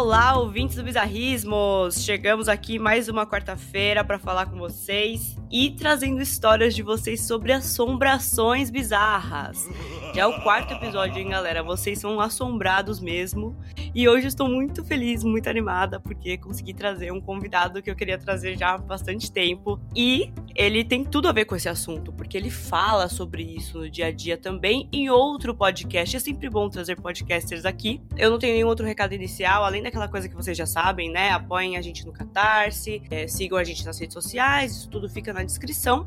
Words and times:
Olá, 0.00 0.34
ouvintes 0.34 0.76
do 0.76 0.82
Bizarrismos! 0.82 2.02
Chegamos 2.02 2.48
aqui 2.48 2.78
mais 2.78 3.06
uma 3.06 3.26
quarta-feira 3.26 4.02
para 4.02 4.18
falar 4.18 4.46
com 4.46 4.56
vocês 4.56 5.36
e 5.50 5.70
trazendo 5.70 6.22
histórias 6.22 6.74
de 6.74 6.82
vocês 6.82 7.22
sobre 7.22 7.52
assombrações 7.52 8.70
bizarras. 8.70 9.68
Já 10.14 10.22
é 10.22 10.26
o 10.26 10.42
quarto 10.42 10.74
episódio, 10.74 11.18
hein, 11.18 11.28
galera? 11.28 11.62
Vocês 11.62 11.98
são 11.98 12.20
assombrados 12.20 13.00
mesmo. 13.00 13.56
E 13.94 14.08
hoje 14.08 14.28
estou 14.28 14.48
muito 14.48 14.84
feliz, 14.84 15.24
muito 15.24 15.48
animada, 15.48 15.98
porque 15.98 16.36
consegui 16.36 16.74
trazer 16.74 17.12
um 17.12 17.20
convidado 17.20 17.82
que 17.82 17.90
eu 17.90 17.96
queria 17.96 18.18
trazer 18.18 18.56
já 18.56 18.74
há 18.74 18.78
bastante 18.78 19.30
tempo. 19.30 19.80
E 19.94 20.32
ele 20.54 20.84
tem 20.84 21.04
tudo 21.04 21.28
a 21.28 21.32
ver 21.32 21.44
com 21.44 21.56
esse 21.56 21.68
assunto, 21.68 22.12
porque 22.12 22.36
ele 22.36 22.50
fala 22.50 23.08
sobre 23.08 23.42
isso 23.42 23.78
no 23.78 23.90
dia 23.90 24.06
a 24.06 24.12
dia 24.12 24.36
também 24.36 24.88
em 24.92 25.10
outro 25.10 25.54
podcast. 25.54 26.16
É 26.16 26.20
sempre 26.20 26.48
bom 26.48 26.68
trazer 26.68 27.00
podcasters 27.00 27.64
aqui. 27.64 28.00
Eu 28.16 28.30
não 28.30 28.38
tenho 28.38 28.54
nenhum 28.54 28.68
outro 28.68 28.86
recado 28.86 29.12
inicial, 29.12 29.64
além 29.64 29.82
daquela 29.82 30.08
coisa 30.08 30.28
que 30.28 30.34
vocês 30.34 30.56
já 30.56 30.66
sabem, 30.66 31.10
né? 31.10 31.30
Apoiem 31.30 31.76
a 31.76 31.82
gente 31.82 32.04
no 32.04 32.12
Catarse, 32.12 33.02
é, 33.10 33.26
sigam 33.26 33.58
a 33.58 33.64
gente 33.64 33.84
nas 33.84 33.98
redes 33.98 34.14
sociais, 34.14 34.72
isso 34.72 34.88
tudo 34.88 35.08
fica 35.08 35.32
na 35.32 35.39
descrição. 35.44 36.04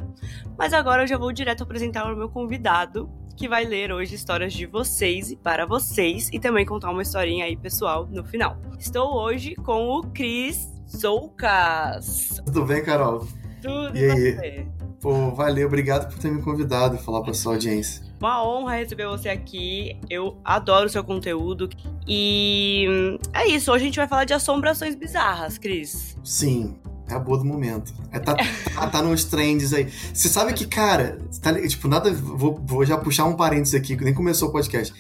Mas 0.58 0.74
agora 0.74 1.04
eu 1.04 1.08
já 1.08 1.18
vou 1.18 1.32
direto 1.32 1.64
apresentar 1.64 2.12
o 2.12 2.16
meu 2.16 2.30
convidado, 2.30 3.10
que 3.36 3.48
vai 3.48 3.66
ler 3.66 3.92
hoje 3.92 4.16
histórias 4.16 4.54
de 4.54 4.66
vocês 4.66 5.32
e 5.32 5.36
para 5.36 5.66
vocês 5.66 6.30
e 6.32 6.40
também 6.40 6.66
contar 6.66 6.92
uma 6.92 7.02
historinha 7.02 7.46
aí 7.46 7.58
pessoal 7.58 8.06
no 8.06 8.24
final. 8.24 8.58
Estou 8.80 9.14
hoje 9.16 9.56
com 9.56 9.90
o 9.90 10.04
Cris 10.04 10.72
Soucas. 10.86 12.42
Tudo 12.46 12.66
bem, 12.66 12.84
Carol? 12.84 13.28
Tudo 13.62 13.98
e 13.98 14.12
aí? 14.12 14.36
Você? 14.36 14.68
Pô, 15.04 15.32
valeu, 15.32 15.68
obrigado 15.68 16.10
por 16.10 16.18
ter 16.18 16.32
me 16.32 16.42
convidado 16.42 16.96
a 16.96 16.98
falar 16.98 17.22
para 17.22 17.34
sua 17.34 17.56
audiência. 17.56 18.06
Uma 18.22 18.42
honra 18.42 18.76
receber 18.78 19.06
você 19.06 19.28
aqui. 19.28 20.00
Eu 20.10 20.38
adoro 20.46 20.86
o 20.86 20.90
seu 20.90 21.04
conteúdo. 21.04 21.68
E 22.08 23.18
é 23.34 23.46
isso, 23.48 23.70
hoje 23.70 23.84
a 23.84 23.86
gente 23.88 23.98
vai 23.98 24.08
falar 24.08 24.24
de 24.24 24.34
assombrações 24.34 24.96
bizarras, 24.96 25.58
Cris. 25.58 26.18
Sim, 26.24 26.78
é 27.14 27.16
a 27.16 27.20
boa 27.20 27.38
do 27.38 27.46
momento. 27.46 27.94
É, 28.12 28.20
tá, 28.20 28.36
tá, 28.36 28.88
tá 28.88 29.02
nos 29.02 29.24
trends 29.24 29.74
aí. 29.74 29.88
Você 30.14 30.28
sabe 30.28 30.54
que, 30.54 30.66
cara, 30.66 31.20
tá, 31.42 31.54
tipo, 31.68 31.88
nada. 31.88 32.12
Vou, 32.12 32.60
vou 32.66 32.86
já 32.86 32.98
puxar 32.98 33.26
um 33.26 33.36
parênteses 33.36 33.76
aqui, 33.76 33.96
que 33.96 34.04
nem 34.04 34.14
começou 34.14 34.50
o 34.50 34.52
podcast. 34.52 34.94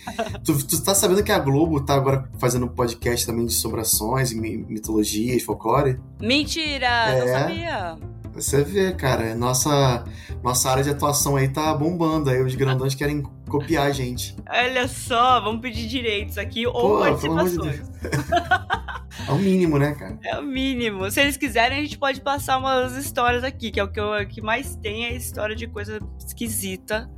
Tu, 0.43 0.65
tu 0.65 0.83
tá 0.83 0.93
sabendo 0.95 1.23
que 1.23 1.31
a 1.31 1.39
Globo 1.39 1.81
tá 1.81 1.95
agora 1.95 2.29
fazendo 2.37 2.67
podcast 2.67 3.25
também 3.25 3.45
de 3.45 3.53
assombrações, 3.53 4.31
mitologias, 4.33 5.43
folclore? 5.43 5.99
Mentira! 6.21 6.87
É, 6.87 7.19
não 7.19 7.27
sabia! 7.27 8.13
Você 8.33 8.63
vê, 8.63 8.91
cara, 8.93 9.35
nossa, 9.35 10.03
nossa 10.43 10.71
área 10.71 10.83
de 10.83 10.89
atuação 10.89 11.35
aí 11.35 11.47
tá 11.47 11.73
bombando. 11.73 12.29
Aí 12.29 12.41
os 12.41 12.55
grandões 12.55 12.95
querem 12.95 13.21
copiar 13.47 13.85
a 13.85 13.91
gente. 13.91 14.35
Olha 14.49 14.87
só, 14.87 15.39
vamos 15.39 15.61
pedir 15.61 15.87
direitos 15.87 16.37
aqui 16.37 16.65
ou 16.65 16.73
Pô, 16.73 16.99
participações. 16.99 17.81
É 19.27 19.31
o 19.31 19.37
mínimo, 19.37 19.77
né, 19.77 19.93
cara? 19.93 20.17
É 20.23 20.37
o 20.37 20.43
mínimo. 20.43 21.09
Se 21.11 21.21
eles 21.21 21.37
quiserem, 21.37 21.79
a 21.79 21.81
gente 21.81 21.97
pode 21.97 22.21
passar 22.21 22.57
umas 22.57 22.95
histórias 22.97 23.43
aqui, 23.43 23.71
que 23.71 23.79
é 23.79 23.83
o 23.83 23.87
que, 23.87 23.99
eu, 23.99 24.27
que 24.27 24.41
mais 24.41 24.75
tem, 24.75 25.05
é 25.05 25.09
a 25.09 25.13
história 25.13 25.55
de 25.55 25.67
coisa 25.67 25.99
esquisita 26.19 27.09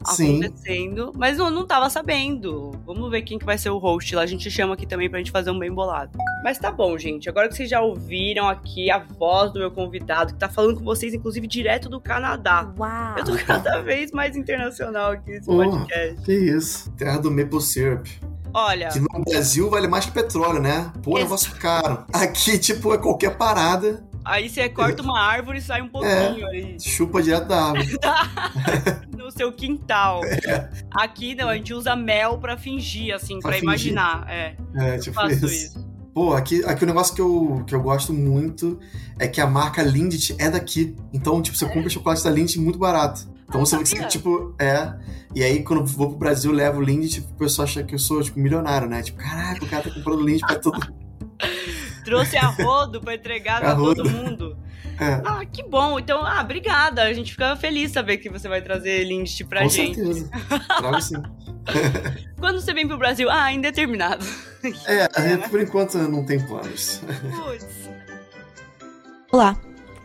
acontecendo. 0.00 1.06
Sim. 1.06 1.12
Mas 1.16 1.38
não, 1.38 1.50
não 1.50 1.66
tava 1.66 1.88
sabendo. 1.88 2.72
Vamos 2.84 3.10
ver 3.10 3.22
quem 3.22 3.38
que 3.38 3.44
vai 3.44 3.56
ser 3.56 3.70
o 3.70 3.78
host 3.78 4.14
lá. 4.14 4.22
A 4.22 4.26
gente 4.26 4.50
chama 4.50 4.74
aqui 4.74 4.86
também 4.86 5.08
pra 5.08 5.18
gente 5.18 5.30
fazer 5.30 5.50
um 5.50 5.58
bem 5.58 5.72
bolado. 5.72 6.10
Mas 6.42 6.58
tá 6.58 6.70
bom, 6.70 6.96
gente. 6.98 7.28
Agora 7.28 7.48
que 7.48 7.54
vocês 7.54 7.68
já 7.68 7.80
ouviram 7.80 8.48
aqui 8.48 8.90
a 8.90 8.98
voz 8.98 9.52
do 9.52 9.58
meu 9.58 9.70
convidado, 9.70 10.34
que 10.34 10.38
tá 10.38 10.48
falando 10.48 10.78
com 10.78 10.84
vocês, 10.84 11.14
inclusive, 11.14 11.46
direto 11.46 11.88
do 11.88 12.00
Canadá. 12.00 12.72
Uau! 12.78 13.18
Eu 13.18 13.24
tô 13.24 13.36
cada 13.36 13.80
vez 13.80 14.12
mais 14.12 14.36
internacional 14.36 15.12
aqui 15.12 15.30
nesse 15.30 15.50
oh, 15.50 15.56
podcast. 15.56 16.22
Que 16.22 16.32
isso. 16.32 16.90
Terra 16.92 17.18
do 17.18 17.30
Maple 17.30 17.60
Syrup. 17.60 18.06
Olha. 18.54 18.88
Que 18.88 19.00
no 19.00 19.08
Brasil 19.24 19.68
vale 19.68 19.88
mais 19.88 20.06
que 20.06 20.12
petróleo, 20.12 20.60
né? 20.60 20.92
Pô, 21.02 21.18
Ex 21.18 21.24
negócio 21.24 21.52
caro. 21.56 22.04
Aqui, 22.12 22.56
tipo, 22.58 22.94
é 22.94 22.98
qualquer 22.98 23.36
parada. 23.36 24.06
Aí 24.24 24.48
você 24.48 24.68
corta 24.68 25.02
uma 25.02 25.20
árvore 25.20 25.58
e 25.58 25.62
sai 25.62 25.82
um 25.82 25.88
pouquinho 25.88 26.46
é, 26.46 26.50
aí. 26.50 26.80
Chupa 26.80 27.22
direto 27.22 27.48
da 27.48 27.62
árvore. 27.62 27.98
no 29.18 29.30
seu 29.30 29.52
quintal. 29.52 30.24
É. 30.24 30.70
Aqui 30.92 31.34
não, 31.34 31.48
a 31.48 31.56
gente 31.56 31.74
usa 31.74 31.94
mel 31.94 32.38
pra 32.38 32.56
fingir, 32.56 33.14
assim, 33.14 33.40
pra, 33.40 33.50
pra 33.50 33.58
imaginar. 33.58 34.24
É, 34.28 34.56
é 34.76 34.98
tipo 34.98 35.14
faço 35.14 35.34
isso. 35.34 35.46
isso. 35.46 35.94
Pô, 36.14 36.32
aqui, 36.32 36.64
aqui 36.64 36.84
o 36.84 36.86
negócio 36.86 37.12
que 37.12 37.20
eu, 37.20 37.64
que 37.66 37.74
eu 37.74 37.82
gosto 37.82 38.14
muito 38.14 38.78
é 39.18 39.26
que 39.26 39.40
a 39.40 39.46
marca 39.48 39.82
Lindt 39.82 40.34
é 40.38 40.48
daqui. 40.48 40.96
Então, 41.12 41.42
tipo, 41.42 41.56
você 41.56 41.66
compra 41.66 41.90
chocolate 41.90 42.22
da 42.22 42.30
Lindt 42.30 42.58
muito 42.58 42.78
barato. 42.78 43.33
Então 43.48 43.64
você, 43.64 43.76
você, 43.76 44.04
tipo, 44.06 44.54
é. 44.58 44.92
E 45.34 45.42
aí, 45.42 45.62
quando 45.62 45.80
eu 45.80 45.86
vou 45.86 46.10
pro 46.10 46.18
Brasil, 46.18 46.52
levo 46.52 46.80
o 46.80 46.82
Lindt, 46.82 47.20
tipo, 47.20 47.32
o 47.32 47.36
pessoal 47.36 47.64
acha 47.66 47.82
que 47.82 47.94
eu 47.94 47.98
sou, 47.98 48.22
tipo, 48.22 48.38
milionário, 48.38 48.88
né? 48.88 49.02
Tipo, 49.02 49.18
caraca, 49.18 49.64
o 49.64 49.68
cara 49.68 49.82
tá 49.82 49.90
comprando 49.90 50.24
Lindt 50.24 50.46
pra 50.46 50.56
todo. 50.56 50.80
Trouxe 52.04 52.36
a 52.36 52.48
rodo 52.48 53.00
pra 53.00 53.14
entregar 53.14 53.60
pra 53.60 53.74
todo 53.74 54.08
mundo. 54.08 54.56
É. 55.00 55.20
Ah, 55.24 55.44
que 55.44 55.62
bom. 55.62 55.98
Então, 55.98 56.24
ah, 56.24 56.40
obrigada. 56.42 57.02
A 57.02 57.12
gente 57.12 57.32
fica 57.32 57.56
feliz 57.56 57.90
saber 57.90 58.18
que 58.18 58.28
você 58.28 58.48
vai 58.48 58.62
trazer 58.62 59.04
Lindt 59.04 59.44
pra 59.44 59.62
Com 59.62 59.68
gente. 59.68 60.00
Com 60.00 60.12
certeza. 60.12 60.30
Trago 60.78 61.00
sim. 61.00 61.22
Quando 62.38 62.60
você 62.60 62.72
vem 62.74 62.86
pro 62.86 62.98
Brasil? 62.98 63.28
Ah, 63.30 63.52
indeterminado. 63.52 64.24
É, 64.86 65.32
é 65.32 65.36
por 65.48 65.60
enquanto 65.60 65.96
não 65.96 66.24
tem 66.24 66.38
planos. 66.46 67.00
Putz. 67.36 67.90
Olá. 69.32 69.56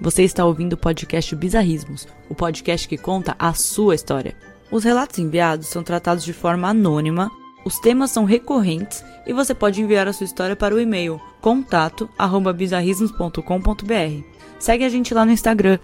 Você 0.02 0.24
está 0.24 0.46
ouvindo 0.46 0.74
o 0.74 0.78
podcast 0.78 1.36
Bizarrismos, 1.36 2.08
o 2.30 2.36
podcast 2.36 2.88
que 2.88 2.98
conta 2.98 3.36
a 3.38 3.54
sua 3.54 3.96
história. 3.96 4.34
Os 4.72 4.86
relatos 4.86 5.20
enviados 5.20 5.68
são 5.68 5.84
tratados 5.84 6.24
de 6.24 6.32
forma 6.32 6.70
anônima, 6.70 7.30
os 7.66 7.80
temas 7.80 8.12
são 8.12 8.24
recorrentes 8.24 9.04
e 9.28 9.34
você 9.34 9.54
pode 9.54 9.82
enviar 9.82 10.08
a 10.08 10.14
sua 10.14 10.24
história 10.24 10.56
para 10.56 10.74
o 10.74 10.80
e-mail 10.80 11.20
contato@bizarrismos.com.br. 11.42 14.24
Segue 14.58 14.86
a 14.86 14.90
gente 14.90 15.14
lá 15.14 15.26
no 15.26 15.32
Instagram 15.32 15.80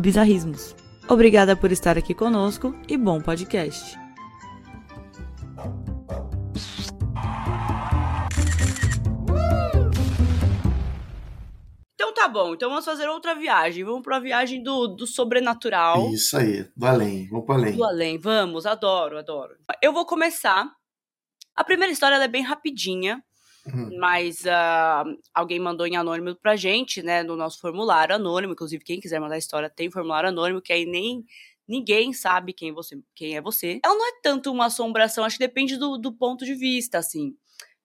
@bizarrismos. 0.00 0.74
Obrigada 1.08 1.54
por 1.54 1.70
estar 1.70 1.96
aqui 1.96 2.14
conosco 2.14 2.74
e 2.88 2.96
bom 2.96 3.20
podcast. 3.20 4.05
Tá 12.16 12.26
bom, 12.26 12.54
então 12.54 12.70
vamos 12.70 12.84
fazer 12.84 13.06
outra 13.08 13.34
viagem. 13.34 13.84
Vamos 13.84 14.02
para 14.02 14.16
a 14.16 14.20
viagem 14.20 14.62
do, 14.62 14.88
do 14.88 15.06
sobrenatural. 15.06 16.10
Isso 16.12 16.36
aí, 16.36 16.66
do 16.74 16.86
além, 16.86 17.28
vamos 17.28 17.44
para 17.44 17.54
além. 17.56 17.76
Do 17.76 17.84
além, 17.84 18.18
vamos, 18.18 18.64
adoro, 18.64 19.18
adoro. 19.18 19.54
Eu 19.82 19.92
vou 19.92 20.06
começar. 20.06 20.66
A 21.54 21.62
primeira 21.62 21.92
história 21.92 22.16
é 22.16 22.28
bem 22.28 22.42
rapidinha, 22.42 23.22
uhum. 23.66 23.98
mas 23.98 24.44
uh, 24.44 25.18
alguém 25.34 25.60
mandou 25.60 25.86
em 25.86 25.96
anônimo 25.96 26.34
pra 26.36 26.56
gente, 26.56 27.02
né, 27.02 27.22
no 27.22 27.36
nosso 27.36 27.60
formulário 27.60 28.14
anônimo. 28.14 28.54
Inclusive, 28.54 28.82
quem 28.82 28.98
quiser 28.98 29.20
mandar 29.20 29.34
a 29.34 29.38
história 29.38 29.68
tem 29.68 29.90
formulário 29.90 30.30
anônimo, 30.30 30.62
que 30.62 30.72
aí 30.72 30.86
nem 30.86 31.22
ninguém 31.68 32.12
sabe 32.14 32.52
quem, 32.54 32.72
você, 32.72 32.98
quem 33.14 33.36
é 33.36 33.42
você. 33.42 33.78
Ela 33.84 33.94
não 33.94 34.08
é 34.08 34.20
tanto 34.22 34.50
uma 34.50 34.66
assombração, 34.66 35.24
acho 35.24 35.36
que 35.36 35.46
depende 35.46 35.76
do, 35.76 35.98
do 35.98 36.12
ponto 36.12 36.44
de 36.46 36.54
vista, 36.54 36.98
assim. 36.98 37.34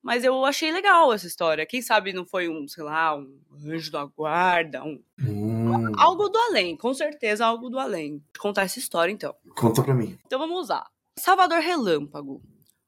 Mas 0.01 0.23
eu 0.23 0.44
achei 0.45 0.72
legal 0.72 1.13
essa 1.13 1.28
história. 1.28 1.66
Quem 1.66 1.81
sabe 1.81 2.12
não 2.12 2.25
foi 2.25 2.50
um, 2.50 2.67
sei 2.67 2.84
lá, 2.84 3.16
um 3.16 3.39
anjo 3.66 3.91
da 3.91 4.03
guarda, 4.06 4.84
um. 4.84 5.01
Hum. 5.19 5.91
Algo 5.97 6.28
do 6.28 6.38
além, 6.38 6.75
com 6.75 6.94
certeza 6.94 7.45
algo 7.45 7.69
do 7.69 7.78
além. 7.78 8.13
Vou 8.13 8.41
contar 8.41 8.63
essa 8.63 8.79
história 8.79 9.11
então. 9.11 9.35
Conta 9.56 9.84
pra 9.84 9.94
mim. 9.94 10.17
Então 10.25 10.40
vamos 10.40 10.69
lá. 10.69 10.88
Salvador 11.17 11.59
Relâmpago. 11.59 12.41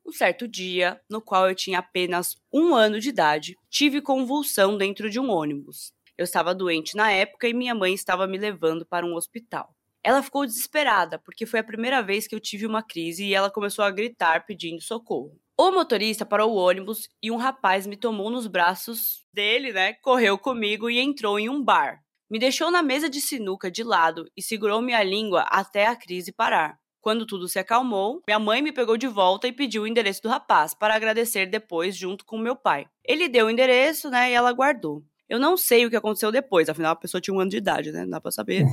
Um 0.05 0.11
certo 0.11 0.47
dia, 0.47 0.99
no 1.09 1.21
qual 1.21 1.47
eu 1.47 1.55
tinha 1.55 1.79
apenas 1.79 2.35
um 2.51 2.75
ano 2.75 2.99
de 2.99 3.09
idade, 3.09 3.55
tive 3.69 4.01
convulsão 4.01 4.77
dentro 4.77 5.09
de 5.09 5.19
um 5.19 5.29
ônibus. 5.29 5.93
Eu 6.17 6.25
estava 6.25 6.53
doente 6.53 6.95
na 6.95 7.11
época 7.11 7.47
e 7.47 7.53
minha 7.53 7.73
mãe 7.73 7.93
estava 7.93 8.27
me 8.27 8.37
levando 8.37 8.85
para 8.85 9.05
um 9.05 9.15
hospital. 9.15 9.73
Ela 10.03 10.21
ficou 10.21 10.45
desesperada, 10.45 11.17
porque 11.17 11.45
foi 11.45 11.61
a 11.61 11.63
primeira 11.63 12.01
vez 12.01 12.27
que 12.27 12.35
eu 12.35 12.39
tive 12.39 12.65
uma 12.65 12.83
crise 12.83 13.23
e 13.23 13.33
ela 13.33 13.49
começou 13.49 13.85
a 13.85 13.91
gritar 13.91 14.45
pedindo 14.45 14.81
socorro. 14.81 15.39
O 15.55 15.71
motorista 15.71 16.25
parou 16.25 16.51
o 16.51 16.55
ônibus 16.55 17.07
e 17.21 17.29
um 17.29 17.37
rapaz 17.37 17.85
me 17.85 17.95
tomou 17.95 18.31
nos 18.31 18.47
braços 18.47 19.23
dele, 19.31 19.71
né? 19.71 19.93
Correu 19.93 20.35
comigo 20.35 20.89
e 20.89 20.99
entrou 20.99 21.39
em 21.39 21.47
um 21.47 21.63
bar. 21.63 21.99
Me 22.27 22.39
deixou 22.39 22.71
na 22.71 22.81
mesa 22.81 23.07
de 23.07 23.21
sinuca 23.21 23.69
de 23.69 23.83
lado 23.83 24.25
e 24.35 24.41
segurou 24.41 24.81
minha 24.81 25.03
língua 25.03 25.41
até 25.43 25.85
a 25.85 25.95
crise 25.95 26.31
parar. 26.31 26.79
Quando 26.99 27.27
tudo 27.27 27.47
se 27.47 27.59
acalmou, 27.59 28.23
minha 28.27 28.39
mãe 28.39 28.63
me 28.63 28.71
pegou 28.71 28.97
de 28.97 29.07
volta 29.07 29.47
e 29.47 29.51
pediu 29.53 29.83
o 29.83 29.87
endereço 29.87 30.23
do 30.23 30.29
rapaz 30.29 30.73
para 30.73 30.95
agradecer 30.95 31.45
depois 31.45 31.95
junto 31.95 32.25
com 32.25 32.37
meu 32.37 32.55
pai. 32.55 32.87
Ele 33.03 33.29
deu 33.29 33.45
o 33.45 33.49
endereço, 33.51 34.09
né, 34.09 34.31
e 34.31 34.33
ela 34.33 34.51
guardou. 34.53 35.03
Eu 35.33 35.39
não 35.39 35.57
sei 35.57 35.83
o 35.83 35.89
que 35.89 35.95
aconteceu 35.95 36.31
depois, 36.31 36.69
afinal 36.69 36.91
a 36.91 36.95
pessoa 36.95 37.19
tinha 37.19 37.33
um 37.33 37.39
ano 37.39 37.49
de 37.49 37.57
idade, 37.57 37.91
né? 37.91 38.03
Não 38.03 38.11
dá 38.11 38.21
pra 38.21 38.29
saber. 38.29 38.61
Uhum. 38.61 38.69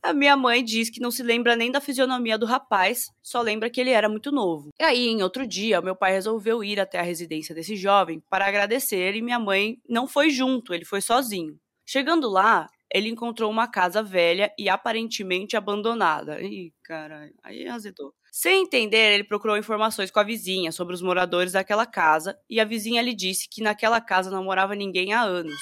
A 0.00 0.12
minha 0.12 0.36
mãe 0.36 0.62
diz 0.62 0.88
que 0.88 1.00
não 1.00 1.10
se 1.10 1.20
lembra 1.20 1.56
nem 1.56 1.68
da 1.68 1.80
fisionomia 1.80 2.38
do 2.38 2.46
rapaz, 2.46 3.10
só 3.20 3.40
lembra 3.40 3.68
que 3.68 3.80
ele 3.80 3.90
era 3.90 4.08
muito 4.08 4.30
novo. 4.30 4.68
E 4.80 4.84
aí, 4.84 5.08
em 5.08 5.20
outro 5.20 5.44
dia, 5.44 5.80
meu 5.80 5.96
pai 5.96 6.12
resolveu 6.12 6.62
ir 6.62 6.78
até 6.78 7.00
a 7.00 7.02
residência 7.02 7.52
desse 7.56 7.74
jovem 7.74 8.22
para 8.30 8.46
agradecer 8.46 9.16
e 9.16 9.20
minha 9.20 9.40
mãe 9.40 9.78
não 9.88 10.06
foi 10.06 10.30
junto, 10.30 10.72
ele 10.72 10.84
foi 10.84 11.00
sozinho. 11.00 11.58
Chegando 11.84 12.30
lá, 12.30 12.68
ele 12.88 13.08
encontrou 13.08 13.50
uma 13.50 13.66
casa 13.66 14.00
velha 14.00 14.52
e 14.56 14.68
aparentemente 14.68 15.56
abandonada. 15.56 16.40
Ih, 16.40 16.72
caralho, 16.84 17.34
aí 17.42 17.66
azedou. 17.66 18.14
Sem 18.42 18.62
entender, 18.62 19.12
ele 19.12 19.24
procurou 19.24 19.58
informações 19.58 20.10
com 20.10 20.18
a 20.18 20.22
vizinha 20.22 20.72
sobre 20.72 20.94
os 20.94 21.02
moradores 21.02 21.52
daquela 21.52 21.84
casa 21.84 22.38
e 22.48 22.58
a 22.58 22.64
vizinha 22.64 23.02
lhe 23.02 23.14
disse 23.14 23.46
que 23.46 23.62
naquela 23.62 24.00
casa 24.00 24.30
não 24.30 24.42
morava 24.42 24.74
ninguém 24.74 25.12
há 25.12 25.20
anos. 25.20 25.60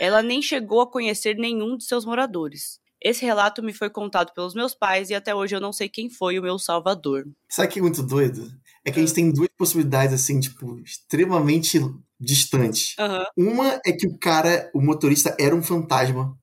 Ela 0.00 0.22
nem 0.22 0.40
chegou 0.40 0.80
a 0.80 0.90
conhecer 0.90 1.36
nenhum 1.36 1.76
de 1.76 1.84
seus 1.84 2.06
moradores. 2.06 2.80
Esse 2.98 3.26
relato 3.26 3.62
me 3.62 3.74
foi 3.74 3.90
contado 3.90 4.32
pelos 4.32 4.54
meus 4.54 4.74
pais 4.74 5.10
e 5.10 5.14
até 5.14 5.34
hoje 5.34 5.54
eu 5.54 5.60
não 5.60 5.70
sei 5.70 5.86
quem 5.86 6.08
foi 6.08 6.38
o 6.38 6.42
meu 6.42 6.58
salvador. 6.58 7.26
Sabe 7.46 7.68
o 7.68 7.70
que 7.72 7.78
é 7.78 7.82
muito 7.82 8.02
doido? 8.02 8.50
É 8.86 8.90
que 8.90 8.98
a 8.98 9.02
gente 9.02 9.12
ah. 9.12 9.16
tem 9.16 9.30
duas 9.30 9.50
possibilidades, 9.58 10.14
assim, 10.14 10.40
tipo, 10.40 10.80
extremamente 10.80 11.78
distantes. 12.18 12.96
Uhum. 12.98 13.50
Uma 13.50 13.78
é 13.84 13.92
que 13.92 14.06
o 14.06 14.16
cara, 14.16 14.70
o 14.72 14.80
motorista, 14.80 15.36
era 15.38 15.54
um 15.54 15.62
fantasma, 15.62 16.34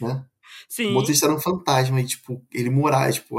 né? 0.00 0.26
Sim. 0.72 0.86
O 0.86 0.92
motorista 0.92 1.26
era 1.26 1.34
um 1.34 1.38
fantasma 1.38 2.00
e, 2.00 2.06
tipo, 2.06 2.42
ele 2.50 2.70
morava, 2.70 3.12
tipo, 3.12 3.36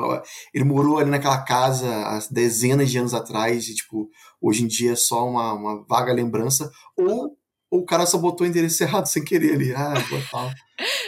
ele 0.54 0.64
morou 0.64 1.00
ali 1.00 1.10
naquela 1.10 1.42
casa 1.44 1.90
há 1.90 2.20
dezenas 2.30 2.92
de 2.92 3.00
anos 3.00 3.12
atrás 3.12 3.68
e, 3.68 3.74
tipo, 3.74 4.08
hoje 4.40 4.64
em 4.64 4.68
dia 4.68 4.92
é 4.92 4.96
só 4.96 5.28
uma, 5.28 5.52
uma 5.54 5.84
vaga 5.90 6.14
lembrança. 6.14 6.70
Ou 6.96 7.36
o 7.72 7.84
cara 7.84 8.06
só 8.06 8.20
botou 8.20 8.46
o 8.46 8.48
endereço 8.48 8.84
errado 8.84 9.08
sem 9.08 9.26
querer 9.26 9.54
ali. 9.54 9.74
Ah, 9.74 9.96
botar. 10.12 10.54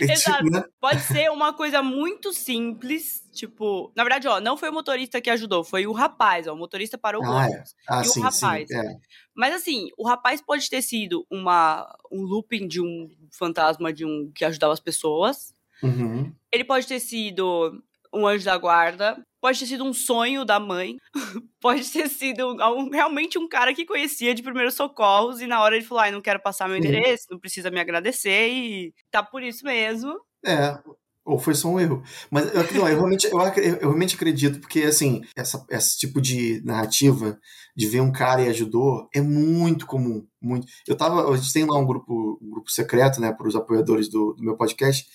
É, 0.01 0.05
Exato. 0.11 0.43
Tipo, 0.43 0.49
né? 0.49 0.63
Pode 0.81 1.01
ser 1.05 1.29
uma 1.29 1.53
coisa 1.53 1.83
muito 1.83 2.33
simples, 2.33 3.21
tipo, 3.31 3.93
na 3.95 4.01
verdade, 4.03 4.27
ó, 4.27 4.41
não 4.41 4.57
foi 4.57 4.71
o 4.71 4.73
motorista 4.73 5.21
que 5.21 5.29
ajudou, 5.29 5.63
foi 5.63 5.85
o 5.85 5.91
rapaz, 5.91 6.47
ó, 6.47 6.53
o 6.53 6.57
motorista 6.57 6.97
parou 6.97 7.21
o 7.21 7.31
ah, 7.31 7.47
é. 7.47 7.63
ah, 7.87 8.01
e 8.01 8.05
sim, 8.05 8.19
o 8.19 8.23
rapaz. 8.23 8.67
Sim, 8.67 8.77
é. 8.79 8.97
Mas 9.35 9.53
assim, 9.53 9.89
o 9.95 10.07
rapaz 10.07 10.41
pode 10.41 10.67
ter 10.67 10.81
sido 10.81 11.23
uma 11.29 11.87
um 12.11 12.23
looping 12.23 12.67
de 12.67 12.81
um 12.81 13.09
fantasma 13.31 13.93
de 13.93 14.03
um 14.03 14.31
que 14.33 14.43
ajudava 14.43 14.73
as 14.73 14.79
pessoas. 14.79 15.53
Uhum. 15.83 16.33
Ele 16.51 16.63
pode 16.63 16.87
ter 16.87 16.99
sido 16.99 17.81
um 18.13 18.25
anjo 18.25 18.45
da 18.45 18.57
guarda, 18.57 19.17
pode 19.41 19.59
ter 19.59 19.65
sido 19.65 19.83
um 19.83 19.93
sonho 19.93 20.45
da 20.45 20.59
mãe, 20.59 20.97
pode 21.61 21.91
ter 21.91 22.07
sido 22.09 22.53
um, 22.53 22.89
realmente 22.89 23.37
um 23.37 23.47
cara 23.47 23.73
que 23.73 23.85
conhecia 23.85 24.33
de 24.33 24.41
primeiros 24.41 24.73
socorros 24.73 25.41
e 25.41 25.47
na 25.47 25.61
hora 25.61 25.75
ele 25.75 25.85
falou: 25.85 26.03
ai, 26.03 26.11
não 26.11 26.21
quero 26.21 26.41
passar 26.41 26.67
meu 26.67 26.77
endereço, 26.77 27.27
não 27.29 27.39
precisa 27.39 27.69
me 27.69 27.79
agradecer 27.79 28.49
e 28.49 28.93
tá 29.11 29.21
por 29.21 29.43
isso 29.43 29.65
mesmo. 29.65 30.15
É, 30.45 30.79
ou 31.25 31.39
foi 31.39 31.55
só 31.55 31.67
um 31.69 31.79
erro. 31.79 32.03
Mas 32.29 32.53
eu, 32.53 32.63
não, 32.73 32.87
eu, 32.87 32.97
realmente, 32.97 33.27
eu, 33.27 33.39
eu, 33.39 33.79
realmente 33.79 34.15
acredito, 34.15 34.59
porque 34.59 34.83
assim, 34.83 35.23
essa, 35.35 35.65
esse 35.69 35.97
tipo 35.97 36.21
de 36.21 36.61
narrativa 36.63 37.37
de 37.75 37.87
ver 37.87 37.99
um 37.99 38.11
cara 38.11 38.43
e 38.43 38.47
ajudou 38.47 39.09
é 39.13 39.19
muito 39.19 39.85
comum. 39.87 40.25
Muito. 40.39 40.67
Eu 40.87 40.95
tava. 40.95 41.29
A 41.29 41.35
gente 41.35 41.51
tem 41.51 41.65
lá 41.65 41.77
um 41.77 41.85
grupo, 41.85 42.39
um 42.41 42.49
grupo 42.51 42.71
secreto, 42.71 43.19
né, 43.19 43.33
para 43.33 43.47
os 43.47 43.55
apoiadores 43.55 44.07
do, 44.07 44.33
do 44.33 44.43
meu 44.43 44.55
podcast 44.55 45.05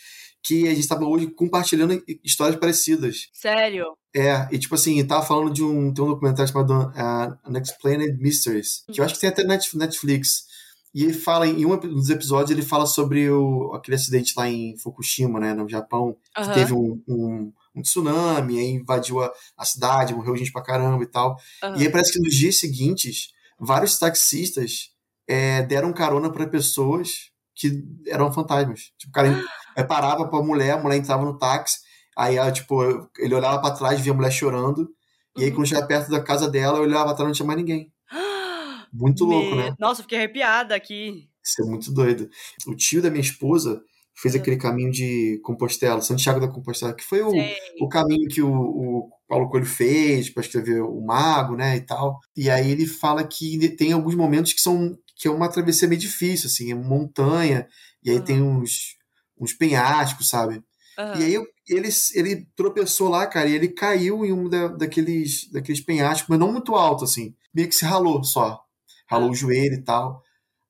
que 0.42 0.66
a 0.66 0.70
gente 0.70 0.80
estava 0.80 1.04
hoje 1.04 1.26
compartilhando 1.28 2.02
histórias 2.24 2.58
parecidas. 2.58 3.28
Sério? 3.32 3.96
É, 4.14 4.48
e 4.50 4.58
tipo 4.58 4.74
assim, 4.74 5.04
tava 5.06 5.24
falando 5.24 5.52
de 5.52 5.62
um, 5.62 5.92
tem 5.92 6.04
um 6.04 6.08
documentário 6.08 6.50
chamado 6.50 6.72
uh, 6.72 7.48
Unexplained 7.48 8.18
Mysteries, 8.18 8.84
que 8.92 9.00
eu 9.00 9.04
acho 9.04 9.14
que 9.14 9.20
tem 9.20 9.30
até 9.30 9.44
Netflix. 9.44 10.48
E 10.92 11.04
ele 11.04 11.12
fala, 11.12 11.46
em 11.46 11.64
um 11.64 11.78
dos 11.78 12.10
episódios, 12.10 12.50
ele 12.50 12.66
fala 12.66 12.84
sobre 12.84 13.30
o, 13.30 13.72
aquele 13.74 13.94
acidente 13.94 14.34
lá 14.36 14.48
em 14.48 14.76
Fukushima, 14.76 15.38
né, 15.38 15.54
no 15.54 15.68
Japão, 15.68 16.16
que 16.34 16.42
uhum. 16.42 16.52
teve 16.52 16.74
um, 16.74 17.02
um, 17.06 17.52
um, 17.76 17.82
tsunami, 17.82 18.58
aí 18.58 18.70
invadiu 18.70 19.22
a, 19.22 19.32
a, 19.56 19.64
cidade, 19.64 20.12
morreu 20.12 20.36
gente 20.36 20.50
pra 20.50 20.62
caramba 20.62 21.04
e 21.04 21.06
tal. 21.06 21.36
Uhum. 21.62 21.76
E 21.76 21.82
aí 21.82 21.90
parece 21.90 22.12
que 22.12 22.18
nos 22.18 22.34
dias 22.34 22.58
seguintes, 22.58 23.28
vários 23.58 24.00
taxistas 24.00 24.90
é, 25.28 25.62
deram 25.62 25.92
carona 25.92 26.28
para 26.28 26.48
pessoas 26.48 27.29
que 27.60 27.84
eram 28.06 28.32
fantasmas. 28.32 28.92
Tipo, 28.98 29.10
o 29.10 29.12
cara 29.12 29.28
parava 29.86 30.26
pra 30.26 30.42
mulher, 30.42 30.72
a 30.72 30.78
mulher 30.78 30.96
entrava 30.96 31.24
no 31.24 31.36
táxi, 31.36 31.80
aí 32.16 32.36
ela, 32.36 32.50
tipo, 32.50 32.82
ele 33.18 33.34
olhava 33.34 33.60
para 33.60 33.74
trás, 33.74 34.00
via 34.00 34.12
a 34.12 34.16
mulher 34.16 34.30
chorando, 34.30 34.88
e 35.36 35.44
aí 35.44 35.52
quando 35.52 35.66
chegava 35.66 35.86
perto 35.86 36.10
da 36.10 36.22
casa 36.22 36.48
dela, 36.48 36.78
eu 36.78 36.82
olhava 36.82 37.10
atrás 37.10 37.28
não 37.28 37.34
tinha 37.34 37.46
mais 37.46 37.58
ninguém. 37.58 37.92
Muito 38.92 39.24
louco, 39.24 39.54
né? 39.54 39.74
Nossa, 39.78 40.02
fiquei 40.02 40.18
arrepiada 40.18 40.74
aqui. 40.74 41.28
Isso 41.44 41.62
é 41.62 41.64
muito 41.64 41.92
doido. 41.92 42.28
O 42.66 42.74
tio 42.74 43.00
da 43.00 43.08
minha 43.08 43.22
esposa 43.22 43.80
fez 44.14 44.34
aquele 44.34 44.56
caminho 44.56 44.90
de 44.90 45.40
Compostela, 45.42 46.02
Santiago 46.02 46.40
da 46.40 46.48
Compostela, 46.48 46.92
que 46.92 47.04
foi 47.04 47.22
o, 47.22 47.32
o 47.80 47.88
caminho 47.88 48.28
que 48.28 48.42
o, 48.42 48.52
o 48.52 49.10
Paulo 49.28 49.48
Coelho 49.48 49.64
fez 49.64 50.28
para 50.28 50.42
escrever 50.42 50.82
o 50.82 51.00
Mago, 51.00 51.56
né, 51.56 51.76
e 51.76 51.80
tal. 51.80 52.18
E 52.36 52.50
aí 52.50 52.70
ele 52.70 52.86
fala 52.86 53.24
que 53.24 53.68
tem 53.76 53.92
alguns 53.92 54.14
momentos 54.14 54.52
que 54.52 54.60
são 54.60 54.98
que 55.20 55.28
é 55.28 55.30
uma 55.30 55.50
travessia 55.50 55.86
meio 55.86 56.00
difícil, 56.00 56.46
assim, 56.46 56.72
é 56.72 56.74
montanha, 56.74 57.68
e 58.02 58.10
aí 58.10 58.16
uhum. 58.16 58.24
tem 58.24 58.42
uns 58.42 58.98
uns 59.38 59.52
penhascos, 59.52 60.28
sabe? 60.30 60.62
Uhum. 60.98 61.16
E 61.18 61.24
aí 61.24 61.46
ele, 61.68 61.88
ele 62.14 62.46
tropeçou 62.56 63.10
lá, 63.10 63.26
cara, 63.26 63.48
e 63.48 63.54
ele 63.54 63.68
caiu 63.68 64.24
em 64.24 64.32
um 64.32 64.48
da, 64.48 64.68
daqueles, 64.68 65.50
daqueles 65.50 65.80
penhascos, 65.80 66.28
mas 66.28 66.38
não 66.38 66.52
muito 66.52 66.74
alto, 66.74 67.04
assim. 67.04 67.34
Meio 67.54 67.68
que 67.68 67.74
se 67.74 67.84
ralou 67.84 68.24
só. 68.24 68.62
Ralou 69.06 69.26
uhum. 69.26 69.32
o 69.32 69.36
joelho 69.36 69.74
e 69.74 69.82
tal. 69.82 70.22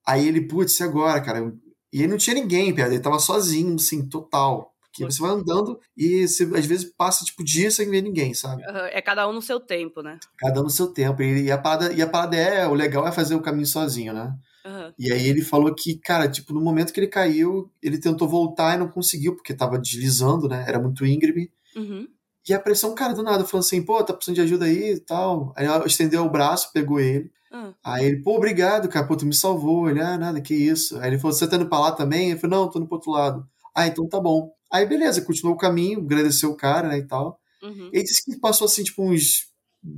Aí 0.06 0.26
ele, 0.26 0.40
putz, 0.40 0.78
e 0.80 0.82
agora, 0.82 1.20
cara? 1.20 1.52
E 1.92 2.02
aí 2.02 2.08
não 2.08 2.16
tinha 2.16 2.34
ninguém, 2.34 2.74
perto, 2.74 2.92
ele 2.92 3.02
tava 3.02 3.18
sozinho, 3.20 3.76
assim, 3.76 4.08
total. 4.08 4.72
Porque 4.90 5.04
você 5.04 5.22
vai 5.22 5.30
andando 5.30 5.78
e 5.96 6.26
você, 6.26 6.44
às 6.54 6.66
vezes 6.66 6.84
passa 6.84 7.24
tipo 7.24 7.44
dia 7.44 7.70
sem 7.70 7.88
ver 7.88 8.02
ninguém, 8.02 8.34
sabe? 8.34 8.62
Uhum. 8.62 8.76
É 8.90 9.00
cada 9.00 9.28
um 9.28 9.32
no 9.32 9.40
seu 9.40 9.60
tempo, 9.60 10.02
né? 10.02 10.18
Cada 10.36 10.60
um 10.60 10.64
no 10.64 10.70
seu 10.70 10.88
tempo. 10.88 11.22
E, 11.22 11.50
a 11.50 11.56
parada, 11.56 11.92
e 11.92 12.02
a 12.02 12.08
parada 12.08 12.36
é, 12.36 12.66
o 12.66 12.74
legal 12.74 13.06
é 13.06 13.12
fazer 13.12 13.34
o 13.34 13.42
caminho 13.42 13.66
sozinho, 13.66 14.12
né? 14.12 14.34
Uhum. 14.66 14.92
E 14.98 15.12
aí 15.12 15.26
ele 15.26 15.42
falou 15.42 15.74
que, 15.74 15.98
cara, 15.98 16.28
tipo, 16.28 16.52
no 16.52 16.60
momento 16.60 16.92
que 16.92 17.00
ele 17.00 17.06
caiu, 17.06 17.70
ele 17.82 17.98
tentou 17.98 18.28
voltar 18.28 18.74
e 18.74 18.78
não 18.78 18.88
conseguiu, 18.88 19.34
porque 19.34 19.54
tava 19.54 19.78
deslizando, 19.78 20.48
né? 20.48 20.64
Era 20.66 20.80
muito 20.80 21.06
íngreme. 21.06 21.50
Uhum. 21.76 22.06
E 22.48 22.52
apareceu 22.52 22.90
um 22.90 22.94
cara 22.94 23.14
do 23.14 23.22
nada, 23.22 23.44
falando 23.44 23.64
assim, 23.64 23.82
pô, 23.82 24.02
tá 24.02 24.12
precisando 24.12 24.34
de 24.36 24.40
ajuda 24.42 24.64
aí 24.64 24.94
e 24.94 25.00
tal. 25.00 25.52
Aí 25.56 25.66
ela 25.66 25.86
estendeu 25.86 26.24
o 26.24 26.30
braço, 26.30 26.72
pegou 26.72 26.98
ele. 26.98 27.30
Uhum. 27.52 27.74
Aí 27.84 28.06
ele, 28.06 28.22
pô, 28.22 28.36
obrigado, 28.36 28.88
cara, 28.88 29.06
pô, 29.06 29.16
tu 29.16 29.24
me 29.24 29.34
salvou. 29.34 29.88
Ele, 29.88 30.00
ah, 30.00 30.18
nada, 30.18 30.40
que 30.40 30.54
isso. 30.54 30.98
Aí 30.98 31.10
ele 31.10 31.18
falou, 31.18 31.32
você 31.32 31.46
tá 31.46 31.56
indo 31.56 31.68
pra 31.68 31.78
lá 31.78 31.92
também? 31.92 32.30
Ele 32.30 32.40
falou, 32.40 32.58
não, 32.58 32.70
tô 32.70 32.78
indo 32.78 32.88
pro 32.88 32.96
outro 32.96 33.12
lado. 33.12 33.46
Ah, 33.74 33.86
então 33.86 34.08
tá 34.08 34.20
bom. 34.20 34.50
Aí 34.72 34.86
beleza, 34.86 35.22
continuou 35.22 35.56
o 35.56 35.58
caminho, 35.58 36.00
agradeceu 36.00 36.50
o 36.50 36.56
cara, 36.56 36.88
né, 36.88 36.98
e 36.98 37.06
tal. 37.06 37.38
Uhum. 37.62 37.90
Ele 37.92 38.04
disse 38.04 38.24
que 38.24 38.38
passou 38.38 38.66
assim, 38.66 38.82
tipo, 38.84 39.02
uns, 39.02 39.48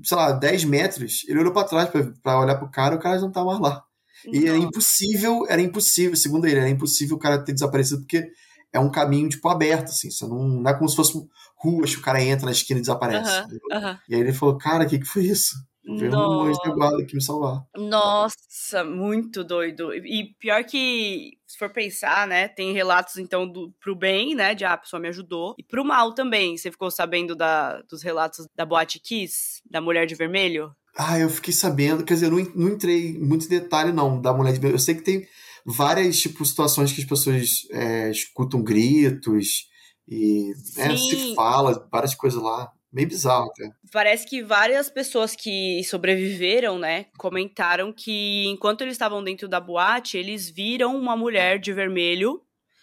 sei 0.05 0.17
lá, 0.17 0.33
10 0.33 0.65
metros. 0.65 1.25
Ele 1.29 1.41
olhou 1.41 1.53
pra 1.53 1.65
trás 1.65 1.89
pra, 1.89 2.13
pra 2.23 2.41
olhar 2.41 2.57
pro 2.57 2.71
cara, 2.71 2.97
o 2.97 2.99
cara 2.99 3.17
já 3.17 3.23
não 3.23 3.33
tá 3.33 3.45
mais 3.45 3.61
lá. 3.61 3.85
E 4.27 4.47
era 4.47 4.57
impossível, 4.57 5.45
era 5.49 5.61
impossível, 5.61 6.17
segundo 6.17 6.47
ele, 6.47 6.61
era 6.61 6.69
impossível 6.69 7.17
o 7.17 7.19
cara 7.19 7.43
ter 7.43 7.53
desaparecido, 7.53 8.01
porque 8.03 8.31
é 8.73 8.79
um 8.79 8.91
caminho, 8.91 9.29
tipo, 9.29 9.49
aberto, 9.49 9.91
assim. 9.91 10.11
Você 10.11 10.27
não, 10.27 10.49
não 10.49 10.71
é 10.71 10.75
como 10.75 10.89
se 10.89 10.97
fosse 10.97 11.13
ruas 11.57 11.95
que 11.95 12.01
o 12.01 12.05
cara 12.05 12.23
entra 12.23 12.47
na 12.47 12.53
esquina 12.53 12.79
e 12.79 12.83
desaparece. 12.83 13.31
E 14.09 14.15
aí 14.15 14.21
ele 14.21 14.33
falou, 14.33 14.57
cara, 14.57 14.85
o 14.85 14.89
que, 14.89 14.99
que 14.99 15.07
foi 15.07 15.25
isso? 15.25 15.55
Veio 15.85 16.15
um 16.15 16.43
anjo 16.43 16.61
da 16.65 16.71
guarda 16.71 17.03
aqui 17.03 17.15
me 17.15 17.23
salvar. 17.23 17.65
Nossa, 17.77 18.85
muito 18.85 19.43
doido. 19.43 19.93
E 19.93 20.35
pior 20.39 20.63
que, 20.65 21.33
se 21.47 21.59
for 21.59 21.71
pensar, 21.71 22.27
né, 22.27 22.47
tem 22.47 22.73
relatos, 22.73 23.17
então, 23.17 23.47
do, 23.47 23.73
pro 23.81 23.95
bem, 23.95 24.35
né, 24.35 24.55
de 24.55 24.65
ah, 24.65 24.75
a 24.75 24.79
pessoa 24.79 25.01
me 25.01 25.09
ajudou. 25.09 25.55
E 25.59 25.63
pro 25.63 25.85
mal 25.85 26.15
também. 26.15 26.57
Você 26.57 26.71
ficou 26.71 26.91
sabendo 26.91 27.35
da, 27.35 27.83
dos 27.83 28.03
relatos 28.03 28.47
da 28.55 28.65
Boate 28.65 29.01
Kiss, 29.01 29.61
da 29.69 29.81
Mulher 29.81 30.07
de 30.07 30.15
Vermelho? 30.15 30.73
Ah, 30.97 31.19
eu 31.19 31.31
fiquei 31.31 31.53
sabendo, 31.53 32.05
quer 32.05 32.15
dizer, 32.15 32.27
eu 32.27 32.31
não, 32.31 32.53
não 32.55 32.69
entrei 32.69 33.19
muito 33.19 33.49
detalhe, 33.49 33.93
não, 33.93 34.21
da 34.21 34.33
mulher 34.33 34.53
de 34.53 34.59
vermelho. 34.59 34.77
Eu 34.77 34.81
sei 34.81 34.95
que 34.95 35.03
tem 35.03 35.27
várias, 35.65 36.21
tipo, 36.21 36.45
situações 36.45 36.93
que 36.93 37.01
as 37.01 37.07
pessoas 37.07 37.67
é, 37.71 38.11
escutam 38.11 38.63
gritos 38.63 39.69
e 40.07 40.53
né, 40.77 40.97
se 40.97 41.35
fala, 41.35 41.89
várias 41.91 42.15
coisas 42.15 42.41
lá. 42.41 42.71
Meio 42.93 43.09
bizarro 43.09 43.49
até. 43.51 43.71
Parece 43.91 44.27
que 44.27 44.43
várias 44.43 44.91
pessoas 44.91 45.35
que 45.35 45.83
sobreviveram, 45.85 46.79
né, 46.79 47.07
comentaram 47.17 47.93
que 47.93 48.47
enquanto 48.49 48.83
eles 48.83 48.93
estavam 48.93 49.25
dentro 49.25 49.49
da 49.49 49.59
boate, 49.59 50.19
eles 50.19 50.51
viram 50.51 50.95
uma 50.97 51.17
mulher 51.17 51.59
de 51.59 51.73
vermelho 51.73 52.43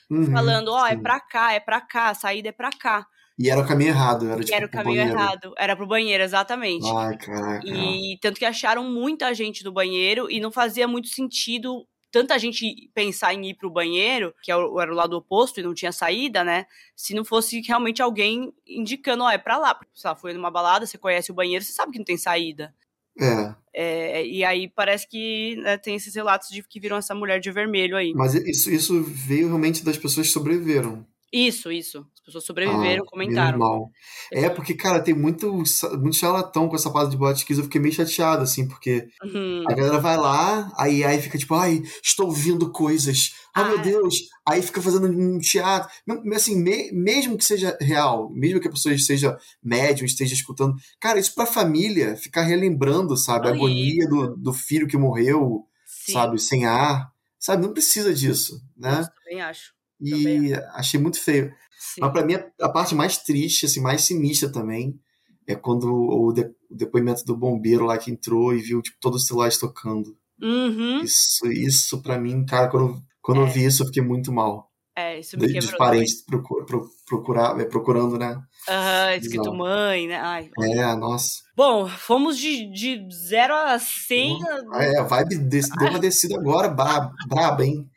uhum, 0.10 0.32
falando: 0.32 0.70
Ó, 0.70 0.82
oh, 0.82 0.86
é 0.88 0.98
pra 0.98 1.20
cá, 1.20 1.54
é 1.54 1.60
pra 1.60 1.80
cá, 1.80 2.10
a 2.10 2.16
saída 2.16 2.50
é 2.50 2.52
pra 2.52 2.72
cá. 2.72 3.06
E 3.38 3.50
era 3.50 3.62
o 3.62 3.66
caminho 3.66 3.92
errado, 3.92 4.30
era 4.30 4.44
tipo, 4.44 4.54
Era 4.54 4.66
o 4.66 4.70
caminho 4.70 5.02
errado, 5.02 5.54
era 5.58 5.76
pro 5.76 5.88
banheiro, 5.88 6.22
exatamente. 6.22 6.86
Ai, 6.94 7.16
caraca. 7.18 7.66
E 7.66 8.18
tanto 8.20 8.38
que 8.38 8.46
acharam 8.46 8.84
muita 8.84 9.34
gente 9.34 9.64
do 9.64 9.72
banheiro 9.72 10.30
e 10.30 10.42
não 10.42 10.52
fazia 10.52 10.88
muito 10.88 11.08
sentido 11.08 11.88
tanta 12.12 12.38
gente 12.40 12.90
pensar 12.94 13.34
em 13.34 13.50
ir 13.50 13.54
pro 13.56 13.70
banheiro, 13.70 14.34
que 14.42 14.52
era 14.52 14.62
o 14.62 14.96
lado 14.96 15.14
oposto 15.14 15.60
e 15.60 15.64
não 15.64 15.74
tinha 15.74 15.92
saída, 15.92 16.44
né? 16.44 16.66
Se 16.96 17.14
não 17.14 17.24
fosse 17.24 17.62
realmente 17.62 18.02
alguém 18.02 18.54
indicando, 18.68 19.24
ó, 19.24 19.30
é 19.30 19.38
pra 19.38 19.58
lá. 19.58 19.80
Se 19.94 20.06
ela 20.06 20.16
foi 20.16 20.34
numa 20.34 20.52
balada, 20.52 20.86
você 20.86 20.98
conhece 20.98 21.32
o 21.32 21.36
banheiro, 21.36 21.64
você 21.64 21.72
sabe 21.72 21.92
que 21.92 22.00
não 22.00 22.06
tem 22.06 22.18
saída. 22.18 22.74
É. 23.20 23.56
é 23.74 24.26
e 24.26 24.44
aí 24.44 24.68
parece 24.68 25.08
que 25.08 25.58
né, 25.58 25.78
tem 25.78 25.96
esses 25.96 26.16
relatos 26.16 26.50
de 26.50 26.64
que 26.64 26.80
viram 26.80 26.98
essa 26.98 27.14
mulher 27.14 27.40
de 27.40 27.52
vermelho 27.52 27.98
aí. 27.98 28.14
Mas 28.14 28.34
isso, 28.34 28.72
isso 28.72 29.04
veio 29.04 29.48
realmente 29.48 29.84
das 29.84 29.98
pessoas 29.98 30.28
que 30.28 30.34
sobreviveram. 30.34 31.06
Isso, 31.32 31.72
isso. 31.72 32.08
As 32.30 32.34
pessoas 32.34 32.46
sobreviveram, 32.46 33.04
ah, 33.04 33.10
comentaram. 33.10 33.92
É, 34.32 34.50
porque, 34.50 34.76
cara, 34.76 35.02
tem 35.02 35.16
muito, 35.16 35.52
muito 36.00 36.16
charlatão 36.16 36.70
com 36.70 36.76
essa 36.76 36.92
parte 36.92 37.10
de 37.10 37.18
boate 37.18 37.44
kiss. 37.44 37.60
Eu 37.60 37.64
fiquei 37.64 37.82
meio 37.82 37.94
chateado, 37.94 38.44
assim, 38.44 38.68
porque 38.68 39.08
uhum. 39.24 39.64
a 39.68 39.74
galera 39.74 40.00
vai 40.00 40.16
lá, 40.16 40.72
aí, 40.78 41.04
aí 41.04 41.20
fica 41.20 41.40
tipo, 41.40 41.56
ai, 41.56 41.82
estou 42.04 42.28
ouvindo 42.28 42.72
coisas. 42.72 43.34
Ai, 43.56 43.64
ah, 43.64 43.68
meu 43.68 43.80
Deus. 43.80 44.30
Aí 44.48 44.62
fica 44.62 44.80
fazendo 44.80 45.08
um 45.08 45.40
teatro. 45.40 45.90
Assim, 46.36 46.56
me, 46.56 46.92
mesmo 46.92 47.36
que 47.36 47.44
seja 47.44 47.76
real, 47.82 48.30
mesmo 48.30 48.60
que 48.60 48.68
a 48.68 48.72
pessoa 48.72 48.96
seja 49.00 49.36
médium, 49.64 50.06
esteja 50.06 50.36
escutando. 50.36 50.76
Cara, 51.00 51.20
isso 51.20 51.34
pra 51.34 51.48
família, 51.48 52.16
ficar 52.16 52.44
relembrando, 52.44 53.18
sabe? 53.18 53.48
A 53.48 53.52
agonia 53.52 54.08
do, 54.08 54.36
do 54.38 54.54
filho 54.54 54.88
que 54.88 54.98
morreu, 54.98 55.66
Sim. 55.84 56.14
sabe? 56.14 56.40
Sem 56.40 56.66
ar. 56.68 57.12
Sabe? 57.40 57.66
Não 57.66 57.74
precisa 57.74 58.14
disso, 58.14 58.62
né? 58.78 59.02
Eu 59.02 59.24
também 59.24 59.42
acho. 59.42 59.79
E 60.02 60.54
achei 60.74 61.00
muito 61.00 61.22
feio. 61.22 61.54
Sim. 61.80 62.02
Mas 62.02 62.12
para 62.12 62.26
mim, 62.26 62.36
a 62.62 62.70
parte 62.70 62.94
mais 62.94 63.18
triste, 63.18 63.66
assim, 63.66 63.82
mais 63.82 64.02
sinistra 64.02 64.52
também, 64.52 65.00
é 65.48 65.56
quando 65.56 65.92
o, 65.92 66.32
de, 66.32 66.44
o 66.70 66.76
depoimento 66.76 67.26
do 67.26 67.36
bombeiro 67.36 67.86
lá 67.86 67.98
que 67.98 68.12
entrou 68.12 68.54
e 68.54 68.60
viu 68.60 68.82
tipo, 68.82 68.98
todos 69.00 69.22
os 69.22 69.28
celulares 69.28 69.58
tocando. 69.58 70.16
Uhum. 70.42 71.02
Isso, 71.02 71.48
isso 71.48 72.02
para 72.02 72.20
mim, 72.20 72.46
cara, 72.46 72.70
quando, 72.70 73.02
quando 73.22 73.42
é. 73.42 73.44
eu 73.44 73.48
vi 73.48 73.66
isso, 73.66 73.82
eu 73.84 73.88
fiquei 73.88 74.04
muito 74.04 74.32
mal. 74.32 74.70
É, 74.96 75.20
isso 75.20 75.38
me 75.38 75.48
quebrou. 75.48 75.62
Dos 75.62 75.78
parentes 75.78 76.26
procura, 76.26 76.66
procura, 77.06 77.62
é, 77.62 77.66
procurando, 77.66 78.18
né? 78.18 78.38
Aham, 78.68 79.08
uhum, 79.08 79.18
escrito 79.18 79.54
mãe, 79.54 80.08
né? 80.08 80.18
Ai, 80.18 80.50
é, 80.62 80.96
nossa. 80.96 81.42
Bom, 81.56 81.88
fomos 81.88 82.38
de, 82.38 82.70
de 82.72 83.08
0 83.10 83.54
a 83.54 83.80
100. 83.80 84.40
Ah, 84.74 84.84
é, 84.84 84.98
a 84.98 85.04
vibe 85.04 85.38
desse, 85.38 85.72
deu 85.78 85.90
uma 85.90 86.00
descida 86.00 86.38
agora, 86.38 86.68
braba, 86.68 87.66
hein? 87.66 87.90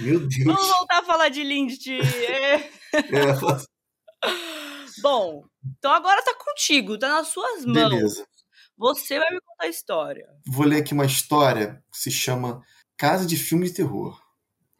Meu 0.00 0.20
Deus. 0.20 0.44
Vamos 0.44 0.68
voltar 0.68 0.98
a 0.98 1.04
falar 1.04 1.28
de 1.28 1.42
Lindt. 1.42 1.98
É. 2.90 3.00
é. 3.00 3.34
Bom, 5.02 5.44
então 5.78 5.92
agora 5.92 6.22
tá 6.22 6.34
contigo, 6.34 6.98
tá 6.98 7.08
nas 7.08 7.28
suas 7.28 7.66
mãos. 7.66 7.90
Beleza. 7.90 8.26
Você 8.78 9.18
vai 9.18 9.30
me 9.30 9.40
contar 9.40 9.64
a 9.64 9.68
história. 9.68 10.26
Vou 10.46 10.66
ler 10.66 10.78
aqui 10.78 10.94
uma 10.94 11.04
história 11.04 11.82
que 11.92 11.98
se 11.98 12.10
chama 12.10 12.62
Casa 12.96 13.26
de 13.26 13.36
Filme 13.36 13.66
de 13.66 13.74
Terror. 13.74 14.18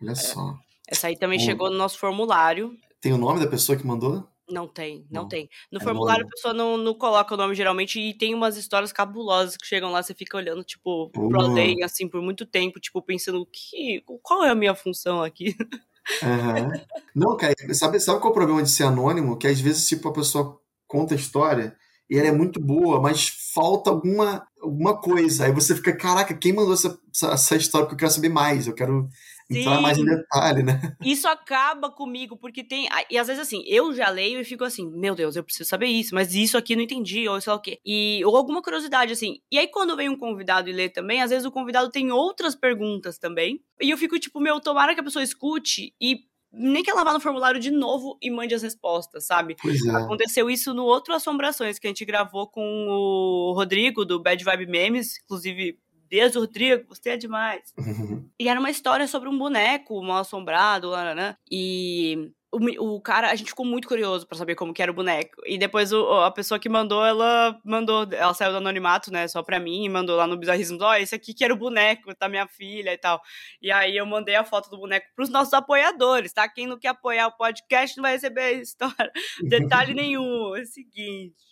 Olha 0.01 0.13
é. 0.13 0.15
só. 0.15 0.55
Essa 0.89 1.09
aí 1.09 1.19
também 1.19 1.39
chegou 1.39 1.69
no 1.69 1.77
nosso 1.77 1.99
formulário. 1.99 2.75
Tem 3.01 3.13
o 3.13 3.19
nome 3.19 3.41
da 3.41 3.47
pessoa 3.47 3.77
que 3.77 3.87
mandou? 3.87 4.27
Não 4.51 4.67
tem, 4.67 5.07
não, 5.11 5.23
não. 5.23 5.29
tem. 5.29 5.49
No 5.71 5.79
é 5.79 5.83
formulário 5.83 6.25
a 6.25 6.29
pessoa 6.29 6.55
não, 6.55 6.77
não 6.77 6.95
coloca 6.95 7.35
o 7.35 7.37
nome 7.37 7.55
geralmente 7.55 8.01
e 8.01 8.15
tem 8.15 8.35
umas 8.35 8.57
histórias 8.57 8.93
cabulosas 8.93 9.57
que 9.57 9.67
chegam 9.67 9.91
lá, 9.91 10.03
você 10.03 10.15
fica 10.15 10.37
olhando, 10.37 10.65
tipo, 10.65 11.07
uh. 11.07 11.29
pro 11.29 11.41
além, 11.41 11.83
assim, 11.83 12.09
por 12.09 12.23
muito 12.23 12.47
tempo, 12.47 12.81
tipo, 12.81 13.03
pensando 13.03 13.47
que, 13.47 14.03
qual 14.23 14.45
é 14.45 14.51
a 14.51 14.55
minha 14.55 14.75
função 14.75 15.23
aqui? 15.23 15.55
Uhum. 16.23 16.85
Não, 17.15 17.37
cara, 17.37 17.55
sabe, 17.75 18.01
sabe 18.01 18.21
qual 18.21 18.29
é 18.29 18.31
o 18.31 18.35
problema 18.35 18.63
de 18.63 18.71
ser 18.71 18.85
anônimo? 18.85 19.37
Que 19.37 19.47
às 19.47 19.61
vezes, 19.61 19.87
tipo, 19.87 20.09
a 20.09 20.13
pessoa 20.13 20.59
conta 20.87 21.15
a 21.15 21.17
história 21.17 21.77
e 22.09 22.17
ela 22.17 22.29
é 22.29 22.33
muito 22.33 22.59
boa, 22.59 23.01
mas 23.01 23.29
falta 23.55 23.91
alguma, 23.91 24.47
alguma 24.61 24.99
coisa. 24.99 25.45
Aí 25.45 25.53
você 25.53 25.75
fica, 25.75 25.95
caraca, 25.95 26.35
quem 26.35 26.55
mandou 26.55 26.73
essa, 26.73 26.99
essa 27.31 27.57
história? 27.57 27.87
Porque 27.87 27.97
eu 27.97 28.09
quero 28.09 28.13
saber 28.13 28.31
mais, 28.31 28.67
eu 28.67 28.75
quero 28.75 29.09
Sim. 29.51 29.61
entrar 29.61 29.81
mais 29.81 29.97
em 29.97 30.05
detalhe, 30.05 30.63
né? 30.63 30.97
Isso 31.03 31.27
acaba 31.27 31.91
comigo, 31.91 32.37
porque 32.37 32.63
tem. 32.63 32.87
E 33.11 33.17
às 33.17 33.29
vezes, 33.29 33.43
assim, 33.43 33.63
eu 33.67 33.95
já 33.95 34.11
leio 34.11 34.41
e 34.41 34.45
fico 34.45 34.63
assim, 34.63 34.89
meu 34.91 35.15
Deus, 35.15 35.37
eu 35.37 35.45
preciso 35.45 35.69
saber 35.69 35.87
isso, 35.87 36.15
mas 36.15 36.35
isso 36.35 36.59
aqui 36.59 36.77
não 36.77 36.83
entendi, 36.83 37.29
ou 37.29 37.41
sei 37.41 37.51
lá 37.51 37.57
o 37.57 37.63
quê. 37.63 37.81
E, 37.85 38.23
ou 38.25 38.37
alguma 38.37 38.63
curiosidade, 38.63 39.13
assim. 39.13 39.41
E 39.51 39.59
aí, 39.59 39.69
quando 39.69 39.97
vem 39.97 40.09
um 40.09 40.19
convidado 40.19 40.69
e 40.69 40.73
lê 40.73 40.89
também, 40.89 41.23
às 41.23 41.31
vezes 41.31 41.47
o 41.47 41.51
convidado 41.51 41.91
tem 41.91 42.13
outras 42.13 42.55
perguntas 42.55 43.19
também. 43.19 43.61
E 43.81 43.91
eu 43.91 43.97
fico, 43.97 44.19
tipo, 44.19 44.39
meu, 44.39 44.61
tomara 44.61 44.95
que 44.95 45.01
a 45.01 45.05
pessoa 45.05 45.23
escute 45.23 45.95
e 46.01 46.21
nem 46.53 46.83
que 46.83 46.91
ela 46.91 47.05
vá 47.05 47.13
no 47.13 47.21
formulário 47.21 47.61
de 47.61 47.71
novo 47.71 48.19
e 48.23 48.31
mande 48.31 48.55
as 48.55 48.63
respostas, 48.63 49.27
sabe? 49.27 49.57
É. 49.65 49.97
Aconteceu 49.97 50.49
isso 50.49 50.73
no 50.73 50.85
outro 50.85 51.15
Assombrações 51.15 51.79
que 51.79 51.87
a 51.87 51.91
gente 51.91 52.05
gravou 52.05 52.49
com 52.49 52.87
o 52.89 53.53
Rodrigo 53.55 54.05
do 54.05 54.21
Bad 54.23 54.43
Vibe 54.43 54.67
Memes, 54.67 55.19
inclusive 55.25 55.79
Beijo, 56.09 56.41
Rodrigo, 56.41 56.85
você 56.89 57.11
é 57.11 57.17
demais. 57.17 57.73
Uhum. 57.79 58.29
E 58.39 58.49
era 58.49 58.59
uma 58.59 58.71
história 58.71 59.07
sobre 59.07 59.29
um 59.29 59.39
boneco 59.39 60.03
mal 60.03 60.19
assombrado, 60.19 60.91
né? 61.15 61.37
E 61.51 62.33
o, 62.51 62.95
o, 62.95 63.01
cara, 63.01 63.31
a 63.31 63.35
gente 63.35 63.49
ficou 63.49 63.67
muito 63.67 63.87
curioso 63.87 64.27
para 64.27 64.39
saber 64.39 64.55
como 64.55 64.73
que 64.73 64.83
era 64.83 64.91
o 64.91 64.95
boneco. 64.95 65.37
E 65.47 65.59
depois 65.59 65.93
o, 65.93 66.21
a 66.23 66.31
pessoa 66.31 66.59
que 66.59 66.69
mandou, 66.69 67.05
ela 67.05 67.59
mandou, 67.63 68.07
ela 68.11 68.33
saiu 68.33 68.53
do 68.53 68.59
anonimato, 68.59 69.13
né, 69.13 69.29
só 69.29 69.43
pra 69.43 69.61
mim, 69.61 69.85
e 69.85 69.89
mandou 69.89 70.17
lá 70.17 70.27
no 70.27 70.37
Bizarrismo, 70.37 70.79
ó, 70.81 70.91
oh, 70.91 70.95
esse 70.95 71.15
aqui 71.15 71.35
que 71.35 71.45
era 71.45 71.53
o 71.53 71.59
boneco, 71.59 72.15
tá 72.15 72.29
minha 72.29 72.47
filha 72.49 72.93
e 72.93 72.99
tal. 72.99 73.21
E 73.61 73.71
aí 73.71 73.97
eu 73.97 74.07
mandei 74.07 74.35
a 74.35 74.45
foto 74.45 74.71
do 74.71 74.79
boneco 74.79 75.07
pros 75.15 75.29
nossos 75.29 75.53
apoiadores, 75.53 76.33
tá? 76.33 76.49
Quem 76.49 76.67
não 76.67 76.79
quer 76.79 76.89
apoiar 76.89 77.27
o 77.27 77.37
podcast 77.37 77.97
não 77.97 78.03
vai 78.03 78.13
receber 78.13 78.41
a 78.41 78.53
história. 78.53 79.13
Detalhe 79.47 79.93
nenhum, 79.93 80.57
é 80.57 80.63
o 80.63 80.67
seguinte. 80.67 81.49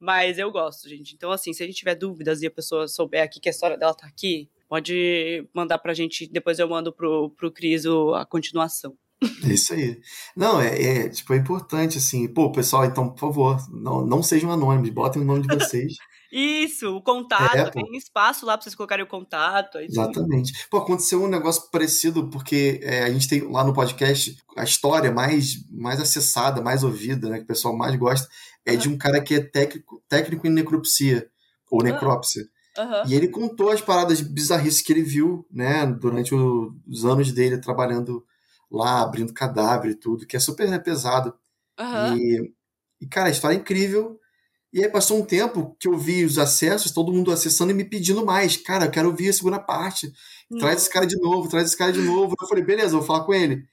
Mas 0.00 0.38
eu 0.38 0.50
gosto, 0.50 0.88
gente. 0.88 1.14
Então, 1.14 1.30
assim, 1.30 1.52
se 1.52 1.62
a 1.62 1.66
gente 1.66 1.76
tiver 1.76 1.94
dúvidas 1.94 2.42
e 2.42 2.46
a 2.46 2.50
pessoa 2.50 2.86
souber 2.86 3.22
aqui 3.22 3.40
que 3.40 3.48
a 3.48 3.52
história 3.52 3.76
dela 3.76 3.94
tá 3.94 4.06
aqui, 4.06 4.48
pode 4.68 5.48
mandar 5.52 5.78
pra 5.78 5.94
gente, 5.94 6.26
depois 6.30 6.58
eu 6.58 6.68
mando 6.68 6.92
pro, 6.92 7.30
pro 7.30 7.50
Cris 7.50 7.84
a 8.14 8.24
continuação. 8.24 8.96
É 9.44 9.52
isso 9.52 9.74
aí. 9.74 10.00
Não, 10.36 10.60
é, 10.60 10.80
é, 10.80 11.08
tipo, 11.08 11.32
é 11.32 11.36
importante, 11.36 11.98
assim, 11.98 12.28
pô, 12.28 12.52
pessoal, 12.52 12.84
então, 12.84 13.08
por 13.08 13.18
favor, 13.18 13.56
não, 13.70 14.06
não 14.06 14.22
sejam 14.22 14.50
anônimos, 14.50 14.90
botem 14.90 15.22
o 15.22 15.24
nome 15.24 15.46
de 15.46 15.54
vocês. 15.54 15.94
Isso, 16.30 16.94
o 16.94 17.02
contato, 17.02 17.56
é, 17.56 17.70
tem 17.70 17.96
espaço 17.96 18.44
lá 18.44 18.52
para 18.52 18.62
vocês 18.62 18.74
colocarem 18.74 19.02
o 19.02 19.08
contato. 19.08 19.78
Exatamente. 19.78 20.52
Pô, 20.70 20.76
aconteceu 20.76 21.22
um 21.24 21.28
negócio 21.28 21.70
parecido, 21.70 22.28
porque 22.28 22.80
é, 22.82 23.04
a 23.04 23.10
gente 23.10 23.26
tem 23.26 23.40
lá 23.50 23.64
no 23.64 23.72
podcast 23.72 24.36
a 24.54 24.62
história 24.62 25.10
mais, 25.10 25.66
mais 25.70 25.98
acessada, 25.98 26.60
mais 26.60 26.84
ouvida, 26.84 27.30
né, 27.30 27.38
que 27.38 27.44
o 27.44 27.46
pessoal 27.46 27.74
mais 27.74 27.96
gosta, 27.96 28.28
é 28.68 28.72
uhum. 28.72 28.78
de 28.78 28.88
um 28.90 28.98
cara 28.98 29.20
que 29.20 29.34
é 29.34 29.40
técnico, 29.40 30.02
técnico 30.08 30.46
em 30.46 30.50
necropsia, 30.50 31.28
ou 31.70 31.82
necrópsia. 31.82 32.46
Uhum. 32.76 33.08
E 33.08 33.14
ele 33.14 33.28
contou 33.28 33.70
as 33.70 33.80
paradas 33.80 34.20
bizarrices 34.20 34.82
que 34.82 34.92
ele 34.92 35.02
viu, 35.02 35.46
né, 35.50 35.86
durante 35.86 36.34
o, 36.34 36.74
os 36.86 37.04
anos 37.04 37.32
dele 37.32 37.58
trabalhando 37.58 38.24
lá, 38.70 39.00
abrindo 39.00 39.32
cadáver 39.32 39.92
e 39.92 39.94
tudo, 39.94 40.26
que 40.26 40.36
é 40.36 40.40
super 40.40 40.68
né, 40.68 40.78
pesado. 40.78 41.34
Uhum. 41.80 42.16
E, 42.16 42.54
e, 43.00 43.06
cara, 43.06 43.28
a 43.28 43.32
história 43.32 43.56
é 43.56 43.58
incrível. 43.58 44.20
E 44.70 44.82
aí 44.84 44.90
passou 44.90 45.18
um 45.18 45.24
tempo 45.24 45.74
que 45.80 45.88
eu 45.88 45.96
vi 45.96 46.24
os 46.24 46.38
acessos, 46.38 46.92
todo 46.92 47.12
mundo 47.12 47.32
acessando 47.32 47.70
e 47.70 47.74
me 47.74 47.84
pedindo 47.84 48.24
mais. 48.24 48.58
Cara, 48.58 48.84
eu 48.84 48.90
quero 48.90 49.08
ouvir 49.08 49.30
a 49.30 49.32
segunda 49.32 49.58
parte. 49.58 50.12
Traz 50.58 50.82
esse 50.82 50.90
cara 50.90 51.06
de 51.06 51.16
novo, 51.16 51.48
traz 51.48 51.68
esse 51.68 51.76
cara 51.76 51.90
de 51.90 52.02
novo. 52.02 52.34
Eu 52.38 52.46
falei, 52.46 52.62
beleza, 52.62 52.96
vou 52.96 53.02
falar 53.02 53.24
com 53.24 53.32
ele. 53.32 53.64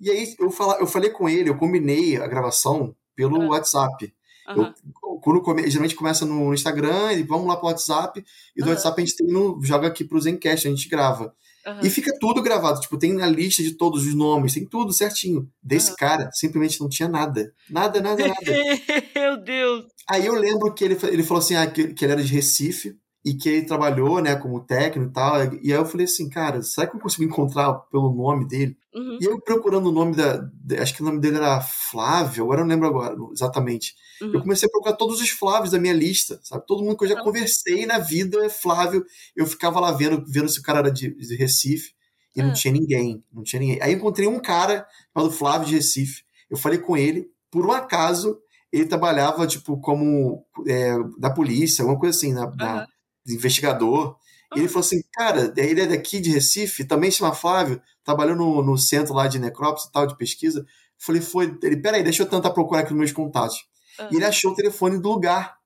E 0.00 0.10
aí 0.10 0.34
eu, 0.40 0.50
fala, 0.50 0.78
eu 0.80 0.86
falei 0.86 1.10
com 1.10 1.28
ele, 1.28 1.50
eu 1.50 1.56
combinei 1.56 2.16
a 2.16 2.26
gravação 2.26 2.96
pelo 3.14 3.38
uhum. 3.38 3.48
WhatsApp. 3.50 4.12
Uhum. 4.48 4.64
Eu, 4.64 5.20
quando 5.22 5.40
come, 5.40 5.68
geralmente 5.70 5.94
começa 5.94 6.26
no 6.26 6.52
Instagram, 6.52 7.12
e 7.12 7.22
vamos 7.22 7.46
lá 7.46 7.56
pro 7.56 7.66
WhatsApp, 7.66 8.24
e 8.56 8.60
do 8.60 8.66
uhum. 8.66 8.72
WhatsApp 8.72 9.00
a 9.00 9.04
gente 9.04 9.16
tem 9.16 9.26
no, 9.26 9.60
joga 9.62 9.86
aqui 9.88 10.04
pro 10.04 10.20
Zencast, 10.20 10.66
a 10.66 10.70
gente 10.70 10.88
grava. 10.88 11.34
Uhum. 11.66 11.80
E 11.82 11.90
fica 11.90 12.12
tudo 12.18 12.42
gravado, 12.42 12.80
tipo, 12.80 12.98
tem 12.98 13.22
a 13.22 13.26
lista 13.26 13.62
de 13.62 13.74
todos 13.74 14.04
os 14.04 14.14
nomes, 14.14 14.54
tem 14.54 14.66
tudo 14.66 14.92
certinho. 14.92 15.48
Desse 15.62 15.94
cara, 15.94 16.30
simplesmente 16.32 16.80
não 16.80 16.88
tinha 16.88 17.08
nada. 17.08 17.52
Nada, 17.70 18.00
nada, 18.00 18.26
nada. 18.26 18.34
Meu 19.14 19.36
Deus! 19.42 19.84
Aí 20.08 20.26
eu 20.26 20.34
lembro 20.34 20.74
que 20.74 20.84
ele, 20.84 20.98
ele 21.04 21.22
falou 21.22 21.40
assim, 21.40 21.54
ah, 21.54 21.66
que, 21.66 21.94
que 21.94 22.04
ele 22.04 22.12
era 22.12 22.22
de 22.22 22.32
Recife, 22.32 22.96
e 23.24 23.34
que 23.34 23.48
ele 23.48 23.66
trabalhou, 23.66 24.20
né, 24.20 24.34
como 24.34 24.64
técnico 24.64 25.10
e 25.10 25.12
tal. 25.12 25.36
E 25.62 25.72
aí 25.72 25.78
eu 25.78 25.86
falei 25.86 26.06
assim, 26.06 26.28
cara, 26.28 26.60
será 26.62 26.86
que 26.88 26.96
eu 26.96 27.00
consigo 27.00 27.22
encontrar 27.22 27.72
pelo 27.90 28.12
nome 28.12 28.46
dele? 28.48 28.76
Uhum. 28.92 29.18
E 29.20 29.24
eu 29.24 29.40
procurando 29.40 29.88
o 29.88 29.92
nome 29.92 30.16
da, 30.16 30.50
Acho 30.80 30.94
que 30.94 31.02
o 31.02 31.04
nome 31.04 31.20
dele 31.20 31.36
era 31.36 31.60
Flávio, 31.60 32.44
agora 32.44 32.60
eu 32.60 32.64
não 32.64 32.74
lembro 32.74 32.88
agora 32.88 33.16
exatamente. 33.32 33.94
Uhum. 34.20 34.34
Eu 34.34 34.40
comecei 34.42 34.66
a 34.66 34.70
procurar 34.70 34.96
todos 34.96 35.20
os 35.20 35.30
Flávios 35.30 35.70
da 35.70 35.78
minha 35.78 35.94
lista, 35.94 36.40
sabe? 36.42 36.66
Todo 36.66 36.82
mundo 36.82 36.96
que 36.96 37.04
eu 37.04 37.08
já 37.08 37.16
uhum. 37.16 37.24
conversei 37.24 37.86
na 37.86 37.98
vida 37.98 38.44
é 38.44 38.48
Flávio. 38.48 39.04
Eu 39.36 39.46
ficava 39.46 39.78
lá 39.78 39.92
vendo, 39.92 40.24
vendo 40.26 40.48
se 40.48 40.58
o 40.58 40.62
cara 40.62 40.80
era 40.80 40.90
de, 40.90 41.14
de 41.14 41.36
Recife. 41.36 41.92
E 42.34 42.42
não 42.42 42.50
ah. 42.50 42.54
tinha 42.54 42.72
ninguém, 42.72 43.22
não 43.32 43.42
tinha 43.42 43.60
ninguém. 43.60 43.78
Aí 43.82 43.92
encontrei 43.92 44.26
um 44.26 44.40
cara 44.40 44.86
chamado 45.12 45.32
Flávio 45.32 45.68
de 45.68 45.74
Recife. 45.74 46.22
Eu 46.50 46.56
falei 46.56 46.78
com 46.78 46.96
ele, 46.96 47.30
por 47.50 47.66
um 47.66 47.72
acaso, 47.72 48.38
ele 48.72 48.86
trabalhava, 48.86 49.46
tipo, 49.46 49.78
como 49.78 50.44
é, 50.66 50.96
da 51.18 51.30
polícia, 51.30 51.82
alguma 51.82 52.00
coisa 52.00 52.16
assim, 52.16 52.32
na, 52.32 52.50
na 52.56 52.86
investigador. 53.26 54.16
E 54.54 54.60
ele 54.60 54.68
falou 54.68 54.80
assim, 54.80 55.02
cara, 55.12 55.52
ele 55.56 55.80
é 55.80 55.86
daqui 55.86 56.20
de 56.20 56.30
Recife, 56.30 56.84
também 56.84 57.10
chama 57.10 57.34
Flávio, 57.34 57.80
trabalhou 58.04 58.36
no, 58.36 58.62
no 58.62 58.76
centro 58.76 59.14
lá 59.14 59.26
de 59.26 59.38
necrópsia 59.38 59.88
e 59.88 59.92
tal, 59.92 60.06
de 60.06 60.16
pesquisa. 60.16 60.60
Eu 60.60 60.66
falei, 60.98 61.22
foi. 61.22 61.58
Ele, 61.62 61.76
peraí, 61.76 62.02
deixa 62.02 62.22
eu 62.22 62.28
tentar 62.28 62.50
procurar 62.50 62.80
aqui 62.80 62.90
nos 62.90 62.98
meus 62.98 63.12
contatos. 63.12 63.56
Uhum. 63.98 64.08
E 64.12 64.16
ele 64.16 64.24
achou 64.24 64.52
o 64.52 64.54
telefone 64.54 64.98
do 64.98 65.08
lugar. 65.10 65.56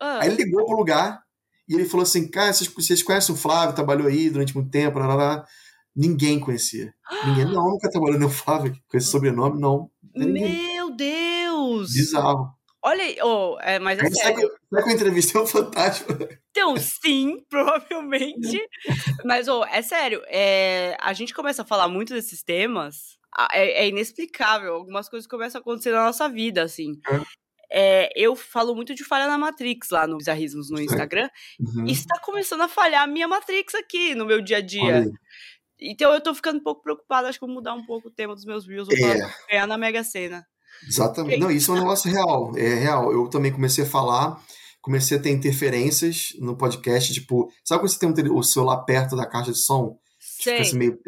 Uhum. 0.00 0.08
Aí 0.08 0.28
ele 0.28 0.44
ligou 0.44 0.64
pro 0.64 0.76
lugar 0.76 1.22
e 1.68 1.74
ele 1.74 1.84
falou 1.84 2.02
assim, 2.02 2.28
cara, 2.28 2.52
vocês, 2.52 2.68
vocês 2.72 3.02
conhecem 3.02 3.34
o 3.34 3.38
Flávio, 3.38 3.74
trabalhou 3.74 4.06
aí 4.06 4.30
durante 4.30 4.54
muito 4.54 4.70
tempo, 4.70 4.98
lá, 4.98 5.06
lá, 5.06 5.14
lá. 5.14 5.44
Ninguém 5.94 6.38
conhecia. 6.38 6.94
Ninguém, 7.26 7.44
não, 7.46 7.70
nunca 7.70 7.90
trabalhou 7.90 8.18
no 8.18 8.30
Flávio 8.30 8.76
com 8.88 8.96
esse 8.96 9.06
sobrenome, 9.10 9.60
não. 9.60 9.90
Meu 10.14 10.90
Deus! 10.94 11.92
Bizarro. 11.92 12.59
Olha, 12.82 13.04
oh, 13.24 13.58
é, 13.60 13.78
mas 13.78 13.98
é 13.98 14.10
sério. 14.10 14.50
Será 14.68 14.82
que 14.82 14.90
eu 14.90 14.94
entrevistei 14.94 15.40
um 15.40 15.46
fantástico? 15.46 16.12
Então, 16.50 16.74
sim, 16.80 17.44
provavelmente. 17.48 18.58
mas, 19.24 19.48
oh, 19.48 19.64
é 19.64 19.82
sério, 19.82 20.22
é, 20.28 20.96
a 21.00 21.12
gente 21.12 21.34
começa 21.34 21.62
a 21.62 21.66
falar 21.66 21.88
muito 21.88 22.14
desses 22.14 22.42
temas 22.42 23.18
é, 23.52 23.84
é, 23.84 23.88
inexplicável. 23.88 24.74
Algumas 24.74 25.08
coisas 25.08 25.28
começam 25.28 25.58
a 25.58 25.60
acontecer 25.60 25.92
na 25.92 26.04
nossa 26.04 26.28
vida, 26.28 26.62
assim. 26.62 26.98
É, 27.70 28.10
eu 28.16 28.34
falo 28.34 28.74
muito 28.74 28.94
de 28.94 29.04
falha 29.04 29.26
na 29.26 29.38
Matrix 29.38 29.90
lá 29.90 30.06
no 30.06 30.16
Bizarrismos 30.16 30.70
no 30.70 30.80
Instagram. 30.80 31.28
Uhum. 31.60 31.86
E 31.86 31.92
está 31.92 32.18
começando 32.20 32.62
a 32.62 32.68
falhar 32.68 33.02
a 33.02 33.06
minha 33.06 33.28
Matrix 33.28 33.74
aqui 33.74 34.14
no 34.14 34.24
meu 34.24 34.40
dia 34.40 34.56
a 34.56 34.60
dia. 34.60 35.04
Então 35.78 36.12
eu 36.12 36.20
tô 36.20 36.34
ficando 36.34 36.58
um 36.58 36.62
pouco 36.62 36.82
preocupada, 36.82 37.28
acho 37.28 37.38
que 37.38 37.46
vou 37.46 37.54
mudar 37.54 37.74
um 37.74 37.84
pouco 37.86 38.08
o 38.08 38.10
tema 38.10 38.34
dos 38.34 38.44
meus 38.44 38.66
views, 38.66 38.88
vou 38.88 38.96
é. 38.96 39.32
ganhar 39.48 39.66
na 39.66 39.78
Mega 39.78 40.02
Sena. 40.02 40.46
Exatamente. 40.86 41.38
Não, 41.38 41.50
isso 41.50 41.70
é 41.70 41.74
um 41.74 41.78
negócio 41.78 42.10
real. 42.10 42.52
É 42.56 42.74
real. 42.74 43.12
Eu 43.12 43.28
também 43.28 43.52
comecei 43.52 43.84
a 43.84 43.86
falar, 43.86 44.40
comecei 44.80 45.16
a 45.16 45.20
ter 45.20 45.30
interferências 45.30 46.34
no 46.38 46.56
podcast, 46.56 47.12
tipo, 47.12 47.50
sabe 47.64 47.80
quando 47.82 47.90
você 47.90 48.12
tem 48.12 48.30
o 48.30 48.42
celular 48.42 48.78
perto 48.84 49.16
da 49.16 49.26
caixa 49.26 49.52
de 49.52 49.58
som? 49.58 49.98
Sei. 50.18 50.52
Fica 50.52 50.68
assim 50.68 50.78
meio 50.78 50.98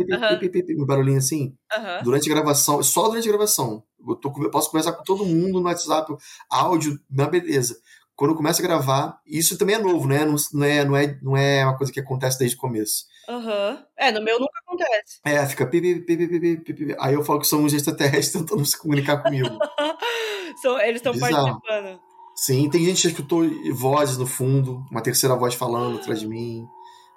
uhum. 0.79 0.87
barulhinho 0.87 1.19
assim. 1.19 1.55
Uhum. 1.77 2.03
Durante 2.05 2.31
a 2.31 2.35
gravação, 2.35 2.83
só 2.83 3.09
durante 3.09 3.29
a 3.29 3.33
gravação. 3.33 3.83
Eu, 4.07 4.17
tô, 4.17 4.33
eu 4.43 4.51
posso 4.51 4.71
conversar 4.71 4.93
com 4.93 5.05
todo 5.05 5.25
mundo 5.25 5.61
no 5.61 5.67
WhatsApp, 5.67 6.15
áudio, 6.51 6.99
na 7.11 7.27
beleza. 7.27 7.77
Quando 8.15 8.33
eu 8.33 8.37
começo 8.37 8.61
a 8.61 8.65
gravar, 8.65 9.21
isso 9.27 9.59
também 9.59 9.77
é 9.77 9.79
novo, 9.79 10.07
né? 10.07 10.25
Não, 10.25 10.37
não, 10.53 10.65
é, 10.65 10.85
não, 10.85 10.97
é, 10.97 11.19
não 11.23 11.37
é 11.37 11.65
uma 11.65 11.77
coisa 11.77 11.93
que 11.93 12.01
acontece 12.01 12.39
desde 12.39 12.57
o 12.57 12.61
começo. 12.61 13.05
Aham. 13.29 13.71
Uhum. 13.71 13.85
É, 13.97 14.13
no 14.13 14.23
meu 14.23 14.39
nunca 14.39 14.61
acontece. 14.75 15.21
É, 15.25 15.47
fica 15.47 15.67
pipi, 15.67 16.01
pipi, 16.01 16.27
pipi, 16.29 16.57
pipi, 16.57 16.97
Aí 16.99 17.15
eu 17.15 17.25
falo 17.25 17.41
que 17.41 17.47
são 17.47 17.65
os 17.65 17.73
extraterrestres 17.73 18.33
tentando 18.43 18.65
se 18.65 18.79
comunicar 18.79 19.23
comigo. 19.23 19.49
são, 20.61 20.81
eles 20.81 20.97
estão 20.97 21.19
participando. 21.19 22.01
Sim, 22.35 22.69
tem 22.71 22.85
gente 22.85 23.03
que 23.03 23.09
escutou 23.09 23.43
vozes 23.75 24.17
no 24.17 24.27
fundo, 24.27 24.85
uma 24.91 25.03
terceira 25.03 25.37
voz 25.37 25.55
falando 25.55 25.99
atrás 25.99 26.21
de 26.21 26.27
mim. 26.27 26.67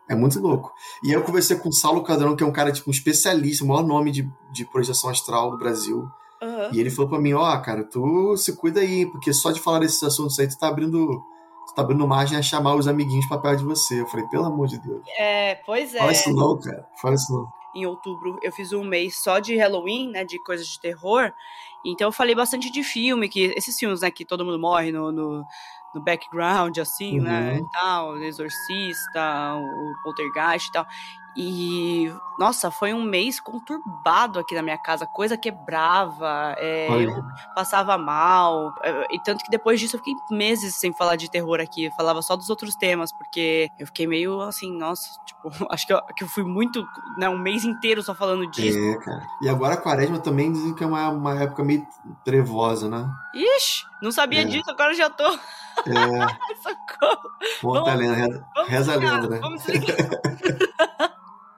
É 0.07 0.15
muito 0.15 0.39
louco. 0.39 0.71
E 1.03 1.11
eu 1.11 1.23
conversei 1.23 1.57
com 1.57 1.69
o 1.69 1.73
Saulo 1.73 2.03
Cadrão, 2.03 2.35
que 2.35 2.43
é 2.43 2.45
um 2.45 2.51
cara, 2.51 2.71
tipo, 2.71 2.89
um 2.89 2.93
especialista, 2.93 3.63
o 3.63 3.67
maior 3.67 3.83
nome 3.83 4.11
de, 4.11 4.29
de 4.51 4.65
projeção 4.65 5.09
astral 5.09 5.49
do 5.49 5.57
Brasil. 5.57 6.07
Uhum. 6.41 6.69
E 6.73 6.79
ele 6.79 6.91
falou 6.91 7.09
pra 7.09 7.19
mim, 7.19 7.33
ó, 7.33 7.53
oh, 7.53 7.61
cara, 7.61 7.83
tu 7.83 8.37
se 8.37 8.55
cuida 8.55 8.81
aí, 8.81 9.05
porque 9.07 9.33
só 9.33 9.51
de 9.51 9.59
falar 9.59 9.79
desses 9.79 10.03
assuntos 10.03 10.37
aí, 10.37 10.47
tu 10.47 10.57
tá 10.59 10.67
abrindo. 10.67 11.23
Tu 11.67 11.73
tá 11.73 11.81
abrindo 11.81 12.07
margem 12.07 12.37
a 12.37 12.41
chamar 12.41 12.75
os 12.75 12.87
amiguinhos 12.87 13.25
pra 13.25 13.37
perto 13.37 13.59
de 13.59 13.65
você. 13.65 14.01
Eu 14.01 14.07
falei, 14.07 14.25
pelo 14.27 14.45
amor 14.45 14.67
de 14.67 14.79
Deus. 14.79 15.03
É, 15.17 15.55
pois 15.65 15.93
é. 15.93 15.99
Fala 15.99 16.11
isso 16.11 16.33
não, 16.33 16.59
cara. 16.59 16.87
Fala 17.01 17.15
isso 17.15 17.33
não. 17.33 17.47
Em 17.75 17.85
outubro 17.85 18.39
eu 18.41 18.51
fiz 18.53 18.71
um 18.71 18.83
mês 18.83 19.21
só 19.21 19.39
de 19.39 19.55
Halloween, 19.57 20.11
né? 20.11 20.23
De 20.23 20.41
coisas 20.43 20.67
de 20.67 20.79
terror. 20.79 21.33
Então 21.85 22.07
eu 22.07 22.11
falei 22.11 22.33
bastante 22.33 22.71
de 22.71 22.83
filme, 22.83 23.27
que 23.27 23.53
esses 23.55 23.77
filmes, 23.77 24.01
né, 24.01 24.09
que 24.09 24.25
todo 24.25 24.45
mundo 24.45 24.57
morre 24.57 24.91
no, 24.91 25.11
no 25.11 25.43
no 25.95 26.03
background, 26.03 26.77
assim, 26.77 27.21
né, 27.21 27.39
uhum. 27.39 27.45
né? 27.55 27.69
Tal, 27.71 28.17
Exorcista, 28.17 29.55
o 29.55 29.93
Poltergeist 30.03 30.67
e 30.67 30.71
tal. 30.73 30.85
E, 31.37 32.13
nossa, 32.39 32.71
foi 32.71 32.93
um 32.93 33.03
mês 33.03 33.41
conturbado 33.41 34.39
aqui 34.39 34.55
na 34.55 34.61
minha 34.61 34.77
casa. 34.77 35.05
Coisa 35.05 35.37
quebrava, 35.37 36.55
é, 36.57 36.87
eu 36.89 37.23
passava 37.53 37.97
mal. 37.97 38.73
É, 38.81 39.07
e 39.13 39.19
tanto 39.19 39.43
que 39.43 39.51
depois 39.51 39.79
disso 39.79 39.97
eu 39.97 39.99
fiquei 39.99 40.13
meses 40.31 40.75
sem 40.75 40.93
falar 40.93 41.17
de 41.17 41.29
terror 41.29 41.59
aqui. 41.59 41.85
Eu 41.85 41.91
falava 41.91 42.21
só 42.21 42.37
dos 42.37 42.49
outros 42.49 42.75
temas, 42.75 43.11
porque 43.11 43.69
eu 43.77 43.85
fiquei 43.87 44.07
meio 44.07 44.39
assim, 44.41 44.71
nossa, 44.77 45.09
tipo, 45.27 45.49
acho 45.69 45.85
que 45.85 45.93
eu, 45.93 46.01
que 46.15 46.23
eu 46.23 46.27
fui 46.27 46.43
muito, 46.43 46.87
né, 47.17 47.27
um 47.27 47.37
mês 47.37 47.65
inteiro 47.65 48.01
só 48.01 48.15
falando 48.15 48.49
disso. 48.49 48.77
É, 48.77 48.97
cara. 49.03 49.27
E 49.41 49.49
agora 49.49 49.73
a 49.73 49.81
quaresma 49.81 50.19
também 50.19 50.53
dizem 50.53 50.73
que 50.73 50.83
é 50.85 50.87
uma, 50.87 51.09
uma 51.09 51.41
época 51.41 51.65
meio 51.65 51.85
trevosa, 52.23 52.87
né? 52.87 53.09
Ixi, 53.33 53.83
não 54.01 54.11
sabia 54.11 54.43
é. 54.43 54.45
disso, 54.45 54.69
agora 54.71 54.93
já 54.93 55.09
tô. 55.09 55.27
É. 55.27 55.35
Socorro. 56.63 57.29
Conta 57.61 57.91
a 57.91 57.95
lenda, 57.95 58.15
reza, 58.15 58.45
reza 58.67 58.93
a 58.93 58.95
lenda, 58.95 59.27
né? 59.27 59.39
Vamos 59.39 59.61
seguir. 59.61 59.95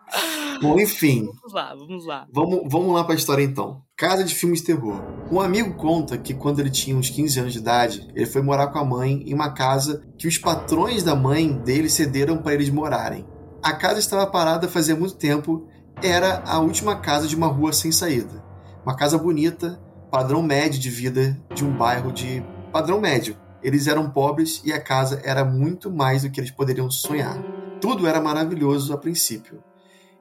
Bom, 0.61 0.79
enfim. 0.79 1.25
Vamos 1.25 1.53
lá, 1.53 1.75
vamos 1.75 2.05
lá. 2.05 2.27
Vamos, 2.33 2.61
vamos 2.65 2.93
lá 2.93 3.03
para 3.03 3.13
a 3.13 3.17
história 3.17 3.43
então. 3.43 3.81
Casa 3.95 4.23
de 4.23 4.33
filmes 4.33 4.59
de 4.59 4.67
terror. 4.67 5.01
Um 5.29 5.39
amigo 5.39 5.75
conta 5.75 6.17
que 6.17 6.33
quando 6.33 6.59
ele 6.59 6.69
tinha 6.69 6.95
uns 6.95 7.09
15 7.09 7.39
anos 7.39 7.53
de 7.53 7.59
idade, 7.59 8.07
ele 8.15 8.25
foi 8.25 8.41
morar 8.41 8.67
com 8.67 8.79
a 8.79 8.85
mãe 8.85 9.23
em 9.25 9.33
uma 9.33 9.53
casa 9.53 10.01
que 10.17 10.27
os 10.27 10.37
patrões 10.37 11.03
da 11.03 11.15
mãe 11.15 11.51
dele 11.53 11.89
cederam 11.89 12.37
para 12.37 12.53
eles 12.53 12.69
morarem. 12.69 13.25
A 13.61 13.73
casa 13.73 13.99
estava 13.99 14.25
parada 14.25 14.67
fazia 14.67 14.95
muito 14.95 15.15
tempo, 15.15 15.67
era 16.01 16.43
a 16.45 16.59
última 16.59 16.95
casa 16.99 17.27
de 17.27 17.35
uma 17.35 17.47
rua 17.47 17.73
sem 17.73 17.91
saída. 17.91 18.43
Uma 18.85 18.95
casa 18.95 19.17
bonita, 19.17 19.79
padrão 20.09 20.41
médio 20.41 20.79
de 20.79 20.89
vida 20.89 21.37
de 21.53 21.65
um 21.65 21.75
bairro 21.75 22.11
de 22.11 22.41
padrão 22.71 23.01
médio. 23.01 23.35
Eles 23.61 23.87
eram 23.87 24.09
pobres 24.09 24.61
e 24.63 24.71
a 24.71 24.81
casa 24.81 25.19
era 25.23 25.43
muito 25.43 25.91
mais 25.91 26.21
do 26.21 26.31
que 26.31 26.39
eles 26.39 26.51
poderiam 26.51 26.89
sonhar. 26.89 27.43
Tudo 27.81 28.07
era 28.07 28.21
maravilhoso 28.21 28.93
a 28.93 28.97
princípio. 28.97 29.66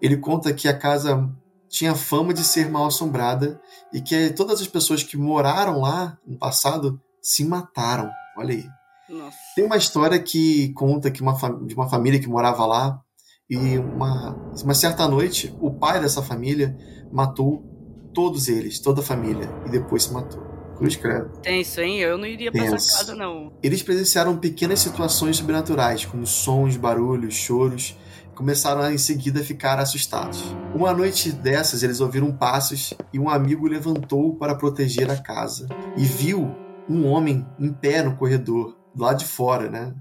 Ele 0.00 0.16
conta 0.16 0.52
que 0.52 0.68
a 0.68 0.76
casa 0.76 1.28
tinha 1.68 1.94
fama 1.94 2.32
de 2.32 2.44
ser 2.44 2.70
mal 2.70 2.86
assombrada 2.86 3.60
e 3.92 4.00
que 4.00 4.30
todas 4.30 4.60
as 4.60 4.66
pessoas 4.66 5.02
que 5.02 5.16
moraram 5.16 5.80
lá 5.80 6.18
no 6.26 6.38
passado 6.38 7.00
se 7.20 7.44
mataram. 7.44 8.10
Olha 8.36 8.54
aí. 8.54 8.64
Nossa. 9.08 9.36
Tem 9.54 9.64
uma 9.64 9.76
história 9.76 10.18
que 10.18 10.72
conta 10.72 11.10
que 11.10 11.22
uma 11.22 11.34
de 11.64 11.74
uma 11.74 11.88
família 11.88 12.20
que 12.20 12.28
morava 12.28 12.66
lá 12.66 13.00
e 13.48 13.78
uma, 13.78 14.36
uma 14.62 14.74
certa 14.74 15.06
noite 15.06 15.54
o 15.60 15.72
pai 15.72 16.00
dessa 16.00 16.22
família 16.22 16.76
matou 17.12 17.64
todos 18.12 18.48
eles, 18.48 18.80
toda 18.80 19.00
a 19.00 19.04
família, 19.04 19.48
e 19.66 19.70
depois 19.70 20.04
se 20.04 20.12
matou. 20.12 20.42
Cruz 20.76 20.96
credo. 20.96 21.30
Tem 21.42 21.60
isso, 21.60 21.80
hein? 21.80 21.98
Eu 21.98 22.18
não 22.18 22.26
iria 22.26 22.50
pra 22.50 22.64
essa 22.64 22.98
casa, 22.98 23.14
não. 23.14 23.52
Eles 23.62 23.82
presenciaram 23.82 24.36
pequenas 24.36 24.80
situações 24.80 25.36
sobrenaturais, 25.36 26.04
como 26.04 26.26
sons, 26.26 26.76
barulhos, 26.76 27.34
choros, 27.34 27.96
começaram 28.36 28.82
a, 28.82 28.92
em 28.92 28.98
seguida 28.98 29.40
a 29.40 29.44
ficar 29.44 29.80
assustados. 29.80 30.44
Uma 30.74 30.92
noite 30.92 31.32
dessas, 31.32 31.82
eles 31.82 32.00
ouviram 32.00 32.30
passos 32.30 32.92
e 33.12 33.18
um 33.18 33.28
amigo 33.28 33.66
levantou 33.66 34.36
para 34.36 34.54
proteger 34.54 35.10
a 35.10 35.16
casa 35.16 35.66
e 35.96 36.04
viu 36.04 36.54
um 36.88 37.06
homem 37.06 37.44
em 37.58 37.72
pé 37.72 38.02
no 38.02 38.14
corredor, 38.14 38.76
do 38.94 39.02
lado 39.02 39.18
de 39.18 39.24
fora, 39.24 39.70
né? 39.70 39.94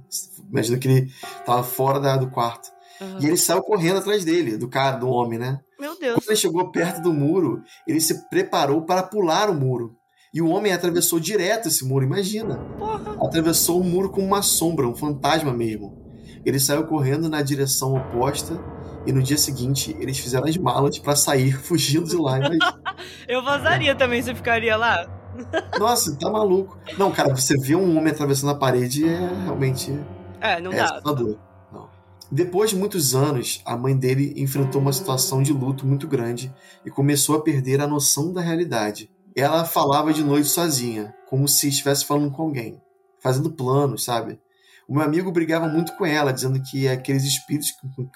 Imagina 0.50 0.78
que 0.78 0.88
ele 0.88 1.12
estava 1.39 1.63
fora 1.63 2.00
da, 2.00 2.17
do 2.17 2.30
quarto. 2.30 2.69
Uhum. 3.02 3.19
E 3.21 3.26
ele 3.26 3.38
saiu 3.38 3.63
correndo 3.63 3.98
atrás 3.98 4.24
dele, 4.24 4.58
do 4.58 4.67
cara, 4.67 4.98
do 4.98 5.08
homem, 5.08 5.39
né? 5.39 5.60
Meu 5.80 5.98
Deus. 5.98 6.15
Quando 6.15 6.30
ele 6.30 6.36
chegou 6.36 6.71
perto 6.71 7.02
do 7.02 7.13
muro, 7.13 7.63
ele 7.88 8.00
se 8.00 8.30
preparou 8.30 8.84
para 8.84 9.04
pular 9.04 9.50
o 9.50 9.56
muro. 9.56 9.95
E 10.34 10.41
o 10.41 10.50
homem 10.50 10.74
atravessou 10.74 11.19
direto 11.19 11.69
esse 11.69 11.86
muro, 11.86 12.06
imagina. 12.06 12.58
Porra. 12.78 13.15
Atravessou 13.26 13.80
o 13.80 13.84
muro 13.84 14.10
com 14.10 14.21
uma 14.21 14.41
sombra, 14.41 14.88
um 14.88 14.95
fantasma 14.95 15.54
mesmo. 15.54 16.05
Ele 16.46 16.60
saiu 16.60 16.86
correndo 16.86 17.30
na 17.30 17.42
direção 17.42 17.96
oposta 17.96 18.60
e 19.06 19.12
no 19.12 19.22
dia 19.22 19.38
seguinte 19.38 19.96
eles 20.00 20.18
fizeram 20.20 20.48
as 20.48 20.58
malas 20.58 21.00
para 21.00 21.16
sair 21.16 21.58
fugindo 21.60 22.08
de 22.08 22.16
lá. 22.16 22.40
Mas... 22.40 22.60
Eu 23.28 23.44
vazaria 23.44 23.96
também, 23.96 24.22
você 24.22 24.36
ficaria 24.36 24.78
lá? 24.78 25.08
Nossa, 25.80 26.16
tá 26.16 26.30
maluco. 26.30 26.78
Não, 26.98 27.12
cara, 27.12 27.36
você 27.36 27.58
vê 27.58 27.76
um 27.76 27.98
homem 27.98 28.12
atravessando 28.12 28.52
a 28.52 28.56
parede 28.56 29.06
é 29.08 29.30
realmente. 29.44 30.00
É, 30.40 30.62
não 30.62 30.72
é 30.72 30.78
dá. 30.78 31.02
Não. 31.04 31.90
Depois 32.32 32.70
de 32.70 32.76
muitos 32.76 33.14
anos, 33.14 33.62
a 33.66 33.78
mãe 33.78 33.96
dele 33.96 34.34
enfrentou 34.38 34.82
uma 34.82 34.94
situação 34.94 35.44
de 35.44 35.54
luto 35.54 35.86
muito 35.86 36.08
grande 36.08 36.54
e 36.86 36.90
começou 36.90 37.36
a 37.36 37.42
perder 37.42 37.82
a 37.82 37.88
noção 37.88 38.34
da 38.34 38.42
realidade. 38.42 39.10
Ela 39.36 39.66
falava 39.66 40.14
de 40.14 40.24
noite 40.24 40.48
sozinha, 40.48 41.14
como 41.30 41.48
se 41.48 41.68
estivesse 41.68 42.06
falando 42.06 42.32
com 42.32 42.44
alguém, 42.44 42.82
fazendo 43.20 43.52
planos, 43.52 44.04
sabe? 44.06 44.40
O 44.88 44.93
meu 44.93 45.04
amigo 45.04 45.32
brigava 45.32 45.67
muito 45.67 45.95
com 45.98 46.06
ela, 46.06 46.32
dizendo 46.32 46.62
que 46.62 46.88
aqueles 46.88 47.24
espíritos 47.24 47.71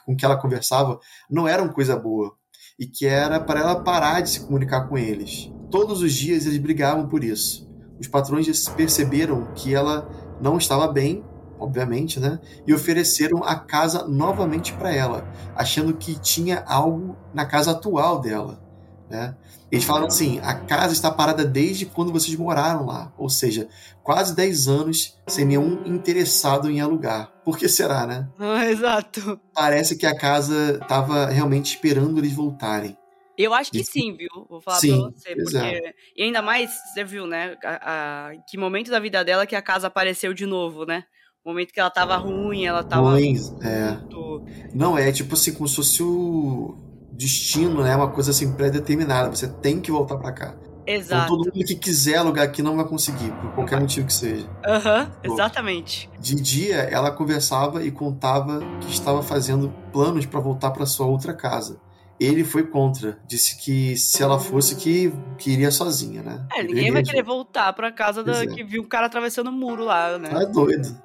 com, 0.05 0.15
que 0.15 0.23
ela 0.23 0.37
conversava 0.37 0.99
não 1.29 1.47
eram 1.47 1.69
coisa 1.69 1.95
boa 1.95 2.35
e 2.77 2.85
que 2.85 3.05
era 3.05 3.39
para 3.39 3.59
ela 3.59 3.83
parar 3.83 4.21
de 4.21 4.29
se 4.29 4.39
comunicar 4.41 4.87
com 4.87 4.97
eles. 4.97 5.51
Todos 5.71 6.01
os 6.01 6.13
dias 6.13 6.45
eles 6.45 6.57
brigavam 6.57 7.07
por 7.07 7.23
isso. 7.23 7.69
Os 7.99 8.07
patrões 8.07 8.69
perceberam 8.69 9.51
que 9.53 9.73
ela 9.73 10.07
não 10.41 10.57
estava 10.57 10.87
bem, 10.87 11.23
obviamente, 11.59 12.19
né? 12.19 12.39
E 12.65 12.73
ofereceram 12.73 13.43
a 13.43 13.55
casa 13.55 14.07
novamente 14.07 14.73
para 14.73 14.93
ela, 14.93 15.27
achando 15.55 15.93
que 15.93 16.17
tinha 16.19 16.63
algo 16.65 17.17
na 17.33 17.45
casa 17.45 17.71
atual 17.71 18.21
dela, 18.21 18.68
né? 19.09 19.35
Eles 19.71 19.85
falaram 19.85 20.07
assim: 20.07 20.39
a 20.39 20.53
casa 20.53 20.93
está 20.93 21.11
parada 21.11 21.45
desde 21.45 21.85
quando 21.85 22.11
vocês 22.11 22.35
moraram 22.35 22.85
lá. 22.85 23.13
Ou 23.17 23.29
seja, 23.29 23.67
quase 24.03 24.35
10 24.35 24.67
anos 24.67 25.17
sem 25.27 25.45
nenhum 25.45 25.85
interessado 25.85 26.69
em 26.69 26.81
alugar. 26.81 27.31
Por 27.43 27.57
que 27.57 27.67
será, 27.67 28.05
né? 28.05 28.27
Ah, 28.39 28.65
exato. 28.65 29.39
Parece 29.53 29.97
que 29.97 30.05
a 30.05 30.17
casa 30.17 30.79
estava 30.81 31.27
realmente 31.27 31.75
esperando 31.75 32.17
eles 32.17 32.33
voltarem. 32.33 32.97
Eu 33.37 33.53
acho 33.53 33.71
que 33.71 33.83
sim, 33.85 34.17
viu? 34.17 34.29
Vou 34.49 34.59
falar 34.59 34.79
sim, 34.79 34.99
pra 34.99 35.11
você. 35.11 35.35
Porque... 35.35 35.57
É. 35.57 35.93
E 36.17 36.23
ainda 36.23 36.41
mais, 36.41 36.71
você 36.93 37.05
viu, 37.05 37.25
né? 37.25 37.55
A, 37.63 38.27
a, 38.27 38.35
que 38.49 38.57
momento 38.57 38.91
da 38.91 38.99
vida 38.99 39.23
dela 39.23 39.45
que 39.45 39.55
a 39.55 39.61
casa 39.61 39.87
apareceu 39.87 40.33
de 40.33 40.45
novo, 40.45 40.85
né? 40.85 41.05
O 41.45 41.49
momento 41.49 41.71
que 41.71 41.79
ela 41.79 41.89
tava 41.89 42.17
ruim, 42.17 42.65
ela 42.65 42.83
tava. 42.83 43.11
Ruim, 43.11 43.37
é. 43.63 43.91
Muito... 43.91 44.45
Não, 44.73 44.97
é 44.97 45.09
tipo 45.13 45.35
assim, 45.35 45.53
como 45.53 45.69
se 45.69 45.75
fosse 45.77 46.03
o 46.03 46.88
destino, 47.19 47.83
né? 47.83 47.93
Uma 47.93 48.09
coisa 48.09 48.31
assim 48.31 48.53
pré-determinada. 48.53 49.29
Você 49.29 49.47
tem 49.47 49.81
que 49.81 49.91
voltar 49.91 50.15
para 50.15 50.31
cá. 50.31 50.55
Exato. 50.87 51.25
Então, 51.25 51.37
todo 51.37 51.53
mundo 51.53 51.65
que 51.65 51.75
quiser 51.75 52.15
alugar 52.15 52.45
aqui 52.45 52.63
não 52.63 52.77
vai 52.77 52.85
conseguir, 52.85 53.31
por 53.33 53.51
qualquer 53.53 53.79
motivo 53.79 54.07
que 54.07 54.13
seja. 54.13 54.49
Aham, 54.65 55.01
uhum, 55.03 55.33
exatamente. 55.33 56.09
De 56.17 56.33
dia, 56.33 56.77
ela 56.77 57.11
conversava 57.11 57.83
e 57.83 57.91
contava 57.91 58.61
que 58.79 58.89
estava 58.89 59.21
fazendo 59.21 59.71
planos 59.91 60.25
para 60.25 60.39
voltar 60.39 60.71
para 60.71 60.85
sua 60.85 61.05
outra 61.05 61.33
casa. 61.33 61.79
ele 62.19 62.43
foi 62.43 62.63
contra. 62.63 63.19
Disse 63.27 63.57
que 63.57 63.95
se 63.97 64.23
ela 64.23 64.39
fosse, 64.39 64.75
que, 64.75 65.13
que 65.37 65.51
iria 65.51 65.71
sozinha, 65.71 66.23
né? 66.23 66.47
É, 66.53 66.63
ninguém 66.63 66.91
vai 66.91 67.03
querer 67.03 67.23
voltar 67.23 67.71
pra 67.73 67.91
casa 67.91 68.23
da, 68.23 68.43
é. 68.43 68.47
que 68.47 68.63
viu 68.63 68.81
o 68.81 68.87
cara 68.87 69.05
atravessando 69.05 69.47
o 69.47 69.53
muro 69.53 69.85
lá, 69.85 70.17
né? 70.17 70.29
Tá 70.29 70.43
doido. 70.45 70.97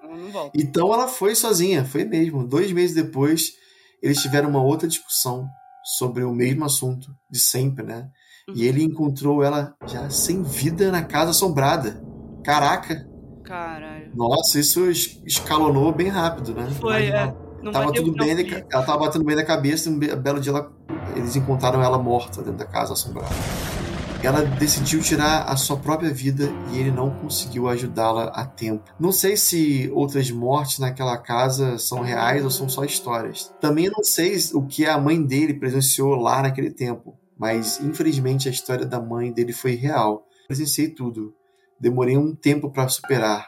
Então 0.54 0.92
ela 0.92 1.06
foi 1.06 1.34
sozinha, 1.34 1.84
foi 1.84 2.04
mesmo. 2.04 2.46
Dois 2.46 2.72
meses 2.72 2.94
depois, 2.96 3.52
eles 4.02 4.20
tiveram 4.20 4.48
uma 4.48 4.62
outra 4.62 4.88
discussão 4.88 5.48
sobre 5.84 6.24
o 6.24 6.32
mesmo 6.32 6.64
assunto 6.64 7.14
de 7.30 7.38
sempre, 7.38 7.84
né? 7.84 8.08
Uhum. 8.48 8.54
E 8.56 8.64
ele 8.64 8.82
encontrou 8.82 9.42
ela 9.42 9.74
já 9.86 10.08
sem 10.08 10.42
vida 10.42 10.90
na 10.90 11.02
casa 11.02 11.30
assombrada. 11.30 12.02
Caraca! 12.42 13.06
Caralho. 13.44 14.10
Nossa, 14.14 14.58
isso 14.58 14.90
escalonou 14.90 15.92
bem 15.92 16.08
rápido, 16.08 16.54
né? 16.54 16.70
Foi, 16.80 17.08
é. 17.08 17.34
Não 17.62 17.72
tava 17.72 17.92
tudo 17.92 18.12
bem, 18.12 18.30
ela 18.70 18.82
tava 18.82 18.98
batendo 18.98 19.24
bem 19.24 19.36
na 19.36 19.44
cabeça 19.44 19.88
e 19.88 19.92
um 19.92 19.98
belo 19.98 20.38
dia 20.38 20.52
ela, 20.52 20.70
eles 21.16 21.34
encontraram 21.34 21.82
ela 21.82 21.98
morta 21.98 22.42
dentro 22.42 22.58
da 22.58 22.66
casa 22.66 22.92
assombrada. 22.92 23.34
Ela 24.24 24.40
decidiu 24.40 25.02
tirar 25.02 25.42
a 25.42 25.54
sua 25.54 25.76
própria 25.76 26.10
vida 26.10 26.48
e 26.72 26.78
ele 26.78 26.90
não 26.90 27.10
conseguiu 27.10 27.68
ajudá-la 27.68 28.28
a 28.28 28.46
tempo. 28.46 28.90
Não 28.98 29.12
sei 29.12 29.36
se 29.36 29.90
outras 29.92 30.30
mortes 30.30 30.78
naquela 30.78 31.18
casa 31.18 31.76
são 31.76 32.00
reais 32.00 32.42
ou 32.42 32.50
são 32.50 32.66
só 32.66 32.84
histórias. 32.84 33.52
Também 33.60 33.90
não 33.90 34.02
sei 34.02 34.34
o 34.54 34.66
que 34.66 34.86
a 34.86 34.96
mãe 34.96 35.22
dele 35.22 35.52
presenciou 35.52 36.14
lá 36.14 36.40
naquele 36.40 36.70
tempo, 36.70 37.18
mas 37.38 37.78
infelizmente 37.80 38.48
a 38.48 38.50
história 38.50 38.86
da 38.86 38.98
mãe 38.98 39.30
dele 39.30 39.52
foi 39.52 39.74
real. 39.74 40.26
Presenciei 40.46 40.88
tudo. 40.88 41.34
Demorei 41.78 42.16
um 42.16 42.34
tempo 42.34 42.70
para 42.70 42.88
superar. 42.88 43.46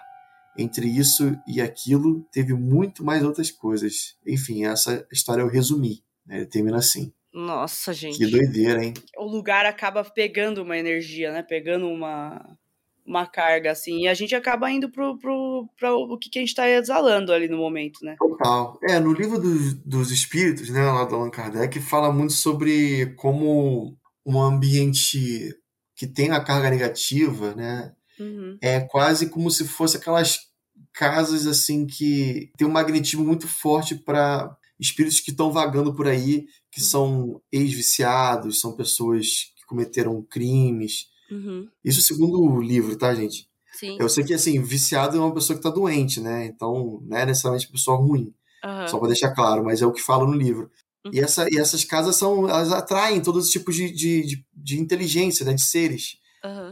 Entre 0.58 0.86
isso 0.86 1.34
e 1.46 1.58
aquilo, 1.58 2.20
teve 2.30 2.52
muito 2.52 3.02
mais 3.02 3.24
outras 3.24 3.50
coisas. 3.50 4.14
Enfim, 4.26 4.66
essa 4.66 5.06
história 5.10 5.40
eu 5.40 5.48
resumi. 5.48 6.04
Né? 6.26 6.44
Termina 6.44 6.76
assim. 6.76 7.14
Nossa, 7.36 7.92
gente. 7.92 8.16
Que 8.16 8.26
doideira, 8.26 8.82
hein? 8.82 8.94
O 9.18 9.26
lugar 9.26 9.66
acaba 9.66 10.02
pegando 10.02 10.62
uma 10.62 10.78
energia, 10.78 11.30
né? 11.30 11.42
Pegando 11.42 11.86
uma, 11.86 12.56
uma 13.04 13.26
carga, 13.26 13.72
assim. 13.72 14.04
E 14.04 14.08
a 14.08 14.14
gente 14.14 14.34
acaba 14.34 14.70
indo 14.70 14.88
pro, 14.88 15.18
pro, 15.18 15.68
pro 15.78 15.98
o 16.14 16.18
que, 16.18 16.30
que 16.30 16.38
a 16.38 16.40
gente 16.42 16.54
tá 16.54 16.66
exalando 16.66 17.34
ali 17.34 17.46
no 17.46 17.58
momento, 17.58 18.02
né? 18.02 18.16
Total. 18.18 18.78
É, 18.88 18.98
no 18.98 19.12
livro 19.12 19.38
dos, 19.38 19.74
dos 19.74 20.10
espíritos, 20.10 20.70
né, 20.70 20.82
lá 20.82 21.04
do 21.04 21.14
Allan 21.14 21.28
Kardec, 21.28 21.78
fala 21.78 22.10
muito 22.10 22.32
sobre 22.32 23.12
como 23.16 23.94
um 24.24 24.40
ambiente 24.40 25.54
que 25.94 26.06
tem 26.06 26.30
a 26.30 26.42
carga 26.42 26.70
negativa, 26.70 27.54
né? 27.54 27.92
Uhum. 28.18 28.56
É 28.62 28.80
quase 28.80 29.28
como 29.28 29.50
se 29.50 29.68
fosse 29.68 29.98
aquelas 29.98 30.46
casas 30.90 31.46
assim 31.46 31.86
que 31.86 32.50
tem 32.56 32.66
um 32.66 32.72
magnetismo 32.72 33.22
muito 33.22 33.46
forte 33.46 33.94
para 33.94 34.56
espíritos 34.78 35.20
que 35.20 35.30
estão 35.30 35.52
vagando 35.52 35.94
por 35.94 36.06
aí, 36.06 36.46
que 36.70 36.80
uhum. 36.80 36.86
são 36.86 37.42
ex-viciados, 37.50 38.60
são 38.60 38.76
pessoas 38.76 39.52
que 39.56 39.64
cometeram 39.66 40.22
crimes. 40.22 41.06
Uhum. 41.30 41.68
Isso 41.84 42.02
segundo 42.02 42.40
o 42.40 42.60
livro, 42.60 42.96
tá, 42.96 43.14
gente? 43.14 43.48
Sim. 43.72 43.96
Eu 44.00 44.08
sei 44.08 44.24
que, 44.24 44.34
assim, 44.34 44.60
viciado 44.62 45.16
é 45.16 45.20
uma 45.20 45.34
pessoa 45.34 45.56
que 45.56 45.62
tá 45.62 45.70
doente, 45.70 46.20
né? 46.20 46.46
Então, 46.46 47.02
não 47.06 47.16
é 47.16 47.26
necessariamente 47.26 47.70
pessoa 47.70 47.96
ruim. 47.96 48.32
Uhum. 48.64 48.88
Só 48.88 48.98
para 48.98 49.08
deixar 49.08 49.32
claro, 49.32 49.64
mas 49.64 49.82
é 49.82 49.86
o 49.86 49.92
que 49.92 50.02
fala 50.02 50.26
no 50.26 50.32
livro. 50.32 50.70
Uhum. 51.04 51.12
E, 51.12 51.20
essa, 51.20 51.46
e 51.50 51.58
essas 51.58 51.84
casas 51.84 52.16
são, 52.16 52.48
elas 52.48 52.72
atraem 52.72 53.20
todos 53.20 53.46
os 53.46 53.50
tipos 53.50 53.74
de, 53.74 53.90
de, 53.90 54.22
de, 54.22 54.46
de 54.54 54.80
inteligência, 54.80 55.44
né? 55.44 55.52
De 55.52 55.62
seres. 55.62 56.18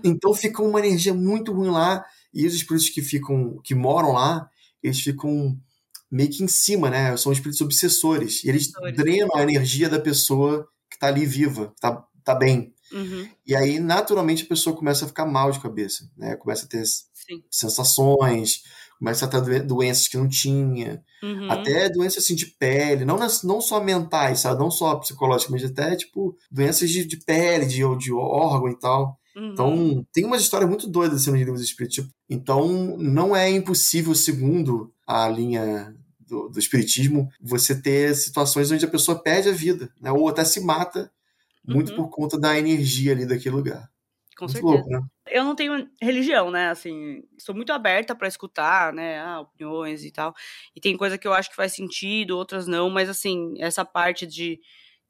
Então 0.04 0.32
fica 0.32 0.62
uma 0.62 0.78
energia 0.78 1.14
muito 1.14 1.52
ruim 1.52 1.70
lá. 1.70 2.04
E 2.32 2.46
os 2.46 2.54
espíritos 2.54 2.88
que 2.88 3.02
ficam, 3.02 3.60
que 3.62 3.74
moram 3.74 4.12
lá, 4.12 4.48
eles 4.82 5.00
ficam 5.00 5.56
meio 6.14 6.30
que 6.30 6.44
em 6.44 6.48
cima, 6.48 6.88
né? 6.88 7.16
São 7.16 7.32
espíritos 7.32 7.60
obsessores. 7.60 8.44
E 8.44 8.48
eles 8.48 8.68
obsessores. 8.68 8.96
drenam 8.96 9.34
a 9.34 9.42
energia 9.42 9.88
da 9.88 9.98
pessoa 9.98 10.66
que 10.88 10.96
tá 10.96 11.08
ali 11.08 11.26
viva, 11.26 11.72
que 11.74 11.80
tá, 11.80 12.04
tá 12.22 12.34
bem. 12.36 12.72
Uhum. 12.92 13.28
E 13.44 13.56
aí, 13.56 13.80
naturalmente, 13.80 14.44
a 14.44 14.46
pessoa 14.46 14.76
começa 14.76 15.04
a 15.04 15.08
ficar 15.08 15.26
mal 15.26 15.50
de 15.50 15.58
cabeça, 15.58 16.08
né? 16.16 16.36
Começa 16.36 16.66
a 16.66 16.68
ter 16.68 16.84
Sim. 16.86 17.42
sensações, 17.50 18.62
começa 18.96 19.24
a 19.24 19.28
ter 19.28 19.62
doenças 19.64 20.06
que 20.06 20.16
não 20.16 20.28
tinha, 20.28 21.02
uhum. 21.20 21.50
até 21.50 21.88
doenças 21.88 22.22
assim 22.22 22.36
de 22.36 22.46
pele, 22.46 23.04
não, 23.04 23.18
não 23.42 23.60
só 23.60 23.82
mentais, 23.82 24.40
sabe? 24.40 24.60
Não 24.60 24.70
só 24.70 24.94
psicológicas, 24.94 25.50
mas 25.50 25.64
até, 25.64 25.96
tipo, 25.96 26.36
doenças 26.48 26.90
de, 26.90 27.04
de 27.04 27.16
pele, 27.24 27.66
de, 27.66 27.82
de 27.98 28.12
órgão 28.12 28.70
e 28.70 28.78
tal. 28.78 29.18
Uhum. 29.36 29.52
Então, 29.52 30.06
tem 30.12 30.24
umas 30.24 30.42
histórias 30.42 30.70
muito 30.70 30.86
doidas 30.86 31.22
assim, 31.22 31.30
nos 31.30 31.40
livros 31.40 31.60
espíritos. 31.60 31.96
Tipo, 31.96 32.10
então, 32.30 32.96
não 32.98 33.34
é 33.34 33.50
impossível, 33.50 34.14
segundo 34.14 34.92
a 35.04 35.28
linha 35.28 35.92
do, 36.26 36.48
do 36.48 36.58
espiritismo, 36.58 37.30
você 37.40 37.80
ter 37.80 38.14
situações 38.14 38.70
onde 38.70 38.84
a 38.84 38.90
pessoa 38.90 39.22
perde 39.22 39.48
a 39.48 39.52
vida, 39.52 39.92
né? 40.00 40.10
ou 40.10 40.28
até 40.28 40.44
se 40.44 40.60
mata, 40.60 41.10
muito 41.66 41.90
uhum. 41.90 41.96
por 41.96 42.10
conta 42.10 42.38
da 42.38 42.58
energia 42.58 43.12
ali 43.12 43.26
daquele 43.26 43.54
lugar. 43.54 43.90
Com 44.36 44.46
muito 44.46 44.52
certeza. 44.52 44.74
Louco, 44.74 44.90
né? 44.90 45.00
Eu 45.30 45.44
não 45.44 45.54
tenho 45.54 45.88
religião, 46.02 46.50
né? 46.50 46.68
Assim, 46.68 47.22
sou 47.38 47.54
muito 47.54 47.72
aberta 47.72 48.14
para 48.14 48.28
escutar, 48.28 48.92
né? 48.92 49.18
Ah, 49.20 49.40
opiniões 49.40 50.04
e 50.04 50.10
tal. 50.10 50.34
E 50.74 50.80
tem 50.80 50.96
coisa 50.96 51.16
que 51.16 51.26
eu 51.26 51.32
acho 51.32 51.50
que 51.50 51.56
faz 51.56 51.72
sentido, 51.72 52.36
outras 52.36 52.66
não, 52.66 52.90
mas 52.90 53.08
assim, 53.08 53.54
essa 53.58 53.84
parte 53.84 54.26
de 54.26 54.60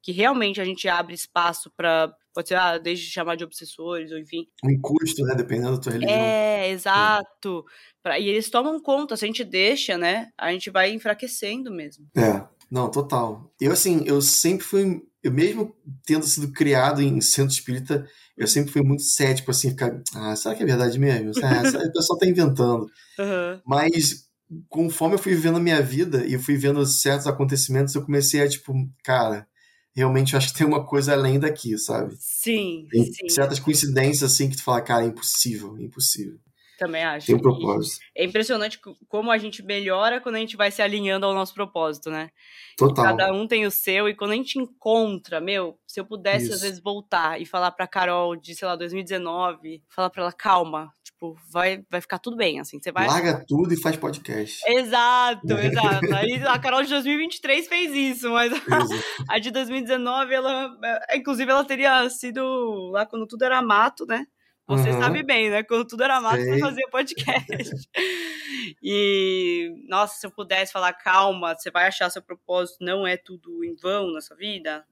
que 0.04 0.12
realmente 0.12 0.60
a 0.60 0.64
gente 0.64 0.86
abre 0.86 1.14
espaço 1.14 1.72
para 1.74 2.14
pode 2.34 2.48
ser, 2.48 2.56
ah, 2.56 2.76
desde 2.76 3.06
chamar 3.06 3.36
de 3.36 3.44
obsessores, 3.44 4.10
ou 4.10 4.18
enfim. 4.18 4.46
Um 4.62 4.78
custo, 4.80 5.22
né? 5.22 5.34
Dependendo 5.34 5.72
da 5.72 5.78
tua 5.78 5.92
religião. 5.92 6.18
É, 6.18 6.68
exato. 6.68 7.64
É. 7.66 7.94
Pra, 8.02 8.18
e 8.18 8.28
eles 8.28 8.50
tomam 8.50 8.78
conta, 8.82 9.16
se 9.16 9.24
a 9.24 9.28
gente 9.28 9.44
deixa, 9.44 9.96
né? 9.96 10.28
A 10.36 10.52
gente 10.52 10.68
vai 10.68 10.92
enfraquecendo 10.92 11.72
mesmo. 11.72 12.06
É, 12.14 12.44
não, 12.70 12.90
total. 12.90 13.50
Eu, 13.58 13.72
assim, 13.72 14.02
eu 14.04 14.20
sempre 14.20 14.66
fui. 14.66 15.00
Eu 15.22 15.32
mesmo 15.32 15.74
tendo 16.04 16.26
sido 16.26 16.52
criado 16.52 17.00
em 17.00 17.18
centro 17.22 17.54
espírita, 17.54 18.06
eu 18.36 18.46
sempre 18.46 18.72
fui 18.72 18.82
muito 18.82 19.04
cético, 19.04 19.52
assim, 19.52 19.70
ficar. 19.70 20.02
Ah, 20.14 20.36
será 20.36 20.54
que 20.54 20.62
é 20.62 20.66
verdade 20.66 20.98
mesmo? 20.98 21.30
Ah, 21.42 21.62
o 21.88 21.92
pessoal 21.92 22.18
tá 22.18 22.26
inventando. 22.26 22.86
Uhum. 23.18 23.60
Mas 23.64 24.28
conforme 24.68 25.14
eu 25.14 25.18
fui 25.18 25.34
vivendo 25.34 25.56
a 25.56 25.60
minha 25.60 25.80
vida 25.80 26.26
e 26.26 26.36
fui 26.36 26.56
vendo 26.56 26.84
certos 26.84 27.26
acontecimentos, 27.26 27.94
eu 27.94 28.04
comecei 28.04 28.42
a, 28.42 28.48
tipo, 28.48 28.74
cara, 29.02 29.46
realmente 29.94 30.34
eu 30.34 30.38
acho 30.38 30.52
que 30.52 30.58
tem 30.58 30.66
uma 30.66 30.84
coisa 30.84 31.12
além 31.12 31.38
daqui, 31.38 31.78
sabe? 31.78 32.14
Sim, 32.18 32.86
tem 32.90 33.04
sim. 33.04 33.28
certas 33.28 33.58
coincidências, 33.58 34.32
assim, 34.32 34.50
que 34.50 34.56
tu 34.56 34.64
fala, 34.64 34.80
cara, 34.80 35.04
é 35.04 35.08
impossível, 35.08 35.76
é 35.78 35.82
impossível. 35.82 36.38
Também 36.78 37.04
acho. 37.04 37.26
Tem 37.26 37.36
um 37.36 37.40
propósito. 37.40 38.00
É 38.16 38.24
impressionante 38.24 38.80
como 39.08 39.30
a 39.30 39.38
gente 39.38 39.62
melhora 39.62 40.20
quando 40.20 40.34
a 40.36 40.40
gente 40.40 40.56
vai 40.56 40.70
se 40.70 40.82
alinhando 40.82 41.24
ao 41.24 41.32
nosso 41.32 41.54
propósito, 41.54 42.10
né? 42.10 42.30
Total. 42.76 43.04
cada 43.04 43.32
um 43.32 43.46
tem 43.46 43.64
o 43.64 43.70
seu, 43.70 44.08
e 44.08 44.14
quando 44.14 44.32
a 44.32 44.34
gente 44.34 44.58
encontra, 44.58 45.40
meu, 45.40 45.78
se 45.86 46.00
eu 46.00 46.04
pudesse 46.04 46.46
Isso. 46.46 46.54
às 46.54 46.60
vezes 46.62 46.80
voltar 46.80 47.40
e 47.40 47.46
falar 47.46 47.70
pra 47.70 47.86
Carol 47.86 48.34
de, 48.34 48.54
sei 48.54 48.66
lá, 48.66 48.74
2019, 48.74 49.82
falar 49.88 50.10
pra 50.10 50.22
ela, 50.22 50.32
calma, 50.32 50.92
tipo, 51.24 51.36
vai, 51.50 51.84
vai 51.90 52.00
ficar 52.00 52.18
tudo 52.18 52.36
bem, 52.36 52.60
assim, 52.60 52.78
você 52.80 52.92
vai... 52.92 53.06
Larga 53.06 53.44
tudo 53.46 53.72
e 53.72 53.80
faz 53.80 53.96
podcast. 53.96 54.60
Exato, 54.66 55.52
exato. 55.58 56.14
Aí 56.14 56.42
a 56.46 56.58
Carol 56.58 56.82
de 56.82 56.90
2023 56.90 57.66
fez 57.66 57.94
isso, 57.94 58.30
mas 58.30 58.52
a 59.28 59.38
de 59.38 59.50
2019, 59.50 60.34
ela, 60.34 60.76
é, 61.08 61.16
inclusive, 61.16 61.50
ela 61.50 61.64
teria 61.64 62.08
sido 62.10 62.90
lá 62.90 63.06
quando 63.06 63.26
tudo 63.26 63.44
era 63.44 63.62
mato, 63.62 64.04
né? 64.06 64.26
Você 64.66 64.90
uhum. 64.90 65.00
sabe 65.00 65.22
bem, 65.22 65.50
né? 65.50 65.62
Quando 65.62 65.86
tudo 65.86 66.04
era 66.04 66.20
mato, 66.22 66.42
você 66.42 66.58
fazia 66.58 66.88
podcast. 66.90 67.88
e, 68.82 69.70
nossa, 69.88 70.18
se 70.18 70.26
eu 70.26 70.30
pudesse 70.30 70.72
falar, 70.72 70.94
calma, 70.94 71.54
você 71.54 71.70
vai 71.70 71.86
achar 71.86 72.08
seu 72.08 72.22
propósito, 72.22 72.78
não 72.80 73.06
é 73.06 73.16
tudo 73.18 73.62
em 73.62 73.74
vão 73.74 74.10
na 74.10 74.22
sua 74.22 74.36
vida. 74.36 74.82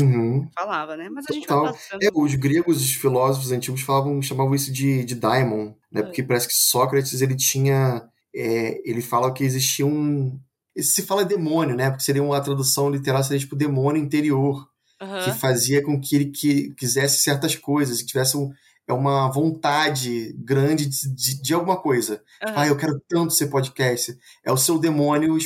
Uhum. 0.00 0.48
Falava, 0.54 0.96
né? 0.96 1.08
Mas 1.10 1.26
a 1.28 1.32
gente 1.32 1.46
Total. 1.46 1.76
É, 2.00 2.08
os 2.14 2.34
gregos, 2.34 2.80
os 2.80 2.92
filósofos 2.92 3.52
antigos 3.52 3.82
falavam, 3.82 4.20
chamavam 4.22 4.54
isso 4.54 4.72
de, 4.72 5.04
de 5.04 5.14
daimon, 5.14 5.72
né? 5.90 6.00
É. 6.00 6.02
Porque 6.02 6.22
parece 6.22 6.48
que 6.48 6.54
Sócrates, 6.54 7.20
ele 7.20 7.36
tinha... 7.36 8.02
É, 8.34 8.80
ele 8.88 9.02
fala 9.02 9.32
que 9.32 9.44
existia 9.44 9.86
um... 9.86 10.38
Se 10.78 11.02
fala 11.02 11.24
demônio, 11.24 11.76
né? 11.76 11.90
Porque 11.90 12.04
seria 12.04 12.22
uma 12.22 12.40
tradução 12.40 12.88
literal, 12.88 13.22
seria 13.22 13.38
tipo 13.38 13.54
demônio 13.54 14.02
interior. 14.02 14.66
Uhum. 15.00 15.24
Que 15.24 15.32
fazia 15.32 15.82
com 15.82 16.00
que 16.00 16.16
ele 16.16 16.26
que, 16.26 16.72
quisesse 16.74 17.18
certas 17.18 17.56
coisas, 17.56 18.00
que 18.00 18.06
tivesse 18.06 18.36
um 18.36 18.50
é 18.86 18.92
uma 18.92 19.30
vontade 19.30 20.34
grande 20.38 20.86
de, 20.86 21.14
de, 21.14 21.42
de 21.42 21.54
alguma 21.54 21.80
coisa. 21.80 22.22
Uhum. 22.44 22.52
Ah, 22.56 22.66
eu 22.66 22.76
quero 22.76 23.00
tanto 23.08 23.32
ser 23.32 23.46
podcast. 23.46 24.16
É 24.44 24.50
o 24.52 24.56
seu 24.56 24.78
demônio 24.78 25.36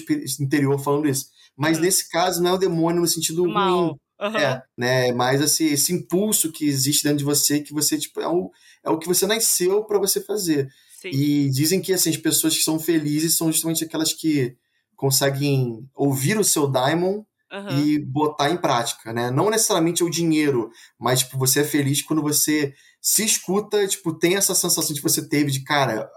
interior 0.40 0.78
falando 0.78 1.08
isso. 1.08 1.26
Mas 1.56 1.76
uhum. 1.76 1.84
nesse 1.84 2.08
caso 2.08 2.42
não 2.42 2.52
é 2.52 2.54
o 2.54 2.58
demônio 2.58 3.00
no 3.00 3.06
sentido 3.06 3.46
Mal. 3.46 3.86
ruim. 3.86 3.96
Uhum. 4.20 4.36
É, 4.36 4.62
né? 4.76 5.12
Mas 5.12 5.40
esse, 5.40 5.64
esse 5.66 5.92
impulso 5.92 6.50
que 6.50 6.66
existe 6.66 7.04
dentro 7.04 7.18
de 7.18 7.24
você, 7.24 7.60
que 7.60 7.72
você, 7.72 7.98
tipo, 7.98 8.20
é 8.20 8.28
o, 8.28 8.50
é 8.84 8.90
o 8.90 8.98
que 8.98 9.06
você 9.06 9.26
nasceu 9.26 9.84
para 9.84 9.98
você 9.98 10.20
fazer. 10.20 10.68
Sim. 11.00 11.10
E 11.10 11.50
dizem 11.50 11.80
que 11.80 11.92
assim, 11.92 12.10
as 12.10 12.16
pessoas 12.16 12.56
que 12.56 12.62
são 12.62 12.78
felizes 12.78 13.36
são 13.36 13.52
justamente 13.52 13.84
aquelas 13.84 14.12
que 14.12 14.56
conseguem 14.96 15.86
ouvir 15.94 16.38
o 16.38 16.44
seu 16.44 16.66
daimon 16.66 17.22
uhum. 17.52 17.78
e 17.78 17.98
botar 17.98 18.50
em 18.50 18.56
prática, 18.56 19.12
né? 19.12 19.30
Não 19.30 19.50
necessariamente 19.50 20.02
o 20.02 20.10
dinheiro, 20.10 20.70
mas 20.98 21.20
tipo, 21.20 21.38
você 21.38 21.60
é 21.60 21.64
feliz 21.64 22.00
quando 22.02 22.22
você 22.22 22.72
se 23.00 23.24
escuta, 23.24 23.86
tipo, 23.86 24.12
tem 24.14 24.36
essa 24.36 24.54
sensação 24.54 24.94
que 24.94 25.02
você 25.02 25.28
teve 25.28 25.50
de, 25.50 25.62
cara, 25.62 26.08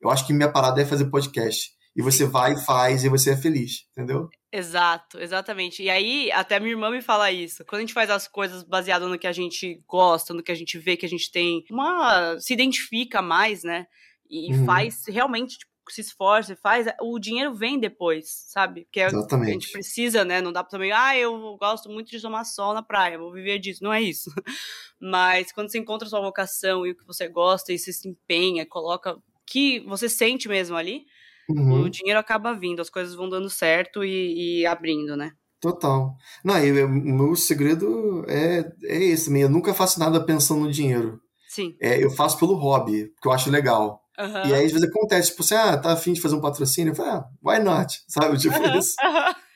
eu 0.00 0.10
acho 0.10 0.26
que 0.26 0.32
minha 0.32 0.50
parada 0.50 0.80
é 0.80 0.86
fazer 0.86 1.06
podcast. 1.06 1.70
E 1.96 2.02
você 2.02 2.24
vai 2.24 2.52
e 2.52 2.64
faz 2.64 3.02
e 3.02 3.08
você 3.08 3.30
é 3.30 3.36
feliz, 3.36 3.84
entendeu? 3.90 4.28
Exato, 4.52 5.20
exatamente. 5.20 5.82
E 5.82 5.88
aí, 5.88 6.30
até 6.32 6.58
minha 6.58 6.72
irmã 6.72 6.90
me 6.90 7.00
fala 7.00 7.30
isso. 7.30 7.64
Quando 7.64 7.78
a 7.78 7.82
gente 7.82 7.94
faz 7.94 8.10
as 8.10 8.26
coisas 8.26 8.64
baseadas 8.64 9.08
no 9.08 9.18
que 9.18 9.26
a 9.26 9.32
gente 9.32 9.80
gosta, 9.86 10.34
no 10.34 10.42
que 10.42 10.50
a 10.50 10.56
gente 10.56 10.76
vê, 10.76 10.96
que 10.96 11.06
a 11.06 11.08
gente 11.08 11.30
tem 11.30 11.64
uma. 11.70 12.36
se 12.40 12.52
identifica 12.52 13.22
mais, 13.22 13.62
né? 13.62 13.86
E 14.28 14.52
uhum. 14.52 14.64
faz 14.64 15.04
realmente, 15.06 15.58
tipo, 15.58 15.70
se 15.88 16.00
esforça 16.00 16.52
e 16.52 16.56
faz, 16.56 16.86
o 17.00 17.18
dinheiro 17.18 17.54
vem 17.54 17.78
depois, 17.78 18.44
sabe? 18.46 18.84
Porque 18.84 19.00
Exatamente. 19.00 19.50
a 19.50 19.52
gente 19.52 19.72
precisa, 19.72 20.24
né? 20.24 20.40
Não 20.40 20.52
dá 20.52 20.62
pra 20.62 20.70
também, 20.70 20.92
ah, 20.92 21.16
eu 21.16 21.56
gosto 21.56 21.88
muito 21.88 22.10
de 22.10 22.20
tomar 22.20 22.44
sol 22.44 22.74
na 22.74 22.82
praia, 22.82 23.18
vou 23.18 23.32
viver 23.32 23.58
disso. 23.58 23.82
Não 23.82 23.92
é 23.92 24.00
isso. 24.00 24.30
Mas 25.00 25.52
quando 25.52 25.70
você 25.70 25.78
encontra 25.78 26.06
a 26.06 26.10
sua 26.10 26.20
vocação 26.20 26.86
e 26.86 26.90
o 26.90 26.96
que 26.96 27.06
você 27.06 27.28
gosta 27.28 27.72
e 27.72 27.78
você 27.78 27.92
se 27.92 28.08
empenha, 28.08 28.66
coloca 28.66 29.16
que 29.46 29.80
você 29.80 30.08
sente 30.08 30.48
mesmo 30.48 30.76
ali, 30.76 31.06
uhum. 31.50 31.82
o 31.82 31.90
dinheiro 31.90 32.18
acaba 32.18 32.54
vindo, 32.54 32.80
as 32.80 32.90
coisas 32.90 33.14
vão 33.14 33.28
dando 33.28 33.50
certo 33.50 34.04
e, 34.04 34.60
e 34.60 34.66
abrindo, 34.66 35.16
né? 35.16 35.32
Total. 35.60 36.16
Não, 36.42 36.54
o 36.54 36.88
meu 36.88 37.36
segredo 37.36 38.24
é, 38.26 38.64
é 38.84 39.04
esse 39.04 39.30
mesmo. 39.30 39.46
Eu 39.46 39.50
nunca 39.50 39.74
faço 39.74 40.00
nada 40.00 40.24
pensando 40.24 40.62
no 40.62 40.72
dinheiro. 40.72 41.20
Sim. 41.48 41.74
É, 41.80 42.02
eu 42.02 42.10
faço 42.10 42.38
pelo 42.38 42.54
hobby, 42.54 43.08
porque 43.08 43.28
eu 43.28 43.32
acho 43.32 43.50
legal. 43.50 44.00
Uhum. 44.18 44.46
E 44.46 44.54
aí, 44.54 44.66
às 44.66 44.72
vezes, 44.72 44.88
acontece, 44.88 45.30
tipo, 45.30 45.42
você, 45.42 45.54
ah, 45.54 45.76
tá 45.76 45.92
afim 45.92 46.12
de 46.12 46.20
fazer 46.20 46.34
um 46.34 46.40
patrocínio? 46.40 46.92
Eu 46.92 46.94
falo, 46.94 47.10
ah, 47.10 47.24
why 47.42 47.58
not? 47.58 47.98
Sabe, 48.08 48.38
tipo 48.38 48.56
uhum. 48.56 48.78
isso. 48.78 48.94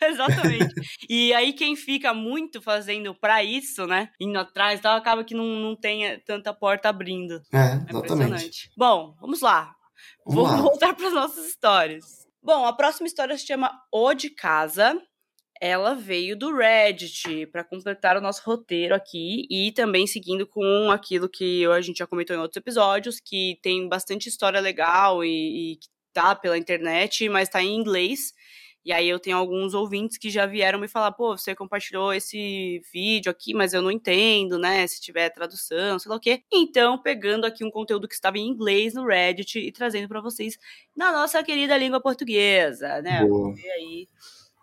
Uhum. 0.05 0.11
Exatamente. 0.11 0.75
e 1.09 1.33
aí, 1.33 1.55
quem 1.55 1.75
fica 1.75 2.13
muito 2.13 2.61
fazendo 2.61 3.15
pra 3.15 3.43
isso, 3.43 3.87
né, 3.87 4.11
indo 4.21 4.39
atrás, 4.39 4.79
tal, 4.79 4.99
acaba 4.99 5.25
que 5.25 5.35
não, 5.35 5.47
não 5.47 5.75
tem 5.75 6.21
tanta 6.27 6.53
porta 6.53 6.91
abrindo. 6.91 7.41
É, 7.51 7.81
exatamente. 7.89 8.67
É 8.67 8.73
Bom, 8.77 9.15
vamos 9.19 9.41
lá. 9.41 9.75
Vamos, 10.27 10.61
voltar 10.61 10.95
para 10.95 11.09
as 11.09 11.15
nossas 11.15 11.47
histórias. 11.47 12.05
Bom, 12.43 12.67
a 12.67 12.73
próxima 12.73 13.07
história 13.07 13.37
se 13.37 13.47
chama 13.47 13.71
O 13.93 14.13
de 14.15 14.31
Casa. 14.31 15.01
Ela 15.61 15.95
veio 15.95 16.37
do 16.37 16.55
Reddit 16.55 17.47
para 17.47 17.65
completar 17.65 18.17
o 18.17 18.21
nosso 18.21 18.43
roteiro 18.45 18.95
aqui 18.95 19.47
e 19.49 19.73
também 19.73 20.07
seguindo 20.07 20.47
com 20.47 20.91
aquilo 20.91 21.29
que 21.29 21.65
a 21.67 21.81
gente 21.81 21.99
já 21.99 22.07
comentou 22.07 22.37
em 22.37 22.41
outros 22.41 22.57
episódios, 22.57 23.21
que 23.21 23.59
tem 23.63 23.89
bastante 23.89 24.29
história 24.29 24.61
legal 24.61 25.25
e, 25.25 25.73
e 25.73 25.77
que 25.77 25.89
tá 26.13 26.35
pela 26.35 26.59
internet, 26.59 27.29
mas 27.29 27.49
tá 27.49 27.63
em 27.63 27.75
inglês. 27.75 28.33
E 28.85 28.93
aí 28.93 29.09
eu 29.09 29.19
tenho 29.19 29.39
alguns 29.39 29.73
ouvintes 29.73 30.19
que 30.19 30.29
já 30.29 30.45
vieram 30.45 30.79
me 30.79 30.87
falar, 30.87 31.11
pô, 31.13 31.37
você 31.37 31.55
compartilhou 31.55 32.13
esse 32.13 32.83
vídeo 32.93 33.31
aqui, 33.31 33.55
mas 33.55 33.73
eu 33.73 33.81
não 33.81 33.91
entendo, 33.91 34.59
né? 34.59 34.87
Se 34.87 35.01
tiver 35.01 35.31
tradução, 35.31 35.99
sei 35.99 36.11
lá 36.11 36.17
o 36.17 36.21
quê. 36.21 36.43
Então, 36.53 36.99
pegando 36.99 37.47
aqui 37.47 37.65
um 37.65 37.71
conteúdo 37.71 38.07
que 38.07 38.15
estava 38.15 38.37
em 38.37 38.47
inglês 38.47 38.93
no 38.93 39.07
Reddit 39.07 39.59
e 39.59 39.73
trazendo 39.73 40.07
para 40.07 40.21
vocês 40.21 40.59
na 40.95 41.11
nossa 41.11 41.43
querida 41.43 41.79
língua 41.79 41.99
portuguesa, 41.99 43.01
né? 43.01 43.21
Vamos 43.27 43.59
ver 43.59 43.71
aí 43.71 44.09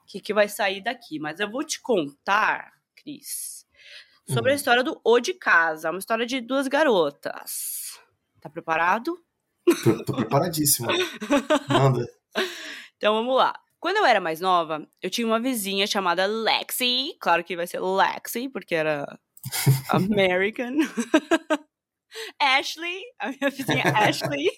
o 0.04 0.06
que, 0.06 0.20
que 0.20 0.36
vai 0.36 0.48
sair 0.48 0.84
daqui. 0.84 1.18
Mas 1.18 1.40
eu 1.40 1.50
vou 1.50 1.64
te 1.64 1.82
contar, 1.82 2.74
Cris, 2.96 3.66
sobre 4.30 4.52
hum. 4.52 4.54
a 4.54 4.56
história 4.56 4.84
do 4.84 5.02
O 5.04 5.20
de 5.20 5.34
Casa, 5.34 5.90
uma 5.90 6.00
história 6.00 6.28
de 6.28 6.40
duas 6.42 6.68
garotas. 6.68 8.00
Tá 8.40 8.52
preparado? 8.52 9.20
Tô, 9.84 10.06
tô 10.06 10.14
preparadíssimo. 10.14 10.90
Manda. 11.68 12.06
Então 13.02 13.16
vamos 13.16 13.36
lá. 13.36 13.60
Quando 13.82 13.98
eu 13.98 14.06
era 14.06 14.22
mais 14.22 14.40
nova, 14.40 14.88
eu 15.02 15.10
tinha 15.10 15.26
uma 15.26 15.40
vizinha 15.40 15.88
chamada 15.88 16.28
Lexi. 16.28 17.18
Claro 17.20 17.44
que 17.44 17.56
vai 17.56 17.66
ser 17.66 17.80
Lexi, 17.80 18.48
porque 18.48 18.76
era 18.76 19.20
American. 19.90 20.78
Ashley, 22.40 23.02
a 23.20 23.30
minha 23.30 23.50
vizinha 23.50 23.84
Ashley. 23.98 24.52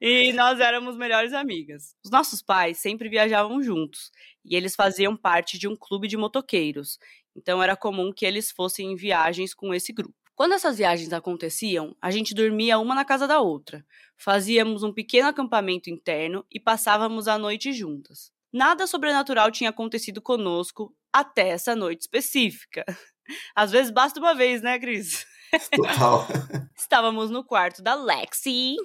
E 0.00 0.32
nós 0.34 0.60
éramos 0.60 0.96
melhores 0.96 1.32
amigas. 1.32 1.96
Os 2.04 2.12
nossos 2.12 2.40
pais 2.40 2.78
sempre 2.78 3.08
viajavam 3.08 3.60
juntos 3.60 4.12
e 4.44 4.54
eles 4.54 4.76
faziam 4.76 5.16
parte 5.16 5.58
de 5.58 5.66
um 5.66 5.74
clube 5.74 6.06
de 6.06 6.16
motoqueiros. 6.16 6.96
Então 7.34 7.60
era 7.60 7.76
comum 7.76 8.12
que 8.12 8.24
eles 8.24 8.52
fossem 8.52 8.92
em 8.92 8.96
viagens 8.96 9.52
com 9.52 9.74
esse 9.74 9.92
grupo. 9.92 10.14
Quando 10.38 10.52
essas 10.52 10.78
viagens 10.78 11.12
aconteciam, 11.12 11.96
a 12.00 12.12
gente 12.12 12.32
dormia 12.32 12.78
uma 12.78 12.94
na 12.94 13.04
casa 13.04 13.26
da 13.26 13.40
outra, 13.40 13.84
fazíamos 14.16 14.84
um 14.84 14.92
pequeno 14.92 15.26
acampamento 15.26 15.90
interno 15.90 16.46
e 16.48 16.60
passávamos 16.60 17.26
a 17.26 17.36
noite 17.36 17.72
juntas. 17.72 18.30
Nada 18.52 18.86
sobrenatural 18.86 19.50
tinha 19.50 19.70
acontecido 19.70 20.22
conosco 20.22 20.94
até 21.12 21.48
essa 21.48 21.74
noite 21.74 22.02
específica. 22.02 22.84
Às 23.52 23.72
vezes 23.72 23.90
basta 23.90 24.20
uma 24.20 24.32
vez, 24.32 24.62
né, 24.62 24.78
Cris? 24.78 25.26
Total. 25.74 26.24
Estávamos 26.78 27.30
no 27.30 27.42
quarto 27.42 27.82
da 27.82 27.96
Lexi 27.96 28.76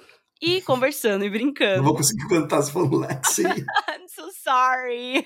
e 0.42 0.60
conversando 0.62 1.24
e 1.24 1.30
brincando. 1.30 1.76
Não 1.76 1.84
vou 1.84 1.94
conseguir 1.94 2.26
cantar 2.26 2.62
se 2.62 2.72
for 2.72 2.92
Lexi. 2.92 3.44
I'm 3.44 4.08
so 4.08 4.28
sorry. 4.42 5.24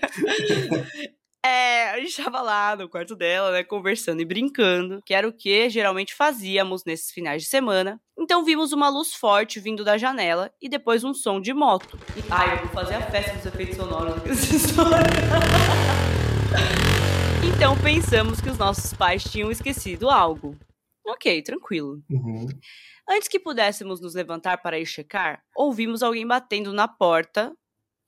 É, 1.45 1.91
a 1.91 2.01
gente 2.01 2.23
tava 2.23 2.43
lá 2.43 2.75
no 2.75 2.89
quarto 2.89 3.15
dela, 3.15 3.53
né, 3.53 3.63
conversando 3.63 4.21
e 4.21 4.25
brincando, 4.25 5.01
que 5.05 5.15
era 5.15 5.29
o 5.29 5.33
que 5.33 5.71
geralmente 5.71 6.15
fazíamos 6.15 6.85
nesses 6.85 7.13
finais 7.13 7.43
de 7.43 7.49
semana. 7.49 8.01
Então 8.19 8.45
vimos 8.45 8.73
uma 8.73 8.89
luz 8.89 9.15
forte 9.15 9.61
vindo 9.61 9.85
da 9.85 9.97
janela 9.97 10.53
e 10.61 10.69
depois 10.69 11.05
um 11.05 11.15
som 11.15 11.41
de 11.41 11.55
moto. 11.55 11.99
Ai, 12.29 12.55
eu 12.55 12.63
vou 12.63 12.71
fazer 12.71 12.95
a 12.95 13.03
festa 13.03 13.37
dos 13.37 13.47
efeitos 13.47 13.77
sonoros 13.77 14.21
dessa 14.23 14.57
história. 14.57 15.07
então 17.57 17.77
pensamos 17.81 18.41
que 18.41 18.51
os 18.51 18.59
nossos 18.59 18.93
pais 18.93 19.23
tinham 19.23 19.51
esquecido 19.51 20.11
algo. 20.11 20.57
Ok, 21.07 21.41
tranquilo. 21.43 22.03
Uhum. 22.11 22.49
Antes 23.09 23.29
que 23.29 23.39
pudéssemos 23.39 24.01
nos 24.01 24.15
levantar 24.15 24.59
para 24.59 24.79
ir 24.79 24.85
checar, 24.85 25.43
ouvimos 25.57 26.03
alguém 26.03 26.27
batendo 26.27 26.73
na 26.73 26.87
porta 26.87 27.57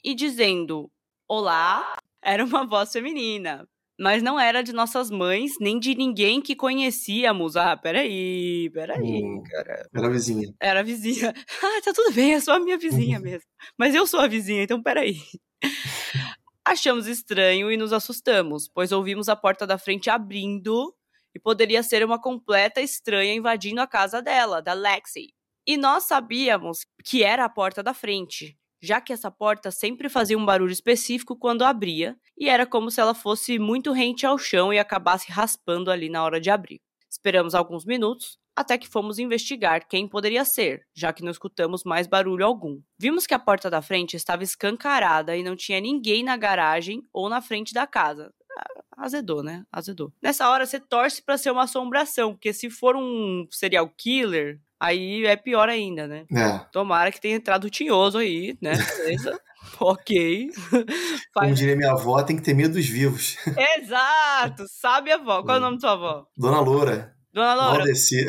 e 0.04 0.14
dizendo: 0.14 0.90
Olá, 1.26 1.96
era 2.22 2.44
uma 2.44 2.66
voz 2.66 2.92
feminina. 2.92 3.66
Mas 3.98 4.22
não 4.22 4.40
era 4.40 4.62
de 4.62 4.72
nossas 4.72 5.10
mães, 5.10 5.52
nem 5.60 5.78
de 5.78 5.94
ninguém 5.94 6.40
que 6.40 6.56
conhecíamos. 6.56 7.54
Ah, 7.54 7.76
peraí, 7.76 8.70
peraí, 8.72 9.22
hum, 9.22 9.42
cara. 9.42 9.86
Era 9.94 10.06
a 10.06 10.10
vizinha. 10.10 10.54
Era 10.58 10.80
a 10.80 10.82
vizinha. 10.82 11.34
Ah, 11.62 11.82
tá 11.84 11.92
tudo 11.92 12.14
bem, 12.14 12.32
é 12.32 12.40
só 12.40 12.54
a 12.54 12.60
minha 12.60 12.78
vizinha 12.78 13.18
uhum. 13.18 13.24
mesmo. 13.28 13.46
Mas 13.78 13.94
eu 13.94 14.06
sou 14.06 14.20
a 14.20 14.26
vizinha, 14.26 14.62
então 14.62 14.82
peraí. 14.82 15.16
Achamos 16.64 17.06
estranho 17.06 17.70
e 17.70 17.76
nos 17.76 17.92
assustamos, 17.92 18.70
pois 18.72 18.90
ouvimos 18.90 19.28
a 19.28 19.36
porta 19.36 19.66
da 19.66 19.76
frente 19.76 20.08
abrindo 20.08 20.94
e 21.34 21.38
poderia 21.38 21.82
ser 21.82 22.02
uma 22.02 22.18
completa 22.18 22.80
estranha 22.80 23.34
invadindo 23.34 23.82
a 23.82 23.86
casa 23.86 24.22
dela, 24.22 24.62
da 24.62 24.72
Lexi. 24.72 25.34
E 25.66 25.76
nós 25.76 26.04
sabíamos 26.04 26.86
que 27.04 27.22
era 27.22 27.44
a 27.44 27.50
porta 27.50 27.82
da 27.82 27.92
frente, 27.92 28.56
já 28.80 29.00
que 29.00 29.12
essa 29.12 29.30
porta 29.30 29.70
sempre 29.70 30.08
fazia 30.08 30.38
um 30.38 30.44
barulho 30.44 30.72
específico 30.72 31.36
quando 31.36 31.64
abria, 31.64 32.16
e 32.36 32.48
era 32.48 32.66
como 32.66 32.90
se 32.90 33.00
ela 33.00 33.14
fosse 33.14 33.58
muito 33.58 33.92
rente 33.92 34.24
ao 34.26 34.38
chão 34.38 34.72
e 34.72 34.78
acabasse 34.78 35.30
raspando 35.30 35.90
ali 35.90 36.08
na 36.08 36.22
hora 36.24 36.40
de 36.40 36.50
abrir. 36.50 36.80
Esperamos 37.10 37.54
alguns 37.54 37.84
minutos, 37.84 38.38
até 38.54 38.76
que 38.78 38.88
fomos 38.88 39.18
investigar 39.18 39.88
quem 39.88 40.06
poderia 40.06 40.44
ser, 40.44 40.86
já 40.94 41.12
que 41.12 41.22
não 41.22 41.30
escutamos 41.30 41.82
mais 41.84 42.06
barulho 42.06 42.44
algum. 42.44 42.80
Vimos 42.98 43.26
que 43.26 43.34
a 43.34 43.38
porta 43.38 43.70
da 43.70 43.82
frente 43.82 44.16
estava 44.16 44.42
escancarada 44.42 45.36
e 45.36 45.42
não 45.42 45.56
tinha 45.56 45.80
ninguém 45.80 46.22
na 46.22 46.36
garagem 46.36 47.02
ou 47.12 47.28
na 47.28 47.40
frente 47.40 47.72
da 47.72 47.86
casa. 47.86 48.32
Ah, 48.56 49.04
azedou, 49.04 49.42
né? 49.42 49.64
Azedou. 49.72 50.12
Nessa 50.22 50.48
hora 50.48 50.66
você 50.66 50.78
torce 50.78 51.22
para 51.22 51.38
ser 51.38 51.50
uma 51.50 51.64
assombração, 51.64 52.32
porque 52.32 52.52
se 52.52 52.68
for 52.68 52.96
um 52.96 53.46
serial 53.50 53.88
killer, 53.96 54.60
aí 54.80 55.26
é 55.26 55.36
pior 55.36 55.68
ainda, 55.68 56.06
né? 56.06 56.24
É. 56.34 56.58
Tomara 56.72 57.12
que 57.12 57.20
tenha 57.20 57.36
entrado 57.36 57.64
o 57.64 57.70
tinhoso 57.70 58.18
aí, 58.18 58.56
né? 58.60 58.72
Beleza? 58.72 59.38
ok. 59.78 60.50
Faz... 60.52 60.86
Como 61.34 61.54
diria 61.54 61.76
minha 61.76 61.92
avó, 61.92 62.22
tem 62.22 62.36
que 62.36 62.42
ter 62.42 62.54
medo 62.54 62.74
dos 62.74 62.86
vivos. 62.86 63.36
Exato! 63.76 64.64
Sabe 64.68 65.12
a 65.12 65.16
avó? 65.16 65.42
Qual 65.42 65.56
é 65.56 65.58
o 65.58 65.62
nome 65.62 65.76
da 65.76 65.80
sua 65.80 65.92
avó? 65.92 66.26
Dona 66.36 66.60
Loura. 66.60 67.14
Dona 67.32 67.54
Loura. 67.54 67.78
Valdeci. 67.78 68.26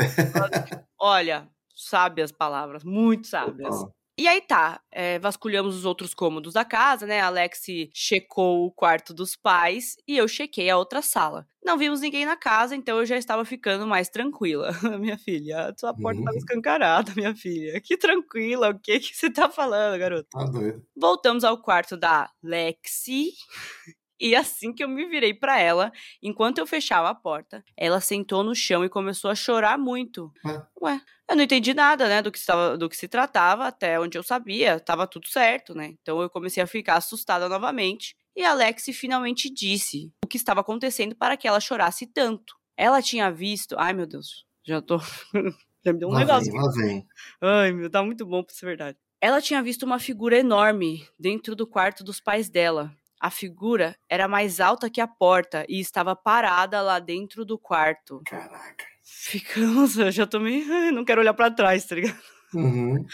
Olha, 1.00 1.48
sabe 1.76 2.22
as 2.22 2.32
palavras, 2.32 2.84
muito 2.84 3.28
sábias. 3.28 3.76
E 4.18 4.28
aí 4.28 4.42
tá, 4.42 4.82
é, 4.92 5.18
vasculhamos 5.20 5.76
os 5.76 5.86
outros 5.86 6.14
cômodos 6.14 6.54
da 6.54 6.66
casa, 6.66 7.06
né? 7.06 7.22
Alex 7.22 7.66
checou 7.94 8.66
o 8.66 8.72
quarto 8.72 9.14
dos 9.14 9.36
pais 9.36 9.96
e 10.08 10.18
eu 10.18 10.28
chequei 10.28 10.70
a 10.70 10.78
outra 10.78 11.02
sala. 11.02 11.48
Não 11.64 11.78
vimos 11.78 12.02
ninguém 12.02 12.26
na 12.26 12.36
casa, 12.36 12.76
então 12.76 13.00
eu 13.00 13.06
já 13.06 13.18
estava 13.18 13.46
ficando 13.46 13.86
mais 13.86 14.10
tranquila. 14.10 14.72
minha 15.00 15.18
filha, 15.18 15.70
a 15.70 15.78
sua 15.78 15.94
porta 15.94 16.20
estava 16.20 16.36
uhum. 16.36 16.38
escancarada, 16.38 17.14
minha 17.16 17.36
filha. 17.36 17.80
Que 17.80 17.96
tranquila, 17.98 18.72
o 18.72 18.80
que, 18.80 19.00
que 19.00 19.16
você 19.16 19.30
tá 19.30 19.50
falando, 19.50 20.00
garota? 20.00 20.28
Tá 20.30 20.46
doido. 20.46 20.84
Voltamos 20.96 21.44
ao 21.44 21.62
quarto 21.62 21.96
da 21.96 22.30
Lexi. 22.44 23.32
E 24.22 24.36
assim 24.36 24.72
que 24.72 24.84
eu 24.84 24.88
me 24.88 25.08
virei 25.08 25.34
para 25.34 25.60
ela, 25.60 25.92
enquanto 26.22 26.60
eu 26.60 26.68
fechava 26.68 27.10
a 27.10 27.16
porta, 27.16 27.66
ela 27.76 28.00
sentou 28.00 28.44
no 28.44 28.54
chão 28.54 28.86
e 28.86 28.90
começou 28.90 29.32
a 29.32 29.36
chorar 29.36 29.80
muito. 29.80 30.32
Ué, 30.46 30.68
Ué 30.80 31.02
eu 31.28 31.36
não 31.36 31.44
entendi 31.44 31.74
nada, 31.74 32.08
né, 32.08 32.22
do 32.22 32.32
que, 32.32 32.38
estava, 32.38 32.78
do 32.78 32.88
que 32.88 32.96
se 32.96 33.08
tratava, 33.08 33.66
até 33.66 34.00
onde 34.00 34.18
eu 34.18 34.22
sabia, 34.22 34.76
estava 34.76 35.08
tudo 35.08 35.28
certo, 35.28 35.74
né? 35.74 35.96
Então 36.00 36.22
eu 36.22 36.30
comecei 36.30 36.62
a 36.62 36.68
ficar 36.68 36.98
assustada 36.98 37.50
novamente. 37.50 38.16
E 38.36 38.44
Alex 38.44 38.86
finalmente 38.94 39.52
disse 39.52 40.12
o 40.24 40.28
que 40.28 40.38
estava 40.38 40.62
acontecendo 40.62 41.16
para 41.16 41.36
que 41.36 41.48
ela 41.48 41.60
chorasse 41.60 42.06
tanto. 42.06 42.54
Ela 42.78 43.02
tinha 43.02 43.32
visto. 43.32 43.76
Ai, 43.80 43.94
meu 43.94 44.06
Deus, 44.06 44.46
já 44.64 44.82
tô. 44.82 45.00
já 45.84 45.94
me 45.94 46.00
deu 46.00 46.10
um 46.10 46.12
lá 46.12 46.20
negócio. 46.20 46.52
Vem, 46.52 46.62
lá 46.62 46.72
vem. 46.74 47.08
Ai, 47.42 47.72
meu, 47.72 47.90
tá 47.90 48.04
muito 48.04 48.26
bom 48.26 48.44
pra 48.44 48.54
ser 48.54 48.66
verdade. 48.68 48.98
Ela 49.20 49.42
tinha 49.42 49.64
visto 49.64 49.84
uma 49.84 50.00
figura 50.00 50.38
enorme 50.38 51.08
dentro 51.18 51.56
do 51.56 51.66
quarto 51.66 52.04
dos 52.04 52.20
pais 52.20 52.50
dela 52.50 52.94
A 53.22 53.30
figura 53.30 53.96
era 54.10 54.28
mais 54.28 54.60
alta 54.60 54.90
que 54.90 55.00
a 55.00 55.08
porta 55.08 55.64
e 55.70 55.80
estava 55.80 56.16
parada 56.16 56.82
lá 56.82 56.98
dentro 56.98 57.46
do 57.46 57.56
quarto. 57.56 58.20
Caraca. 58.26 58.84
Ficamos, 59.04 59.96
eu 60.00 60.12
já 60.12 60.26
tô 60.26 60.40
me. 60.40 60.64
Não 60.92 61.06
quero 61.06 61.22
olhar 61.22 61.36
para 61.36 61.52
trás, 61.52 61.86
tá 61.86 61.94
ligado? 61.94 62.20
Uhum. 62.52 63.06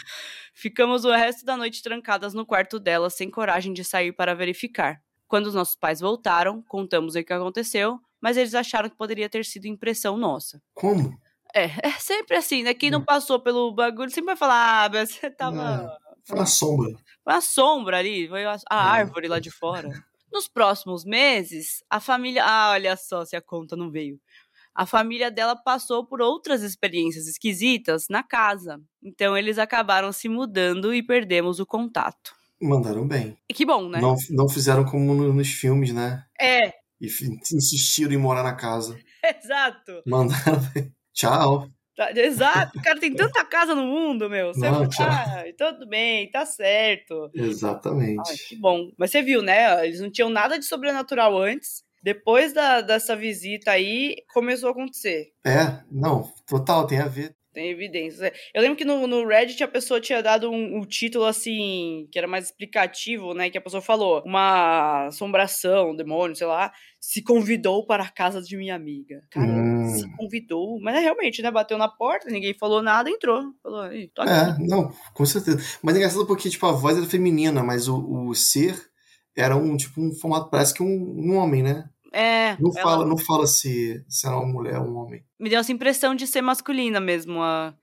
Ficamos 0.54 1.04
o 1.04 1.12
resto 1.12 1.44
da 1.44 1.58
noite 1.58 1.82
trancadas 1.82 2.32
no 2.32 2.46
quarto 2.46 2.80
dela, 2.80 3.10
sem 3.10 3.30
coragem 3.30 3.74
de 3.74 3.84
sair 3.84 4.10
para 4.10 4.34
verificar. 4.34 4.98
Quando 5.26 5.48
os 5.48 5.54
nossos 5.54 5.76
pais 5.76 6.00
voltaram, 6.00 6.62
contamos 6.62 7.14
o 7.14 7.22
que 7.22 7.32
aconteceu, 7.34 8.00
mas 8.18 8.38
eles 8.38 8.54
acharam 8.54 8.88
que 8.88 8.96
poderia 8.96 9.28
ter 9.28 9.44
sido 9.44 9.66
impressão 9.66 10.16
nossa. 10.16 10.58
Como? 10.72 11.20
É, 11.54 11.64
é 11.86 11.90
sempre 11.98 12.34
assim, 12.34 12.62
né? 12.62 12.72
Quem 12.72 12.90
não 12.90 13.04
passou 13.04 13.38
pelo 13.38 13.70
bagulho 13.72 14.10
sempre 14.10 14.28
vai 14.28 14.36
falar, 14.36 14.84
ah, 14.84 14.88
você 14.88 15.30
tava. 15.30 15.98
Foi 16.28 16.38
uma 16.38 16.46
sombra. 16.46 16.90
Foi 17.24 17.32
uma 17.34 17.40
sombra 17.40 17.98
ali, 17.98 18.28
foi 18.28 18.44
a, 18.44 18.56
a 18.70 18.90
árvore 18.90 19.28
lá 19.28 19.38
de 19.40 19.50
fora. 19.50 19.88
Nos 20.32 20.46
próximos 20.46 21.04
meses, 21.04 21.82
a 21.88 21.98
família. 22.00 22.44
Ah, 22.44 22.70
olha 22.72 22.96
só 22.96 23.24
se 23.24 23.34
a 23.34 23.40
conta 23.40 23.74
não 23.76 23.90
veio. 23.90 24.20
A 24.74 24.86
família 24.86 25.30
dela 25.30 25.56
passou 25.56 26.06
por 26.06 26.20
outras 26.20 26.62
experiências 26.62 27.26
esquisitas 27.26 28.06
na 28.08 28.22
casa. 28.22 28.80
Então 29.02 29.36
eles 29.36 29.58
acabaram 29.58 30.12
se 30.12 30.28
mudando 30.28 30.94
e 30.94 31.02
perdemos 31.02 31.58
o 31.58 31.66
contato. 31.66 32.32
Mandaram 32.60 33.06
bem. 33.06 33.36
E 33.48 33.54
que 33.54 33.64
bom, 33.64 33.88
né? 33.88 34.00
Não, 34.00 34.14
não 34.30 34.48
fizeram 34.48 34.84
como 34.84 35.14
no- 35.14 35.32
nos 35.32 35.48
filmes, 35.48 35.92
né? 35.92 36.24
É, 36.40 36.68
E 37.00 37.06
insistiram 37.52 38.12
em 38.12 38.16
morar 38.18 38.42
na 38.42 38.54
casa. 38.54 38.98
exato. 39.24 40.02
Mandaram 40.06 40.60
bem. 40.74 40.92
Tchau. 41.14 41.68
Tá, 41.98 42.12
exato. 42.14 42.80
Cara, 42.80 43.00
tem 43.00 43.12
tanta 43.12 43.44
casa 43.44 43.74
no 43.74 43.82
mundo, 43.84 44.30
meu. 44.30 44.54
Você 44.54 44.70
Não, 44.70 44.78
vai- 44.78 44.88
tchau. 44.88 45.04
ah, 45.10 45.42
tudo 45.58 45.84
bem, 45.88 46.30
tá 46.30 46.46
certo. 46.46 47.28
Exatamente. 47.34 48.22
Ai, 48.24 48.36
que 48.48 48.54
bom. 48.54 48.92
Mas 48.96 49.10
você 49.10 49.20
viu, 49.20 49.42
né? 49.42 49.84
Eles 49.84 50.00
não 50.00 50.08
tinham 50.08 50.30
nada 50.30 50.56
de 50.60 50.64
sobrenatural 50.64 51.36
antes. 51.36 51.82
Depois 52.00 52.52
da, 52.52 52.80
dessa 52.82 53.16
visita 53.16 53.72
aí, 53.72 54.14
começou 54.32 54.68
a 54.68 54.70
acontecer. 54.70 55.32
É, 55.44 55.82
não, 55.90 56.32
total, 56.46 56.86
tem 56.86 57.00
a 57.00 57.08
ver. 57.08 57.34
Tem 57.58 57.70
evidências. 57.70 58.30
Eu 58.54 58.62
lembro 58.62 58.76
que 58.76 58.84
no, 58.84 59.04
no 59.08 59.26
Reddit 59.26 59.64
a 59.64 59.66
pessoa 59.66 60.00
tinha 60.00 60.22
dado 60.22 60.48
um, 60.48 60.76
um 60.78 60.86
título 60.86 61.24
assim, 61.24 62.06
que 62.12 62.16
era 62.16 62.28
mais 62.28 62.44
explicativo, 62.44 63.34
né? 63.34 63.50
Que 63.50 63.58
a 63.58 63.60
pessoa 63.60 63.82
falou: 63.82 64.22
uma 64.24 65.08
assombração, 65.08 65.90
um 65.90 65.96
demônio, 65.96 66.36
sei 66.36 66.46
lá, 66.46 66.70
se 67.00 67.20
convidou 67.20 67.84
para 67.84 68.04
a 68.04 68.08
casa 68.08 68.40
de 68.40 68.56
minha 68.56 68.76
amiga. 68.76 69.20
Cara, 69.28 69.48
Hum. 69.48 69.88
se 69.88 70.08
convidou. 70.16 70.78
Mas 70.80 70.94
é 70.94 71.00
realmente, 71.00 71.42
né? 71.42 71.50
Bateu 71.50 71.76
na 71.76 71.88
porta, 71.88 72.30
ninguém 72.30 72.54
falou 72.54 72.80
nada, 72.80 73.10
entrou. 73.10 73.42
Falou, 73.60 73.92
"Ih, 73.92 74.06
tô 74.14 74.22
aqui. 74.22 74.30
É, 74.32 74.56
não, 74.64 74.92
com 75.12 75.26
certeza. 75.26 75.58
Mas 75.82 75.96
é 75.96 75.98
engraçado 75.98 76.26
porque, 76.28 76.48
tipo, 76.48 76.64
a 76.64 76.70
voz 76.70 76.96
era 76.96 77.06
feminina, 77.06 77.60
mas 77.64 77.88
o, 77.88 78.28
o 78.28 78.34
ser 78.36 78.76
era 79.36 79.56
um, 79.56 79.76
tipo, 79.76 80.00
um 80.00 80.12
formato, 80.14 80.48
parece 80.48 80.72
que 80.74 80.82
um, 80.84 80.86
um 80.86 81.36
homem, 81.36 81.64
né? 81.64 81.88
É, 82.12 82.56
Não 82.60 82.70
ela 82.74 82.82
fala, 82.82 83.04
não 83.06 83.18
fala 83.18 83.46
se, 83.46 84.02
se 84.08 84.26
era 84.26 84.36
uma 84.36 84.46
mulher 84.46 84.78
ou 84.80 84.86
um 84.88 84.96
homem. 84.96 85.22
me 85.38 85.50
deu 85.50 85.60
essa 85.60 85.72
impressão 85.72 86.14
de 86.14 86.26
ser 86.26 86.40
masculina 86.42 87.00
mesmo. 87.00 87.34
Uma, 87.34 87.76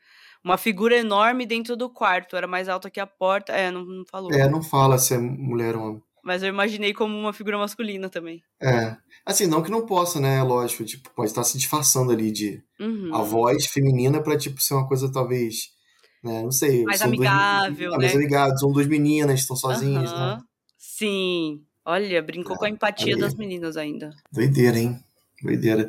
uma 0.43 0.57
figura 0.57 0.95
enorme 0.97 1.45
dentro 1.45 1.75
do 1.77 1.89
quarto. 1.89 2.35
Era 2.35 2.47
mais 2.47 2.67
alta 2.67 2.89
que 2.89 2.99
a 2.99 3.05
porta. 3.07 3.51
É, 3.53 3.69
não, 3.71 3.85
não 3.85 4.03
falou. 4.09 4.31
É, 4.33 4.49
não 4.49 4.61
fala 4.63 4.97
se 4.97 5.13
é 5.13 5.17
mulher 5.17 5.75
ou 5.75 5.83
homem. 5.83 6.03
Mas 6.23 6.41
eu 6.41 6.49
imaginei 6.49 6.91
como 6.91 7.15
uma 7.15 7.31
figura 7.33 7.55
masculina 7.57 8.09
também. 8.09 8.41
É. 8.59 8.97
Assim, 9.23 9.45
não 9.45 9.61
que 9.61 9.69
não 9.69 9.85
possa, 9.85 10.19
né? 10.19 10.41
Lógico, 10.41 10.83
tipo, 10.83 11.09
pode 11.11 11.29
estar 11.29 11.43
se 11.43 11.55
disfarçando 11.57 12.11
ali 12.11 12.31
de 12.31 12.63
Uhum. 12.79 13.13
a 13.13 13.21
voz 13.21 13.67
feminina 13.67 14.21
pra, 14.23 14.35
tipo, 14.37 14.59
ser 14.59 14.73
uma 14.73 14.87
coisa 14.87 15.11
talvez, 15.11 15.69
né? 16.23 16.41
Não 16.41 16.51
sei. 16.51 16.83
Mais 16.83 17.01
amigável, 17.03 17.93
Ah, 17.93 17.97
mais 17.97 18.11
né? 18.11 18.17
amigável. 18.17 18.57
São 18.57 18.71
duas 18.71 18.87
meninas, 18.87 19.39
estão 19.41 19.55
sozinhas, 19.55 20.11
né? 20.13 20.17
Aham. 20.19 20.43
Sim. 20.79 21.61
Olha, 21.85 22.21
brincou 22.23 22.57
com 22.57 22.65
a 22.65 22.69
empatia 22.69 23.15
das 23.15 23.35
meninas 23.35 23.77
ainda. 23.77 24.09
Doideira, 24.31 24.79
hein? 24.79 24.99
Doideira. 25.43 25.87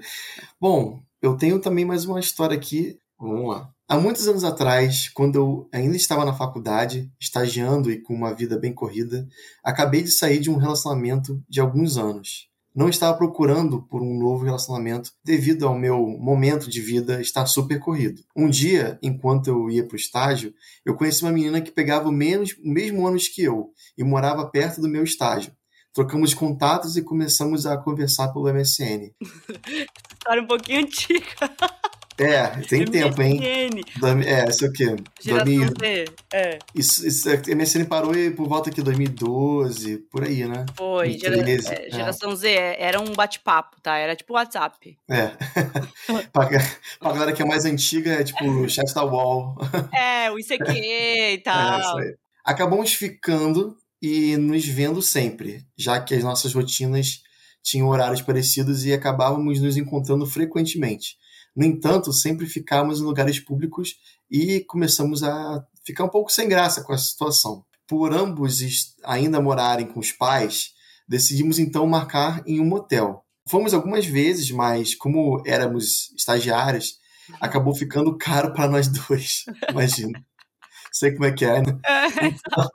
Bom, 0.61 1.01
eu 1.23 1.37
tenho 1.39 1.59
também 1.59 1.87
mais 1.87 2.05
uma 2.05 2.21
história 2.21 2.55
aqui. 2.55 2.99
Vamos 3.19 3.49
lá. 3.49 3.71
Há 3.89 3.97
muitos 3.99 4.29
anos 4.29 4.45
atrás, 4.45 5.09
quando 5.09 5.37
eu 5.37 5.69
ainda 5.73 5.97
estava 5.97 6.25
na 6.25 6.35
faculdade, 6.35 7.11
estagiando 7.19 7.91
e 7.91 8.03
com 8.03 8.13
uma 8.13 8.35
vida 8.35 8.59
bem 8.59 8.75
corrida, 8.75 9.27
acabei 9.65 10.03
de 10.03 10.11
sair 10.11 10.39
de 10.39 10.51
um 10.51 10.57
relacionamento 10.57 11.43
de 11.49 11.61
alguns 11.61 11.97
anos. 11.97 12.51
Não 12.75 12.91
estava 12.91 13.17
procurando 13.17 13.81
por 13.85 14.03
um 14.03 14.19
novo 14.19 14.45
relacionamento 14.45 15.13
devido 15.25 15.67
ao 15.67 15.75
meu 15.75 16.07
momento 16.19 16.69
de 16.69 16.79
vida 16.83 17.23
estar 17.23 17.47
super 17.47 17.81
corrido. 17.81 18.21
Um 18.37 18.51
dia, 18.51 18.99
enquanto 19.03 19.47
eu 19.47 19.71
ia 19.71 19.83
para 19.83 19.95
o 19.95 19.99
estágio, 19.99 20.53
eu 20.85 20.95
conheci 20.95 21.23
uma 21.23 21.33
menina 21.33 21.63
que 21.63 21.73
pegava 21.73 22.07
o 22.07 22.13
menos, 22.13 22.55
o 22.63 22.69
mesmo 22.69 23.07
anos 23.07 23.29
que 23.29 23.43
eu 23.43 23.71
e 23.97 24.05
morava 24.05 24.47
perto 24.51 24.83
do 24.83 24.91
meu 24.91 25.03
estágio. 25.03 25.56
Trocamos 25.97 26.35
contatos 26.35 26.95
e 26.99 27.03
começamos 27.03 27.65
a 27.65 27.75
conversar 27.79 28.29
pelo 28.29 28.53
MSN. 28.53 29.13
História 30.13 30.43
um 30.43 30.47
pouquinho 30.47 30.81
antiga. 30.81 31.25
É, 32.19 32.47
tem 32.69 32.85
tempo, 32.85 33.23
hein? 33.23 33.41
MSN, 33.41 33.99
Domi- 33.99 34.27
É, 34.27 34.47
isso 34.47 34.67
aqui. 34.67 34.85
Geração 35.23 35.45
2000, 35.57 35.69
Z. 35.81 36.05
É, 36.35 36.59
isso, 36.75 37.07
isso, 37.07 37.31
é, 37.31 37.41
MSN 37.55 37.87
parou 37.87 38.13
por 38.37 38.47
volta 38.47 38.69
aqui 38.69 38.83
2012, 38.83 39.97
por 40.11 40.23
aí, 40.25 40.47
né? 40.47 40.67
foi. 40.77 41.13
Gera- 41.19 41.37
2013, 41.37 41.69
é, 41.73 41.87
é. 41.87 41.91
geração 41.91 42.37
Z 42.37 42.47
é, 42.51 42.77
era 42.83 43.01
um 43.01 43.15
bate-papo, 43.15 43.81
tá? 43.83 43.97
Era 43.97 44.15
tipo 44.15 44.35
WhatsApp. 44.35 44.99
É. 45.11 45.29
pra, 46.31 46.47
pra 47.01 47.13
galera 47.13 47.33
que 47.33 47.41
é 47.41 47.47
mais 47.47 47.65
antiga, 47.65 48.13
é 48.13 48.23
tipo 48.23 48.45
o 48.45 48.69
chat 48.69 48.93
da 48.93 49.03
UOL. 49.03 49.57
É, 49.97 50.31
o 50.31 50.39
ICQ 50.39 50.73
e 50.73 50.91
É, 50.91 51.35
isso 51.37 51.43
tal. 51.45 51.99
aí. 51.99 52.15
Acabamos 52.45 52.93
ficando 52.93 53.77
e 54.01 54.37
nos 54.37 54.67
vendo 54.67 55.01
sempre, 55.01 55.67
já 55.77 56.01
que 56.01 56.15
as 56.15 56.23
nossas 56.23 56.53
rotinas 56.53 57.23
tinham 57.63 57.89
horários 57.89 58.23
parecidos 58.23 58.85
e 58.85 58.93
acabávamos 58.93 59.61
nos 59.61 59.77
encontrando 59.77 60.27
frequentemente. 60.27 61.17
No 61.55 61.65
entanto, 61.65 62.13
sempre 62.13 62.47
ficávamos 62.47 63.01
em 63.01 63.05
lugares 63.05 63.41
públicos 63.41 63.95
e 64.31 64.61
começamos 64.61 65.23
a 65.23 65.65
ficar 65.85 66.05
um 66.05 66.09
pouco 66.09 66.31
sem 66.31 66.49
graça 66.49 66.85
com 66.85 66.93
a 66.93 66.99
situação. 66.99 67.65
Por 67.89 68.13
ambos 68.13 68.61
ainda 69.03 69.41
morarem 69.41 69.87
com 69.87 69.99
os 70.01 70.13
pais, 70.13 70.73
decidimos 71.09 71.59
então 71.59 71.87
marcar 71.87 72.43
em 72.47 72.61
um 72.61 72.67
motel. 72.67 73.25
Fomos 73.49 73.73
algumas 73.73 74.05
vezes, 74.05 74.51
mas 74.51 74.95
como 74.95 75.43
éramos 75.47 76.13
estagiários, 76.17 76.99
acabou 77.41 77.75
ficando 77.75 78.17
caro 78.19 78.53
para 78.53 78.69
nós 78.69 78.89
dois. 79.09 79.45
Imagina. 79.71 80.25
Sei 80.93 81.13
como 81.13 81.25
é 81.25 81.33
que 81.33 81.45
é, 81.45 81.63
né? 81.63 81.79
Então 82.47 82.69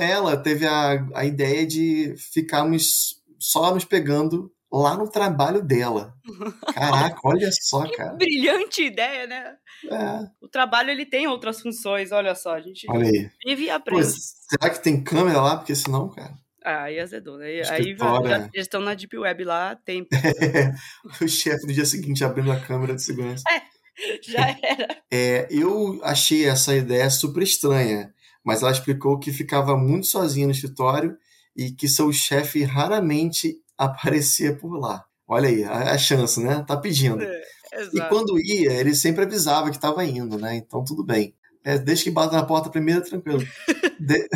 ela 0.00 0.36
teve 0.36 0.66
a, 0.66 1.06
a 1.14 1.24
ideia 1.24 1.66
de 1.66 2.14
ficarmos 2.32 3.22
só 3.38 3.72
nos 3.72 3.84
pegando 3.84 4.50
lá 4.72 4.96
no 4.96 5.08
trabalho 5.08 5.62
dela. 5.62 6.14
Caraca, 6.74 7.20
olha 7.24 7.48
só, 7.52 7.88
cara. 7.92 8.14
Brilhante 8.14 8.84
ideia, 8.84 9.26
né? 9.26 9.56
É, 9.90 10.28
O 10.40 10.48
trabalho 10.48 10.90
ele 10.90 11.06
tem 11.06 11.26
outras 11.26 11.60
funções, 11.60 12.10
olha 12.10 12.34
só, 12.34 12.54
a 12.54 12.60
gente 12.60 12.86
olha 12.90 13.06
aí. 13.06 13.30
vive 13.46 13.70
e 13.70 13.80
Pô, 13.80 14.02
será 14.02 14.70
que 14.70 14.82
tem 14.82 15.02
câmera 15.02 15.40
lá? 15.40 15.56
Porque 15.56 15.74
senão, 15.74 16.08
cara. 16.08 16.34
Ah, 16.64 16.84
aí 16.84 16.98
azedou, 16.98 17.36
né? 17.36 17.46
Aí, 17.46 17.94
já, 17.94 18.36
é. 18.36 18.50
já 18.54 18.62
estão 18.62 18.80
na 18.80 18.94
Deep 18.94 19.18
Web 19.18 19.44
lá, 19.44 19.72
há 19.72 19.76
tempo. 19.76 20.08
o 21.20 21.28
chefe 21.28 21.66
no 21.66 21.72
dia 21.74 21.84
seguinte 21.84 22.24
abrindo 22.24 22.50
a 22.50 22.58
câmera 22.58 22.94
de 22.94 23.02
segurança. 23.02 23.44
Já 24.22 24.48
era. 24.62 24.96
É, 25.12 25.46
eu 25.50 26.00
achei 26.02 26.46
essa 26.48 26.74
ideia 26.74 27.08
super 27.10 27.42
estranha, 27.42 28.12
mas 28.44 28.62
ela 28.62 28.70
explicou 28.70 29.18
que 29.18 29.32
ficava 29.32 29.76
muito 29.76 30.06
sozinha 30.06 30.46
no 30.46 30.52
escritório 30.52 31.16
e 31.56 31.70
que 31.70 31.88
seu 31.88 32.12
chefe 32.12 32.62
raramente 32.62 33.56
aparecia 33.78 34.54
por 34.54 34.76
lá. 34.78 35.04
Olha 35.26 35.48
aí, 35.48 35.64
a, 35.64 35.92
a 35.92 35.98
chance, 35.98 36.38
né? 36.40 36.62
Tá 36.66 36.76
pedindo. 36.76 37.22
E 37.24 37.76
Exato. 37.76 38.08
quando 38.08 38.38
ia, 38.38 38.72
ele 38.72 38.94
sempre 38.94 39.24
avisava 39.24 39.70
que 39.70 39.76
estava 39.76 40.04
indo, 40.04 40.38
né? 40.38 40.56
Então 40.56 40.84
tudo 40.84 41.02
bem. 41.02 41.34
É, 41.64 41.78
desde 41.78 42.04
que 42.04 42.10
bata 42.10 42.36
na 42.36 42.44
porta 42.44 42.68
primeiro, 42.70 43.02
tranquilo. 43.02 43.42
De- 43.98 44.28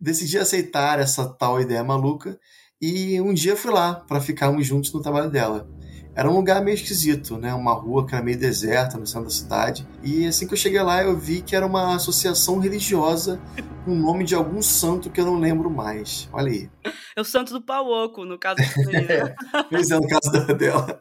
decidi 0.00 0.38
aceitar 0.38 0.98
essa 0.98 1.28
tal 1.28 1.60
ideia 1.60 1.84
maluca 1.84 2.38
e 2.80 3.20
um 3.20 3.32
dia 3.32 3.54
fui 3.54 3.70
lá 3.70 3.94
para 3.94 4.20
ficarmos 4.20 4.66
juntos 4.66 4.92
no 4.92 5.00
trabalho 5.00 5.30
dela. 5.30 5.68
Era 6.14 6.28
um 6.30 6.34
lugar 6.34 6.62
meio 6.62 6.74
esquisito, 6.74 7.38
né? 7.38 7.54
Uma 7.54 7.72
rua 7.72 8.06
que 8.06 8.14
era 8.14 8.22
meio 8.22 8.38
deserta 8.38 8.98
no 8.98 9.06
centro 9.06 9.24
da 9.24 9.30
cidade. 9.30 9.86
E 10.02 10.26
assim 10.26 10.46
que 10.46 10.52
eu 10.52 10.58
cheguei 10.58 10.82
lá, 10.82 11.02
eu 11.02 11.16
vi 11.16 11.40
que 11.40 11.56
era 11.56 11.66
uma 11.66 11.94
associação 11.94 12.58
religiosa 12.58 13.40
com 13.84 13.92
o 13.92 13.94
nome 13.96 14.22
de 14.24 14.34
algum 14.34 14.60
santo 14.60 15.08
que 15.08 15.18
eu 15.20 15.24
não 15.24 15.38
lembro 15.38 15.70
mais. 15.70 16.28
Olha 16.32 16.52
aí. 16.52 16.70
É 17.16 17.20
o 17.20 17.24
santo 17.24 17.52
do 17.54 17.62
pau 17.62 17.86
oco, 17.88 18.24
no 18.26 18.38
caso 18.38 18.56
da 18.76 18.84
menina. 18.92 19.34
Pois 19.70 19.90
é, 19.90 19.94
no 19.94 20.06
caso 20.06 20.54
dela. 20.54 20.98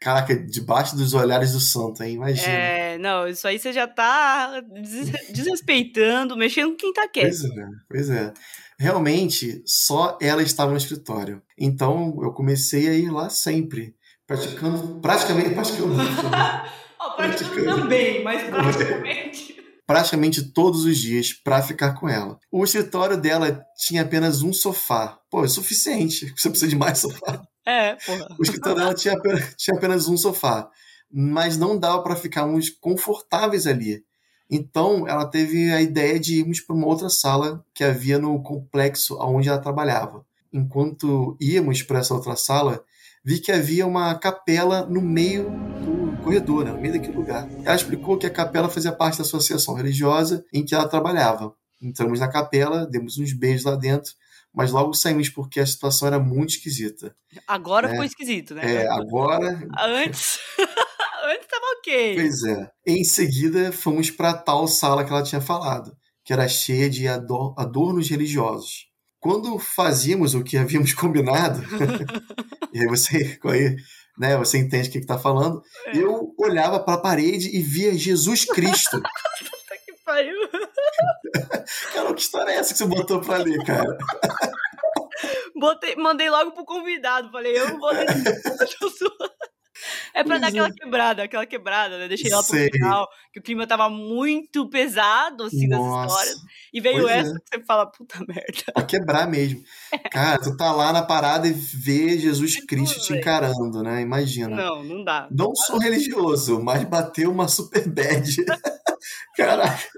Caraca, 0.00 0.36
debaixo 0.36 0.94
dos 0.96 1.12
olhares 1.12 1.52
do 1.52 1.58
santo, 1.60 2.02
hein? 2.04 2.14
Imagina. 2.14 2.46
É, 2.46 2.98
não, 2.98 3.26
isso 3.26 3.48
aí 3.48 3.58
você 3.58 3.72
já 3.72 3.88
tá 3.88 4.60
des- 4.60 5.10
desrespeitando, 5.32 6.36
mexendo 6.36 6.70
com 6.70 6.76
quem 6.76 6.92
tá 6.92 7.08
quieto. 7.08 7.30
Pois 7.30 7.44
é, 7.44 7.66
pois 7.88 8.10
é. 8.10 8.32
Realmente, 8.78 9.60
só 9.66 10.16
ela 10.20 10.40
estava 10.40 10.70
no 10.70 10.76
escritório. 10.76 11.42
Então, 11.58 12.16
eu 12.22 12.32
comecei 12.32 12.88
a 12.88 12.94
ir 12.94 13.10
lá 13.10 13.28
sempre. 13.28 13.96
Praticando, 14.24 15.00
praticamente, 15.00 15.50
praticando, 15.50 15.94
Ó, 17.00 17.10
praticando 17.16 17.64
também, 17.64 18.22
mas 18.22 18.42
praticamente. 18.48 19.56
praticamente 19.86 20.52
todos 20.52 20.84
os 20.84 20.98
dias 20.98 21.32
para 21.32 21.62
ficar 21.62 21.94
com 21.94 22.08
ela. 22.08 22.38
O 22.52 22.62
escritório 22.62 23.16
dela 23.16 23.60
tinha 23.76 24.02
apenas 24.02 24.42
um 24.42 24.52
sofá. 24.52 25.18
Pô, 25.30 25.44
é 25.44 25.48
suficiente. 25.48 26.32
Você 26.38 26.48
precisa 26.48 26.68
de 26.68 26.76
mais 26.76 26.98
sofá. 26.98 27.42
É, 27.66 27.94
porra. 27.96 28.28
O 28.38 28.42
escritório 28.42 28.78
dela 28.78 28.94
tinha, 28.94 29.14
tinha 29.56 29.76
apenas 29.76 30.08
um 30.08 30.16
sofá. 30.16 30.68
Mas 31.10 31.56
não 31.56 31.78
dava 31.78 32.02
para 32.02 32.14
ficarmos 32.14 32.68
confortáveis 32.68 33.66
ali. 33.66 34.04
Então, 34.50 35.06
ela 35.06 35.26
teve 35.26 35.70
a 35.72 35.80
ideia 35.80 36.18
de 36.18 36.40
irmos 36.40 36.60
para 36.60 36.74
uma 36.74 36.86
outra 36.86 37.10
sala 37.10 37.64
que 37.74 37.84
havia 37.84 38.18
no 38.18 38.42
complexo 38.42 39.18
onde 39.20 39.48
ela 39.48 39.58
trabalhava. 39.58 40.24
Enquanto 40.52 41.36
íamos 41.38 41.82
para 41.82 41.98
essa 41.98 42.14
outra 42.14 42.34
sala, 42.34 42.82
vi 43.22 43.38
que 43.38 43.52
havia 43.52 43.86
uma 43.86 44.14
capela 44.14 44.86
no 44.86 45.02
meio 45.02 45.50
do 45.84 46.22
corredor, 46.22 46.64
né, 46.64 46.72
no 46.72 46.80
meio 46.80 46.94
daquele 46.94 47.16
lugar. 47.16 47.46
Ela 47.62 47.76
explicou 47.76 48.16
que 48.16 48.26
a 48.26 48.30
capela 48.30 48.70
fazia 48.70 48.92
parte 48.92 49.18
da 49.18 49.22
associação 49.22 49.74
religiosa 49.74 50.44
em 50.52 50.64
que 50.64 50.74
ela 50.74 50.88
trabalhava. 50.88 51.54
Entramos 51.80 52.20
na 52.20 52.28
capela, 52.28 52.86
demos 52.86 53.18
uns 53.18 53.32
beijos 53.32 53.64
lá 53.64 53.76
dentro, 53.76 54.12
mas 54.52 54.72
logo 54.72 54.94
saímos 54.94 55.28
porque 55.28 55.60
a 55.60 55.66
situação 55.66 56.08
era 56.08 56.18
muito 56.18 56.50
esquisita. 56.50 57.14
Agora 57.46 57.86
né? 57.86 57.92
ficou 57.92 58.04
esquisito, 58.04 58.54
né? 58.54 58.82
É, 58.82 58.88
agora. 58.88 59.60
Antes. 59.78 60.38
Antes 61.28 61.46
tava 61.46 61.66
ok. 61.78 62.14
Pois 62.14 62.42
é. 62.44 62.70
Em 62.86 63.04
seguida, 63.04 63.70
fomos 63.70 64.10
para 64.10 64.32
tal 64.32 64.66
sala 64.66 65.04
que 65.04 65.10
ela 65.10 65.22
tinha 65.22 65.42
falado, 65.42 65.94
que 66.24 66.32
era 66.32 66.48
cheia 66.48 66.88
de 66.88 67.06
adornos 67.06 68.08
religiosos. 68.08 68.86
Quando 69.20 69.58
fazíamos 69.58 70.34
o 70.34 70.42
que 70.42 70.56
havíamos 70.56 70.94
combinado, 70.94 71.60
e 72.72 72.80
aí 72.80 72.86
você, 72.86 73.38
aí, 73.44 73.76
né, 74.18 74.38
você 74.38 74.56
entende 74.56 74.88
o 74.88 74.92
que 74.92 74.98
está 74.98 75.18
falando, 75.18 75.62
é. 75.88 75.98
eu 75.98 76.34
olhava 76.38 76.80
para 76.80 76.94
a 76.94 77.00
parede 77.00 77.54
e 77.54 77.60
via 77.60 77.92
Jesus 77.92 78.46
Cristo. 78.46 79.02
Puta 79.38 79.76
que 79.84 79.92
pariu. 80.04 80.48
cara, 81.92 82.14
que 82.14 82.22
história 82.22 82.52
é 82.52 82.56
essa 82.56 82.72
que 82.72 82.78
você 82.78 82.86
botou 82.86 83.20
para 83.20 83.38
ler, 83.38 83.62
cara? 83.64 83.98
Botei, 85.54 85.94
mandei 85.96 86.30
logo 86.30 86.52
pro 86.52 86.64
convidado, 86.64 87.30
falei, 87.30 87.58
eu 87.58 87.68
não 87.68 87.78
vou. 87.80 87.90
É 90.14 90.24
pra 90.24 90.38
dar 90.38 90.48
aquela 90.48 90.72
quebrada, 90.72 91.22
aquela 91.22 91.46
quebrada, 91.46 91.98
né? 91.98 92.08
Deixei 92.08 92.30
ela 92.30 92.42
pro 92.42 92.56
Sei. 92.56 92.68
final, 92.70 93.08
que 93.32 93.38
o 93.38 93.42
clima 93.42 93.66
tava 93.66 93.88
muito 93.88 94.68
pesado, 94.68 95.44
assim, 95.44 95.68
Nossa. 95.68 96.06
das 96.06 96.12
histórias. 96.12 96.58
E 96.72 96.80
veio 96.80 97.02
pois 97.02 97.12
essa 97.16 97.30
é. 97.30 97.34
que 97.34 97.58
você 97.58 97.64
fala, 97.64 97.86
puta 97.86 98.18
merda. 98.26 98.72
Pra 98.74 98.82
quebrar 98.82 99.28
mesmo. 99.28 99.62
Cara, 100.10 100.38
tu 100.38 100.56
tá 100.56 100.72
lá 100.72 100.92
na 100.92 101.02
parada 101.02 101.46
e 101.46 101.52
vê 101.52 102.18
Jesus 102.18 102.64
Cristo 102.64 103.00
te 103.00 103.14
encarando, 103.14 103.82
né? 103.82 104.00
Imagina. 104.00 104.56
Não, 104.56 104.82
não 104.82 105.04
dá. 105.04 105.28
Não 105.30 105.54
sou 105.54 105.78
religioso, 105.78 106.62
mas 106.62 106.84
bateu 106.84 107.30
uma 107.30 107.48
super 107.48 107.88
bad. 107.88 108.44
Caraca. 109.36 109.88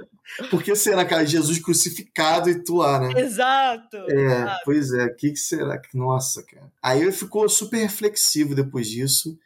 Por 0.48 0.62
que 0.62 0.74
será, 0.76 1.04
cara? 1.04 1.26
Jesus 1.26 1.58
crucificado 1.58 2.48
e 2.48 2.62
tu 2.62 2.76
lá, 2.76 3.00
né? 3.00 3.20
Exato. 3.20 3.96
É, 4.08 4.14
exato. 4.14 4.60
pois 4.64 4.92
é. 4.92 5.04
O 5.06 5.16
que, 5.16 5.30
que 5.30 5.38
será? 5.38 5.80
Nossa, 5.92 6.42
cara. 6.44 6.70
Aí 6.82 7.02
ele 7.02 7.12
ficou 7.12 7.48
super 7.48 7.78
reflexivo 7.78 8.54
depois 8.54 8.86
disso 8.88 9.36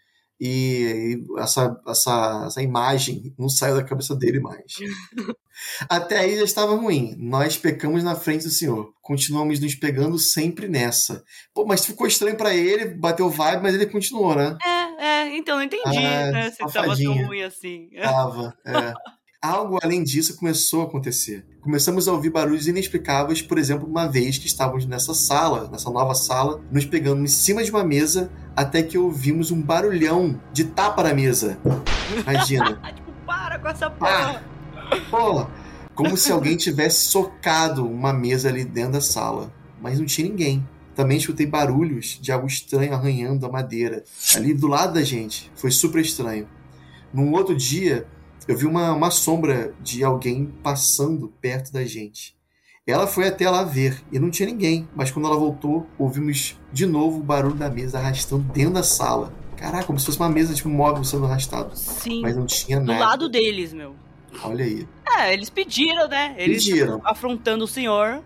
e 0.41 1.23
essa, 1.39 1.81
essa, 1.87 2.45
essa 2.47 2.63
imagem 2.63 3.35
não 3.39 3.49
saiu 3.49 3.77
da 3.77 3.85
cabeça 3.85 4.15
dele 4.17 4.41
mais. 4.41 4.75
Até 5.89 6.19
aí 6.19 6.37
já 6.37 6.45
estava 6.45 6.75
ruim. 6.75 7.15
Nós 7.19 7.57
pecamos 7.57 8.03
na 8.03 8.17
frente 8.17 8.45
do 8.45 8.51
Senhor. 8.51 8.93
Continuamos 9.01 9.61
nos 9.61 9.75
pegando 9.75 10.19
sempre 10.19 10.69
nessa. 10.69 11.23
Pô, 11.55 11.65
mas 11.65 11.87
ficou 11.87 12.07
estranho 12.07 12.37
para 12.37 12.55
ele, 12.55 12.87
bateu 12.87 13.31
vibe, 13.31 13.63
mas 13.63 13.75
ele 13.75 13.87
continuou, 13.87 14.35
né? 14.35 14.57
É, 14.65 15.07
é, 15.07 15.37
então 15.37 15.57
não 15.57 15.63
entendi 15.63 15.99
ah, 15.99 16.31
né, 16.31 16.51
se 16.51 16.59
tava 16.59 16.97
tão 16.97 17.27
ruim 17.27 17.43
assim. 17.43 17.89
Tava, 18.03 18.55
é. 18.67 18.93
Algo 19.45 19.79
além 19.83 20.03
disso 20.03 20.39
começou 20.39 20.81
a 20.81 20.85
acontecer. 20.85 21.45
Começamos 21.61 22.09
a 22.09 22.13
ouvir 22.15 22.31
barulhos 22.31 22.67
inexplicáveis, 22.67 23.43
por 23.43 23.59
exemplo, 23.59 23.87
uma 23.87 24.07
vez 24.07 24.39
que 24.39 24.47
estávamos 24.47 24.87
nessa 24.87 25.13
sala, 25.13 25.69
nessa 25.71 25.91
nova 25.91 26.15
sala, 26.15 26.63
nos 26.73 26.87
pegando 26.87 27.23
em 27.23 27.27
cima 27.27 27.63
de 27.63 27.71
uma 27.71 27.85
mesa, 27.85 28.33
até 28.57 28.83
que 28.83 28.97
ouvimos 28.97 29.51
um 29.51 29.61
barulhão 29.61 30.41
de 30.51 30.65
tapa 30.65 31.03
na 31.03 31.13
mesa. 31.13 31.59
Imagina. 32.27 32.81
tipo, 32.97 33.13
para 33.27 33.59
com 33.59 33.69
essa 33.69 33.91
porra! 33.91 34.43
Ah, 34.75 34.97
porra! 35.11 35.51
Como 35.95 36.17
se 36.17 36.33
alguém 36.33 36.57
tivesse 36.57 37.09
socado 37.09 37.87
uma 37.87 38.15
mesa 38.15 38.49
ali 38.49 38.65
dentro 38.65 38.93
da 38.93 39.03
sala. 39.03 39.53
Mas 39.79 39.99
não 39.99 40.07
tinha 40.07 40.27
ninguém. 40.27 40.67
Também 40.95 41.19
escutei 41.19 41.45
barulhos 41.45 42.19
de 42.19 42.33
algo 42.33 42.47
estranho 42.47 42.95
arranhando 42.95 43.45
a 43.45 43.51
madeira. 43.51 44.05
Ali 44.35 44.55
do 44.55 44.69
lado 44.69 44.95
da 44.95 45.03
gente. 45.03 45.53
Foi 45.55 45.71
super 45.71 46.01
estranho. 46.01 46.49
Num 47.13 47.31
outro 47.33 47.55
dia, 47.55 48.09
eu 48.47 48.57
vi 48.57 48.67
uma, 48.67 48.93
uma 48.93 49.11
sombra 49.11 49.75
de 49.81 50.05
alguém 50.05 50.47
passando 50.63 51.33
perto 51.41 51.73
da 51.73 51.85
gente. 51.85 52.35
Ela 52.87 53.07
foi 53.07 53.27
até 53.27 53.49
lá 53.49 53.65
ver 53.65 54.03
e 54.13 54.19
não 54.19 54.31
tinha 54.31 54.47
ninguém, 54.47 54.87
mas 54.95 55.11
quando 55.11 55.27
ela 55.27 55.37
voltou, 55.37 55.87
ouvimos 55.99 56.59
de 56.71 56.85
novo 56.85 57.21
o 57.21 57.23
barulho 57.23 57.55
da 57.55 57.71
mesa 57.71 57.99
arrastando 57.99 58.45
dentro 58.53 58.75
da 58.75 58.83
sala. 58.83 59.33
Caraca, 59.57 59.87
como 59.87 59.99
se 59.99 60.05
fosse 60.05 60.19
uma 60.19 60.29
mesa 60.29 60.53
tipo 60.53 60.69
móvel 60.69 61.03
sendo 61.03 61.25
arrastado. 61.25 61.75
Sim. 61.75 62.21
Mas 62.21 62.37
não 62.37 62.45
tinha 62.45 62.79
nada. 62.79 62.93
Do 62.93 63.01
lado 63.01 63.29
deles, 63.31 63.73
meu. 63.73 63.95
Olha 64.43 64.65
aí. 64.65 64.87
É, 65.17 65.33
eles 65.33 65.49
pediram, 65.49 66.09
né? 66.09 66.35
Eles 66.37 66.65
pediram. 66.65 67.01
afrontando 67.05 67.65
o 67.65 67.69
senhor. 67.69 68.23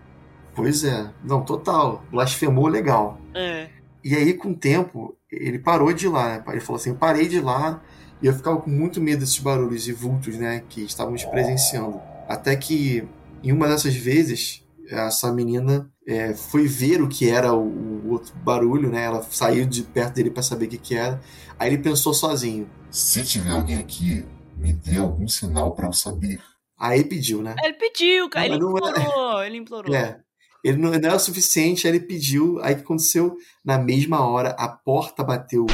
Pois 0.53 0.83
é. 0.83 1.09
Não, 1.23 1.41
total. 1.41 2.03
Blasfemou 2.11 2.67
legal. 2.67 3.21
É. 3.33 3.69
E 4.03 4.15
aí, 4.15 4.33
com 4.33 4.51
o 4.51 4.55
tempo, 4.55 5.15
ele 5.31 5.59
parou 5.59 5.93
de 5.93 6.07
ir 6.07 6.09
lá, 6.09 6.27
né? 6.27 6.43
Ele 6.49 6.59
falou 6.59 6.77
assim: 6.77 6.89
eu 6.89 6.95
parei 6.95 7.27
de 7.27 7.37
ir 7.37 7.41
lá 7.41 7.81
e 8.21 8.27
eu 8.27 8.33
ficava 8.33 8.61
com 8.61 8.69
muito 8.69 8.99
medo 8.99 9.19
desses 9.19 9.39
barulhos 9.39 9.87
e 9.87 9.93
vultos, 9.93 10.35
né, 10.35 10.63
que 10.69 10.81
estávamos 10.81 11.23
presenciando. 11.25 12.01
Até 12.27 12.55
que, 12.55 13.07
em 13.43 13.51
uma 13.51 13.67
dessas 13.67 13.95
vezes, 13.95 14.63
essa 14.89 15.31
menina 15.31 15.89
é, 16.07 16.33
foi 16.33 16.67
ver 16.67 17.01
o 17.01 17.07
que 17.07 17.29
era 17.29 17.53
o, 17.53 17.63
o, 17.63 18.11
outro 18.11 18.35
barulho, 18.37 18.89
né? 18.89 19.03
Ela 19.03 19.21
saiu 19.23 19.65
de 19.65 19.83
perto 19.83 20.15
dele 20.15 20.31
para 20.31 20.41
saber 20.41 20.65
o 20.65 20.69
que, 20.69 20.77
que 20.77 20.95
era. 20.95 21.21
Aí 21.57 21.69
ele 21.69 21.81
pensou 21.81 22.13
sozinho: 22.13 22.69
Se 22.89 23.23
tiver 23.23 23.51
alguém 23.51 23.77
aqui, 23.77 24.25
me 24.57 24.73
dê 24.73 24.97
algum 24.97 25.27
sinal 25.27 25.73
para 25.73 25.87
eu 25.87 25.93
saber. 25.93 26.41
Aí 26.77 27.03
pediu, 27.03 27.41
né? 27.41 27.55
Ele 27.63 27.73
pediu, 27.73 28.29
cara. 28.29 28.45
Ele 28.45 28.55
é- 28.55 28.57
implorou, 28.57 29.43
ele 29.43 29.57
implorou. 29.57 29.95
É. 29.95 30.19
Ele 30.63 30.77
não, 30.77 30.89
não 30.89 30.95
era 30.95 31.15
o 31.15 31.19
suficiente, 31.19 31.87
aí 31.87 31.93
ele 31.93 32.05
pediu. 32.05 32.59
Aí 32.61 32.73
o 32.73 32.77
que 32.77 32.83
aconteceu? 32.83 33.35
Na 33.63 33.77
mesma 33.77 34.25
hora, 34.25 34.49
a 34.51 34.67
porta 34.67 35.23
bateu 35.23 35.67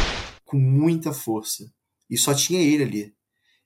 com 0.43 0.57
muita 0.57 1.13
força. 1.13 1.65
E 2.09 2.17
só 2.17 2.33
tinha 2.33 2.61
ele 2.61 2.83
ali. 2.83 3.15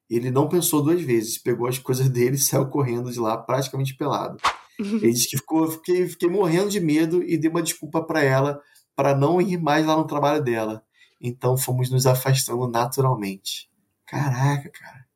Ele 0.10 0.32
não 0.32 0.50
pensou 0.50 0.82
duas 0.82 1.02
vezes, 1.02 1.38
pegou 1.38 1.68
as 1.68 1.78
coisas 1.78 2.08
dele 2.10 2.36
e 2.36 2.40
saiu 2.40 2.68
correndo 2.70 3.12
de 3.12 3.20
lá 3.20 3.38
praticamente 3.38 3.96
pelado. 3.96 4.38
Ele 4.80 5.12
disse 5.12 5.28
que 5.30 5.38
ficou, 5.38 5.70
fiquei, 5.70 6.08
fiquei 6.08 6.30
morrendo 6.30 6.70
de 6.70 6.80
medo 6.80 7.22
e 7.22 7.38
dei 7.38 7.50
uma 7.50 7.62
desculpa 7.62 8.02
para 8.02 8.24
ela 8.24 8.62
para 8.96 9.14
não 9.14 9.42
ir 9.42 9.58
mais 9.58 9.86
lá 9.86 9.96
no 9.96 10.08
trabalho 10.08 10.42
dela. 10.42 10.82
Então 11.22 11.58
fomos 11.58 11.90
nos 11.90 12.06
afastando 12.06 12.66
naturalmente. 12.66 13.70
Caraca, 14.06 14.70
cara. 14.70 15.09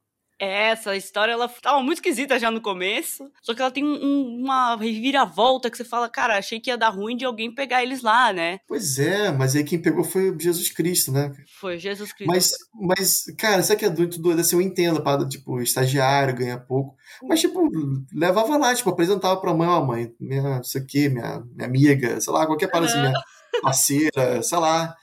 É, 0.43 0.71
essa 0.71 0.93
história 0.95 1.31
ela 1.31 1.47
tava 1.47 1.81
muito 1.81 1.99
esquisita 1.99 2.37
já 2.37 2.51
no 2.51 2.59
começo. 2.59 3.31
Só 3.41 3.53
que 3.53 3.61
ela 3.61 3.71
tem 3.71 3.83
um, 3.83 4.41
uma 4.41 4.75
reviravolta 4.75 5.69
que 5.69 5.77
você 5.77 5.85
fala, 5.85 6.09
cara, 6.09 6.37
achei 6.37 6.59
que 6.59 6.69
ia 6.69 6.77
dar 6.77 6.89
ruim 6.89 7.15
de 7.15 7.23
alguém 7.23 7.53
pegar 7.53 7.81
eles 7.81 8.01
lá, 8.01 8.33
né? 8.33 8.59
Pois 8.67 8.99
é, 8.99 9.31
mas 9.31 9.55
aí 9.55 9.63
quem 9.63 9.81
pegou 9.81 10.03
foi 10.03 10.35
Jesus 10.37 10.69
Cristo, 10.69 11.13
né? 11.13 11.31
Foi 11.59 11.79
Jesus 11.79 12.11
Cristo. 12.11 12.29
Mas, 12.29 12.51
mas 12.73 13.23
cara, 13.37 13.63
sabe 13.63 13.79
que 13.79 13.85
é 13.85 13.89
doido, 13.89 14.17
doido? 14.17 14.41
Assim, 14.41 14.57
eu 14.57 14.61
entendo, 14.61 15.01
para 15.01 15.25
tipo, 15.25 15.61
estagiário, 15.61 16.35
ganha 16.35 16.57
pouco. 16.57 16.95
Mas, 17.21 17.39
tipo, 17.39 17.69
levava 18.13 18.57
lá, 18.57 18.75
tipo, 18.75 18.89
apresentava 18.89 19.39
pra 19.39 19.53
mãe, 19.53 19.67
ó, 19.67 19.79
oh, 19.79 19.85
mãe, 19.85 20.13
minha, 20.19 20.59
isso 20.59 20.77
aqui, 20.77 21.07
minha, 21.07 21.41
minha 21.55 21.67
amiga, 21.67 22.19
sei 22.19 22.33
lá, 22.33 22.45
qualquer 22.45 22.67
parada 22.67 22.91
assim, 22.91 22.99
minha 22.99 23.13
parceira, 23.61 24.43
sei 24.43 24.57
lá. 24.57 24.93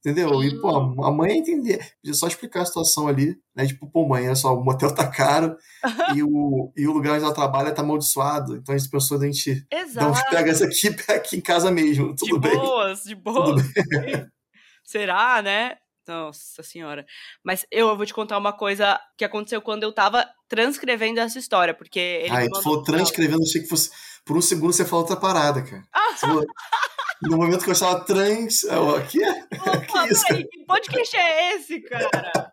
Entendeu? 0.00 0.42
E, 0.44 0.60
pô, 0.60 1.02
a 1.02 1.10
mãe 1.10 1.38
entender. 1.38 1.78
Podia 2.00 2.14
só 2.14 2.28
explicar 2.28 2.62
a 2.62 2.66
situação 2.66 3.08
ali, 3.08 3.36
né? 3.54 3.66
Tipo, 3.66 3.90
pô, 3.90 4.06
mãe, 4.06 4.28
é 4.28 4.34
só, 4.34 4.54
o 4.54 4.64
motel 4.64 4.94
tá 4.94 5.08
caro 5.08 5.56
e, 6.16 6.22
o, 6.22 6.72
e 6.76 6.86
o 6.86 6.92
lugar 6.92 7.14
onde 7.14 7.24
ela 7.24 7.34
trabalha 7.34 7.74
tá 7.74 7.82
amaldiçoado. 7.82 8.56
Então 8.56 8.74
a 8.74 8.78
gente 8.78 8.90
pensou 8.90 9.18
a 9.18 9.24
gente. 9.24 9.66
Exato. 9.70 10.06
Não, 10.06 10.30
pega 10.30 10.50
essa 10.52 10.66
aqui, 10.66 10.90
pega 10.94 11.14
aqui 11.14 11.36
em 11.36 11.40
casa 11.40 11.70
mesmo. 11.70 12.14
Tudo 12.14 12.40
de 12.40 12.48
bem. 12.48 12.56
Boas, 12.56 13.02
de 13.02 13.14
boas, 13.16 13.62
Será, 14.84 15.42
né? 15.42 15.76
Nossa 16.06 16.62
senhora. 16.62 17.04
Mas 17.44 17.66
eu, 17.70 17.88
eu 17.88 17.96
vou 17.96 18.06
te 18.06 18.14
contar 18.14 18.38
uma 18.38 18.52
coisa 18.52 18.98
que 19.16 19.24
aconteceu 19.24 19.60
quando 19.60 19.82
eu 19.82 19.92
tava 19.92 20.26
transcrevendo 20.48 21.20
essa 21.20 21.38
história, 21.38 21.74
porque 21.74 21.98
ele. 21.98 22.30
Ah, 22.30 22.48
tu 22.48 22.62
falou 22.62 22.82
transcrevendo, 22.82 23.42
achei 23.42 23.60
que 23.60 23.68
fosse. 23.68 23.90
Por 24.28 24.36
um 24.36 24.42
segundo 24.42 24.74
você 24.74 24.84
falou 24.84 25.04
outra 25.04 25.16
parada, 25.16 25.62
cara. 25.62 25.82
Falou... 26.18 26.44
No 27.22 27.36
momento 27.36 27.64
que 27.64 27.70
eu 27.70 27.72
estava 27.72 28.04
trans. 28.04 28.62
O 28.62 29.00
quê? 29.08 29.24
Opa, 29.54 30.06
que 30.06 30.12
isso? 30.12 30.24
Peraí, 30.28 30.46
que 30.46 30.64
podcast 30.66 31.16
é 31.16 31.56
esse, 31.56 31.80
cara? 31.80 32.52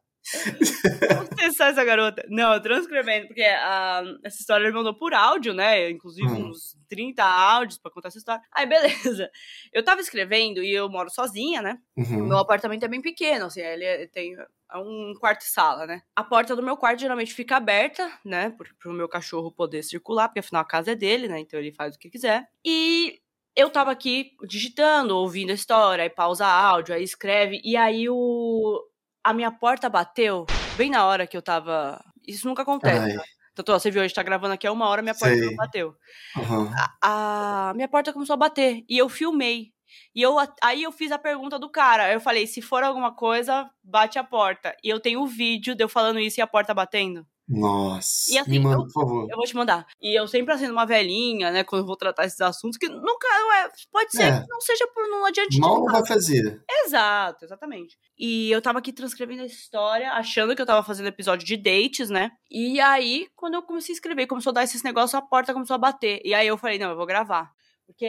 processar 1.30 1.68
essa 1.68 1.84
garota. 1.84 2.26
Não, 2.30 2.60
transcrevendo, 2.60 3.28
porque 3.28 3.44
uh, 3.44 4.20
essa 4.24 4.40
história 4.40 4.64
ele 4.64 4.76
mandou 4.76 4.94
por 4.94 5.14
áudio, 5.14 5.54
né? 5.54 5.90
Inclusive 5.90 6.28
uhum. 6.28 6.50
uns 6.50 6.76
30 6.90 7.24
áudios 7.24 7.78
pra 7.78 7.92
contar 7.92 8.08
essa 8.08 8.18
história. 8.18 8.42
Aí, 8.52 8.66
beleza. 8.66 9.30
Eu 9.72 9.84
tava 9.84 10.02
escrevendo 10.02 10.64
e 10.64 10.72
eu 10.72 10.90
moro 10.90 11.10
sozinha, 11.10 11.62
né? 11.62 11.78
Uhum. 11.96 12.28
Meu 12.28 12.38
apartamento 12.38 12.84
é 12.84 12.88
bem 12.88 13.02
pequeno, 13.02 13.46
assim, 13.46 13.62
ele 13.62 13.84
é, 13.84 14.08
tem 14.08 14.36
um 14.74 15.14
quarto 15.20 15.42
e 15.42 15.50
sala, 15.50 15.86
né? 15.86 16.02
A 16.16 16.24
porta 16.24 16.56
do 16.56 16.64
meu 16.64 16.76
quarto 16.76 17.00
geralmente 17.00 17.34
fica 17.34 17.58
aberta, 17.58 18.12
né? 18.24 18.50
Pro, 18.52 18.76
pro 18.76 18.94
meu 18.94 19.08
cachorro 19.08 19.52
poder 19.52 19.84
circular, 19.84 20.28
porque 20.28 20.40
afinal 20.40 20.62
a 20.62 20.66
casa 20.66 20.92
é 20.92 20.96
dele, 20.96 21.28
né? 21.28 21.40
Então 21.40 21.60
ele 21.60 21.72
faz 21.72 21.96
o 21.96 22.00
que 22.00 22.10
quiser. 22.10 22.48
E 22.64 23.20
eu 23.56 23.70
tava 23.70 23.92
aqui 23.92 24.32
digitando, 24.48 25.16
ouvindo 25.16 25.52
a 25.52 25.56
história, 25.56 26.04
aí 26.04 26.10
pausa 26.10 26.46
áudio, 26.46 26.94
aí 26.94 27.04
escreve, 27.04 27.62
e 27.64 27.78
aí 27.78 28.10
o. 28.10 28.84
A 29.24 29.34
minha 29.34 29.52
porta 29.52 29.90
bateu 29.90 30.46
bem 30.78 30.90
na 30.90 31.06
hora 31.06 31.26
que 31.26 31.36
eu 31.36 31.42
tava. 31.42 32.04
Isso 32.28 32.48
nunca 32.48 32.62
acontece. 32.62 33.16
Né? 33.16 33.24
Ó, 33.58 33.80
você 33.80 33.90
viu, 33.90 34.02
a 34.02 34.08
gente 34.08 34.16
tá 34.16 34.22
gravando 34.22 34.54
aqui 34.54 34.68
há 34.68 34.72
uma 34.72 34.88
hora, 34.88 35.02
minha 35.02 35.16
porta 35.16 35.36
Sei. 35.36 35.46
não 35.46 35.56
bateu. 35.56 35.96
Uhum. 36.36 36.70
A, 37.02 37.70
a, 37.70 37.74
minha 37.74 37.88
porta 37.88 38.12
começou 38.12 38.34
a 38.34 38.38
bater. 38.38 38.84
E 38.90 38.98
eu 38.98 39.08
filmei. 39.08 39.74
E 40.14 40.22
eu, 40.22 40.36
aí 40.62 40.84
eu 40.84 40.92
fiz 40.92 41.12
a 41.12 41.18
pergunta 41.18 41.60
do 41.60 41.70
cara. 41.70 42.12
Eu 42.12 42.20
falei, 42.20 42.48
se 42.48 42.62
for 42.62 42.84
alguma 42.84 43.14
coisa, 43.14 43.70
bate 43.84 44.18
a 44.20 44.24
porta. 44.24 44.76
E 44.84 44.90
eu 44.90 45.00
tenho 45.00 45.22
o 45.22 45.28
vídeo 45.28 45.76
de 45.76 45.84
eu 45.84 45.90
falando 45.90 46.20
isso 46.20 46.40
e 46.40 46.42
a 46.42 46.48
porta 46.48 46.74
batendo. 46.74 47.26
Nossa. 47.48 48.32
E 48.34 48.38
assim, 48.40 48.52
me 48.52 48.60
manda, 48.60 48.78
eu, 48.78 48.84
por 48.86 48.92
favor. 48.92 49.28
Eu 49.30 49.36
vou 49.36 49.46
te 49.46 49.56
mandar. 49.56 49.86
E 50.02 50.20
eu 50.20 50.28
sempre 50.28 50.54
acendo 50.54 50.74
uma 50.74 50.86
velhinha, 50.86 51.52
né, 51.52 51.64
quando 51.64 51.82
eu 51.82 51.86
vou 51.86 51.96
tratar 51.96 52.26
esses 52.26 52.42
assuntos, 52.42 52.78
que 52.78 52.90
nunca. 52.90 53.28
É, 53.28 53.70
pode 53.92 54.12
ser 54.12 54.24
é. 54.24 54.42
que 54.42 54.48
não 54.50 54.60
seja 54.60 54.88
por 54.88 55.08
não 55.08 55.26
adiante. 55.26 55.60
Mal 55.60 55.78
não 55.78 55.86
vai 55.86 56.06
fazer. 56.06 56.64
Exato, 56.86 57.46
exatamente. 57.46 57.98
E 58.18 58.52
eu 58.52 58.62
tava 58.62 58.80
aqui 58.80 58.92
transcrevendo 58.92 59.44
a 59.44 59.46
história, 59.46 60.12
achando 60.14 60.56
que 60.56 60.62
eu 60.62 60.66
tava 60.66 60.84
fazendo 60.84 61.08
episódio 61.08 61.46
de 61.46 61.56
dates, 61.56 62.10
né? 62.10 62.32
E 62.50 62.80
aí, 62.80 63.28
quando 63.36 63.54
eu 63.54 63.62
comecei 63.62 63.94
a 63.94 63.98
escrever, 63.98 64.28
começou 64.28 64.50
a 64.50 64.54
dar 64.56 64.64
esses 64.64 64.82
negócios, 64.82 65.14
a 65.14 65.22
porta 65.22 65.54
começou 65.54 65.76
a 65.76 65.80
bater. 65.80 66.22
E 66.26 66.34
aí 66.34 66.48
eu 66.48 66.58
falei, 66.58 66.80
não, 66.80 66.90
eu 66.90 66.98
vou 66.98 67.06
gravar. 67.06 67.52
Porque. 67.86 68.06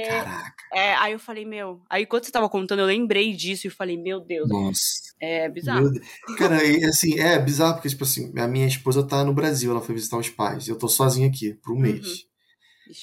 É, 0.72 0.94
aí 0.96 1.12
eu 1.12 1.18
falei, 1.18 1.44
meu. 1.44 1.82
Aí 1.88 2.06
quando 2.06 2.24
você 2.24 2.32
tava 2.32 2.48
contando, 2.48 2.80
eu 2.80 2.86
lembrei 2.86 3.34
disso 3.34 3.66
e 3.66 3.70
falei, 3.70 3.96
meu 3.96 4.20
Deus. 4.20 4.48
Nossa. 4.48 5.06
É 5.20 5.48
bizarro. 5.48 5.90
Cara, 6.36 6.56
assim, 6.88 7.18
é 7.18 7.38
bizarro 7.38 7.74
porque, 7.74 7.88
tipo 7.88 8.04
assim, 8.04 8.32
a 8.38 8.46
minha 8.46 8.66
esposa 8.66 9.06
tá 9.06 9.24
no 9.24 9.32
Brasil, 9.32 9.70
ela 9.70 9.80
foi 9.80 9.94
visitar 9.94 10.18
os 10.18 10.28
pais. 10.28 10.68
Eu 10.68 10.76
tô 10.76 10.88
sozinho 10.88 11.28
aqui 11.28 11.54
por 11.54 11.74
um 11.74 11.78
mês. 11.78 12.06
Uhum. 12.06 12.36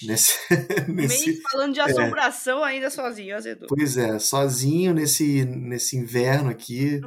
Nesse, 0.03 0.33
nesse, 0.87 1.27
mês 1.27 1.41
falando 1.51 1.73
de 1.73 1.79
é. 1.79 1.83
assombração 1.83 2.65
é, 2.65 2.71
ainda 2.71 2.89
sozinho, 2.89 3.35
Azedu. 3.35 3.65
Pois 3.67 3.97
é, 3.97 4.17
sozinho 4.17 4.93
nesse, 4.93 5.43
nesse 5.43 5.97
inverno 5.97 6.49
aqui, 6.49 7.01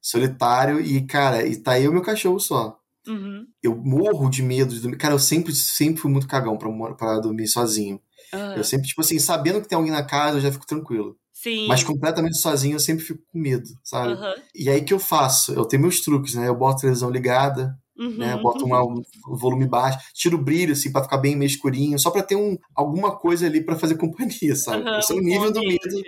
solitário, 0.00 0.80
e, 0.80 1.04
cara, 1.06 1.44
e 1.44 1.56
tá 1.56 1.80
eu 1.80 1.90
e 1.90 1.94
meu 1.94 2.02
cachorro 2.02 2.38
só. 2.38 2.78
Uhum. 3.06 3.46
Eu 3.62 3.74
morro 3.74 4.30
de 4.30 4.42
medo 4.42 4.74
de 4.74 4.80
dormir. 4.80 4.98
Cara, 4.98 5.14
eu 5.14 5.18
sempre, 5.18 5.52
sempre 5.54 6.00
fui 6.00 6.10
muito 6.10 6.28
cagão 6.28 6.56
pra, 6.56 6.70
pra 6.94 7.18
dormir 7.18 7.48
sozinho. 7.48 8.00
Uhum. 8.32 8.54
Eu 8.54 8.64
sempre, 8.64 8.88
tipo 8.88 9.00
assim, 9.00 9.18
sabendo 9.18 9.60
que 9.60 9.68
tem 9.68 9.76
alguém 9.76 9.92
na 9.92 10.04
casa, 10.04 10.38
eu 10.38 10.42
já 10.42 10.52
fico 10.52 10.66
tranquilo. 10.66 11.16
Sim. 11.32 11.66
Mas 11.66 11.82
completamente 11.82 12.36
sozinho, 12.36 12.76
eu 12.76 12.80
sempre 12.80 13.04
fico 13.04 13.20
com 13.32 13.38
medo, 13.38 13.68
sabe? 13.82 14.12
Uhum. 14.12 14.34
E 14.54 14.68
aí 14.68 14.82
que 14.82 14.92
eu 14.92 14.98
faço? 14.98 15.54
Eu 15.54 15.64
tenho 15.64 15.82
meus 15.82 16.00
truques, 16.00 16.34
né? 16.34 16.48
Eu 16.48 16.54
boto 16.54 16.76
a 16.76 16.80
televisão 16.80 17.10
ligada, 17.10 17.74
uhum. 17.98 18.18
né? 18.18 18.36
boto 18.36 18.64
uma, 18.64 18.82
um 18.82 19.02
volume 19.36 19.66
baixo, 19.66 19.98
tiro 20.12 20.36
o 20.36 20.42
brilho, 20.42 20.74
assim, 20.74 20.92
pra 20.92 21.02
ficar 21.02 21.16
bem 21.16 21.34
meio 21.34 21.48
escurinho, 21.48 21.98
só 21.98 22.10
pra 22.10 22.22
ter 22.22 22.36
um, 22.36 22.58
alguma 22.74 23.16
coisa 23.16 23.46
ali 23.46 23.64
para 23.64 23.78
fazer 23.78 23.96
companhia, 23.98 24.54
sabe? 24.54 24.88
Uhum, 24.88 24.98
Esse 24.98 25.12
é 25.12 25.16
o 25.16 25.20
nível 25.20 25.50
do 25.50 25.60
medo 25.60 26.02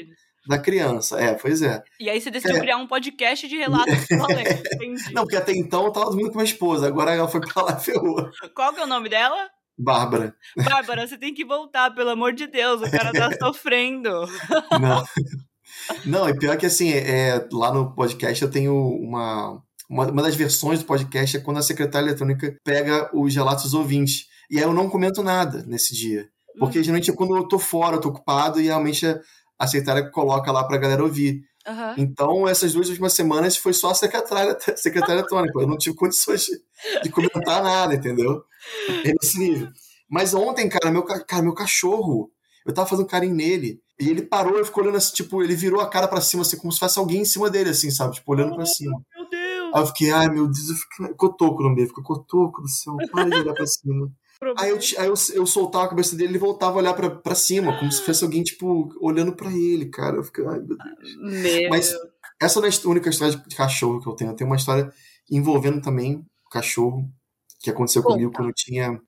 da 0.46 0.58
criança. 0.58 1.20
É, 1.20 1.34
pois 1.34 1.62
é. 1.62 1.82
E 1.98 2.10
aí 2.10 2.20
você 2.20 2.30
decidiu 2.30 2.56
é. 2.56 2.60
criar 2.60 2.76
um 2.76 2.86
podcast 2.86 3.48
de 3.48 3.56
relatos. 3.56 3.94
Entendi. 4.74 5.14
Não, 5.14 5.22
porque 5.22 5.36
até 5.36 5.52
então 5.52 5.86
eu 5.86 5.92
tava 5.92 6.06
dormindo 6.06 6.28
com 6.28 6.36
minha 6.36 6.44
esposa, 6.44 6.86
agora 6.86 7.12
ela 7.12 7.28
foi 7.28 7.40
pra 7.40 7.62
lá 7.62 7.78
e 7.80 7.84
ferrou. 7.84 8.28
Qual 8.54 8.74
que 8.74 8.80
é 8.80 8.84
o 8.84 8.88
nome 8.88 9.08
dela? 9.08 9.48
Bárbara. 9.78 10.34
Bárbara, 10.56 11.06
você 11.06 11.18
tem 11.18 11.34
que 11.34 11.44
voltar, 11.44 11.94
pelo 11.94 12.10
amor 12.10 12.32
de 12.32 12.46
Deus, 12.46 12.80
o 12.82 12.90
cara 12.90 13.12
tá 13.12 13.30
sofrendo. 13.38 14.10
Não. 14.80 15.04
Não, 16.04 16.28
e 16.28 16.36
pior 16.36 16.56
que 16.56 16.66
assim, 16.66 16.90
é, 16.90 17.46
lá 17.50 17.72
no 17.72 17.94
podcast 17.94 18.42
eu 18.42 18.50
tenho 18.50 18.74
uma, 18.74 19.62
uma, 19.88 20.06
uma 20.06 20.22
das 20.22 20.36
versões 20.36 20.80
do 20.80 20.84
podcast 20.84 21.36
é 21.36 21.40
quando 21.40 21.58
a 21.58 21.62
secretária 21.62 22.06
eletrônica 22.06 22.56
pega 22.64 23.10
os 23.14 23.34
relatos 23.34 23.64
dos 23.64 23.74
ouvintes. 23.74 24.26
E 24.50 24.58
aí 24.58 24.64
eu 24.64 24.72
não 24.72 24.88
comento 24.88 25.22
nada 25.22 25.64
nesse 25.66 25.94
dia. 25.94 26.28
Porque 26.58 26.78
uhum. 26.78 26.84
geralmente 26.84 27.10
é 27.10 27.14
quando 27.14 27.36
eu 27.36 27.48
tô 27.48 27.58
fora, 27.58 27.96
eu 27.96 28.00
tô 28.00 28.10
ocupado, 28.10 28.60
e 28.60 28.64
realmente 28.64 29.06
a 29.58 29.66
secretária 29.66 30.10
coloca 30.10 30.52
lá 30.52 30.64
pra 30.64 30.76
galera 30.76 31.02
ouvir. 31.02 31.42
Uhum. 31.66 31.94
Então, 31.96 32.48
essas 32.48 32.72
duas 32.72 32.88
últimas 32.88 33.12
semanas 33.12 33.56
foi 33.56 33.72
só 33.72 33.90
a 33.90 33.94
secretária, 33.94 34.56
secretária 34.76 35.20
eletrônica. 35.20 35.60
Eu 35.60 35.66
não 35.66 35.78
tive 35.78 35.96
condições 35.96 36.42
de, 36.42 36.60
de 37.02 37.10
comentar 37.10 37.62
nada, 37.62 37.94
entendeu? 37.94 38.42
É 39.04 39.12
nesse 39.12 39.38
nível. 39.38 39.68
Mas 40.08 40.34
ontem, 40.34 40.68
cara 40.68 40.90
meu, 40.90 41.02
cara, 41.02 41.42
meu 41.42 41.54
cachorro, 41.54 42.30
eu 42.66 42.74
tava 42.74 42.88
fazendo 42.88 43.06
carinho 43.06 43.34
nele, 43.34 43.80
e 43.98 44.10
ele 44.10 44.22
parou 44.22 44.60
e 44.60 44.64
ficou 44.64 44.82
olhando 44.82 44.96
assim, 44.96 45.14
tipo, 45.14 45.42
ele 45.42 45.54
virou 45.54 45.80
a 45.80 45.88
cara 45.88 46.08
para 46.08 46.20
cima, 46.20 46.42
assim, 46.42 46.56
como 46.56 46.72
se 46.72 46.78
fosse 46.78 46.98
alguém 46.98 47.22
em 47.22 47.24
cima 47.24 47.48
dele, 47.48 47.70
assim, 47.70 47.90
sabe? 47.90 48.14
Tipo, 48.14 48.32
olhando 48.32 48.54
para 48.54 48.66
cima. 48.66 49.00
Meu 49.14 49.28
Deus! 49.30 49.74
Aí 49.74 49.80
eu 49.80 49.86
fiquei, 49.86 50.10
ai 50.10 50.28
meu 50.28 50.46
Deus, 50.46 50.68
eu 50.68 50.76
fiquei 50.76 51.14
cotoco 51.14 51.62
no 51.62 51.70
meio, 51.70 51.88
ficou 51.88 52.04
cotoco 52.04 52.60
do 52.60 52.68
céu, 52.68 52.96
para 53.10 53.30
de 53.30 53.36
olhar 53.36 53.54
pra 53.54 53.66
cima. 53.66 54.10
Aí, 54.58 54.70
eu, 54.70 54.78
aí 54.98 55.06
eu, 55.06 55.14
eu 55.34 55.46
soltava 55.46 55.84
a 55.84 55.88
cabeça 55.88 56.16
dele 56.16 56.30
e 56.30 56.32
ele 56.32 56.38
voltava 56.38 56.74
a 56.74 56.76
olhar 56.78 56.94
pra, 56.94 57.10
pra 57.10 57.34
cima, 57.34 57.78
como 57.78 57.92
se 57.92 58.02
fosse 58.02 58.24
alguém, 58.24 58.42
tipo, 58.42 58.92
olhando 59.00 59.32
para 59.34 59.52
ele, 59.52 59.86
cara. 59.86 60.16
Eu 60.16 60.24
fiquei, 60.24 60.44
ai 60.46 60.58
meu 60.60 60.76
Deus. 60.76 61.16
Meu. 61.20 61.70
Mas 61.70 61.94
essa 62.40 62.60
não 62.60 62.66
é 62.66 62.70
a 62.70 62.88
única 62.88 63.08
história 63.08 63.36
de 63.36 63.56
cachorro 63.56 64.00
que 64.00 64.08
eu 64.08 64.14
tenho. 64.14 64.30
Eu 64.30 64.36
tenho 64.36 64.50
uma 64.50 64.56
história 64.56 64.92
envolvendo 65.30 65.80
também 65.80 66.26
cachorro, 66.50 67.08
que 67.60 67.70
aconteceu 67.70 68.02
comigo 68.02 68.32
quando 68.32 68.48
eu 68.48 68.54
tinha 68.54 69.00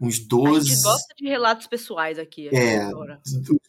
uns 0.00 0.18
12. 0.18 0.70
A 0.70 0.74
gente 0.74 0.82
gosta 0.82 1.14
de 1.16 1.28
relatos 1.28 1.66
pessoais 1.66 2.18
aqui. 2.18 2.48
É, 2.54 2.88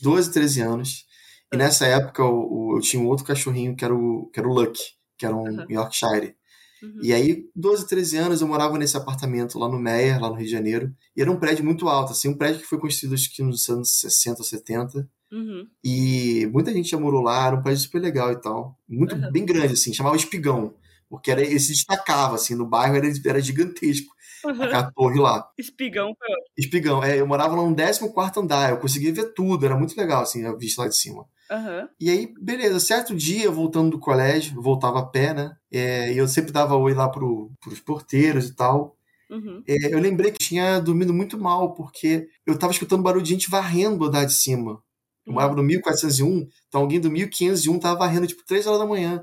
12, 0.02 0.32
13 0.32 0.62
anos. 0.62 1.06
E 1.54 1.58
nessa 1.58 1.86
época 1.86 2.22
eu, 2.22 2.74
eu, 2.76 2.82
tinha 2.82 3.02
um 3.02 3.08
outro 3.08 3.26
cachorrinho 3.26 3.76
que 3.76 3.86
era 3.86 3.96
o, 3.96 4.30
que 4.34 4.40
era 4.40 4.50
o 4.50 4.54
Lucky, 4.54 4.84
que 5.18 5.26
era 5.26 5.36
um 5.36 5.44
uhum. 5.44 5.66
Yorkshire. 5.70 6.36
Uhum. 6.82 7.00
E 7.02 7.14
aí, 7.14 7.50
12, 7.56 7.88
13 7.88 8.18
anos, 8.18 8.42
eu 8.42 8.48
morava 8.48 8.78
nesse 8.78 8.96
apartamento 8.96 9.58
lá 9.58 9.68
no 9.68 9.80
Meia, 9.80 10.20
lá 10.20 10.30
no 10.30 10.36
Rio 10.36 10.46
de 10.46 10.52
Janeiro. 10.52 10.94
E 11.16 11.22
era 11.22 11.32
um 11.32 11.40
prédio 11.40 11.66
muito 11.66 11.88
alto, 11.88 12.12
assim, 12.12 12.28
um 12.28 12.38
prédio 12.38 12.62
que 12.62 12.68
foi 12.68 12.80
construído 12.80 13.14
acho 13.14 13.34
que 13.34 13.42
nos 13.42 13.68
anos 13.70 14.00
60 14.00 14.40
ou 14.40 14.44
70. 14.44 15.10
Uhum. 15.32 15.68
E 15.84 16.48
muita 16.54 16.72
gente 16.72 16.90
já 16.90 17.00
morou 17.00 17.22
lá, 17.22 17.48
era 17.48 17.56
um 17.56 17.62
prédio 17.62 17.82
super 17.82 18.02
legal 18.02 18.32
e 18.32 18.42
tal. 18.42 18.78
Muito 18.88 19.16
uhum. 19.16 19.32
bem 19.32 19.46
grande, 19.46 19.74
assim, 19.74 19.94
chamava 19.94 20.16
Espigão. 20.16 20.74
Porque 21.10 21.32
era, 21.32 21.42
ele 21.42 21.60
se 21.60 21.72
destacava, 21.74 22.36
assim, 22.36 22.56
no 22.56 22.66
bairro 22.66 22.96
era, 22.96 23.08
era 23.26 23.42
gigantesco. 23.42 24.16
Uhum. 24.46 24.64
A 24.64 24.92
torre 24.92 25.20
lá. 25.20 25.50
Espigão 25.58 26.14
Espigão, 26.56 27.04
é, 27.04 27.20
eu 27.20 27.28
morava 27.28 27.56
lá 27.56 27.68
no 27.68 27.76
14 27.76 28.40
andar, 28.40 28.70
eu 28.70 28.78
conseguia 28.78 29.14
ver 29.14 29.34
tudo, 29.34 29.66
era 29.66 29.76
muito 29.76 29.98
legal, 29.98 30.22
assim, 30.22 30.46
a 30.46 30.54
vista 30.54 30.84
lá 30.84 30.88
de 30.88 30.96
cima. 30.96 31.26
Uhum. 31.50 31.88
E 32.00 32.10
aí, 32.10 32.34
beleza, 32.40 32.80
certo 32.80 33.16
dia, 33.16 33.50
voltando 33.50 33.92
do 33.92 34.00
colégio, 34.00 34.62
voltava 34.62 35.00
a 35.00 35.06
pé, 35.06 35.34
né? 35.34 35.56
É, 35.72 36.12
e 36.14 36.18
eu 36.18 36.28
sempre 36.28 36.52
dava 36.52 36.76
oi 36.76 36.94
lá 36.94 37.10
pro, 37.10 37.52
pros 37.62 37.80
porteiros 37.80 38.48
e 38.48 38.56
tal. 38.56 38.98
Uhum. 39.30 39.64
É, 39.68 39.94
eu 39.94 40.00
lembrei 40.00 40.32
que 40.32 40.40
tinha 40.40 40.80
dormido 40.80 41.14
muito 41.14 41.38
mal, 41.38 41.74
porque 41.74 42.28
eu 42.46 42.58
tava 42.58 42.72
escutando 42.74 43.04
barulho 43.04 43.24
de 43.24 43.32
gente 43.32 43.50
varrendo 43.50 44.06
andar 44.06 44.26
de 44.26 44.34
cima. 44.34 44.82
Eu 45.26 45.34
morava 45.34 45.56
no 45.56 45.64
1401, 45.64 46.48
então 46.68 46.82
alguém 46.82 47.00
do 47.00 47.12
1501 47.12 47.80
tava 47.80 48.00
varrendo, 48.00 48.28
tipo, 48.28 48.46
3 48.46 48.66
horas 48.66 48.80
da 48.80 48.86
manhã. 48.86 49.22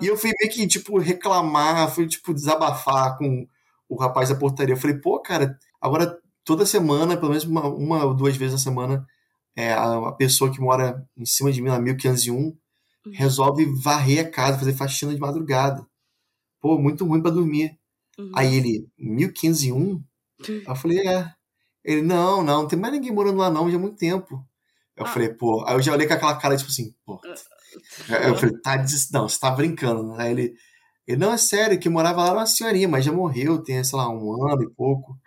E 0.00 0.06
eu 0.06 0.16
fui 0.16 0.30
meio 0.38 0.52
que, 0.52 0.66
tipo, 0.66 0.98
reclamar, 0.98 1.90
fui, 1.90 2.06
tipo, 2.06 2.34
desabafar 2.34 3.16
com 3.16 3.46
o 3.88 3.96
rapaz 3.96 4.28
da 4.28 4.34
portaria. 4.34 4.74
Eu 4.74 4.78
falei, 4.78 4.98
pô, 4.98 5.18
cara, 5.20 5.58
agora 5.80 6.16
toda 6.44 6.66
semana, 6.66 7.16
pelo 7.16 7.30
menos 7.30 7.44
uma, 7.44 7.66
uma 7.66 8.04
ou 8.04 8.14
duas 8.14 8.36
vezes 8.36 8.54
a 8.54 8.58
semana, 8.58 9.04
é, 9.56 9.72
a, 9.72 10.12
pessoa 10.12 10.52
que 10.52 10.60
mora 10.60 11.04
em 11.16 11.26
cima 11.26 11.52
de 11.52 11.60
mim, 11.60 11.68
na 11.68 11.78
1501, 11.78 12.36
uhum. 12.36 12.56
resolve 13.12 13.66
varrer 13.82 14.26
a 14.26 14.30
casa, 14.30 14.58
fazer 14.58 14.74
faxina 14.74 15.14
de 15.14 15.20
madrugada. 15.20 15.84
Pô, 16.60 16.78
muito 16.78 17.04
ruim 17.04 17.22
para 17.22 17.30
dormir. 17.30 17.78
Uhum. 18.18 18.32
Aí 18.34 18.54
ele, 18.54 18.88
1501? 18.98 19.76
Uhum. 19.78 20.04
eu 20.66 20.76
falei, 20.76 21.06
é. 21.06 21.32
Ele, 21.84 22.02
não, 22.02 22.42
não, 22.42 22.62
não 22.62 22.68
tem 22.68 22.78
mais 22.78 22.92
ninguém 22.92 23.12
morando 23.12 23.38
lá 23.38 23.50
não, 23.50 23.70
já 23.70 23.76
há 23.76 23.80
muito 23.80 23.96
tempo. 23.96 24.44
Eu 24.96 25.06
ah. 25.06 25.08
falei, 25.08 25.30
pô, 25.30 25.64
aí 25.66 25.74
eu 25.74 25.82
já 25.82 25.92
olhei 25.92 26.06
com 26.06 26.12
aquela 26.12 26.36
cara, 26.36 26.56
tipo 26.56 26.70
assim, 26.70 26.94
pô. 27.04 27.20
Ah. 27.24 28.26
Eu 28.26 28.36
falei, 28.36 28.56
tá, 28.60 28.76
não, 29.12 29.28
você 29.28 29.38
tá 29.38 29.50
brincando. 29.50 30.12
Aí 30.14 30.32
ele, 30.32 30.54
ele, 31.06 31.16
não, 31.16 31.32
é 31.32 31.38
sério, 31.38 31.78
que 31.78 31.88
morava 31.88 32.24
lá 32.24 32.32
uma 32.32 32.46
senhorinha, 32.46 32.88
mas 32.88 33.04
já 33.04 33.12
morreu, 33.12 33.62
tem, 33.62 33.82
sei 33.82 33.98
lá, 33.98 34.08
um 34.08 34.46
ano 34.50 34.62
e 34.62 34.70
pouco. 34.70 35.18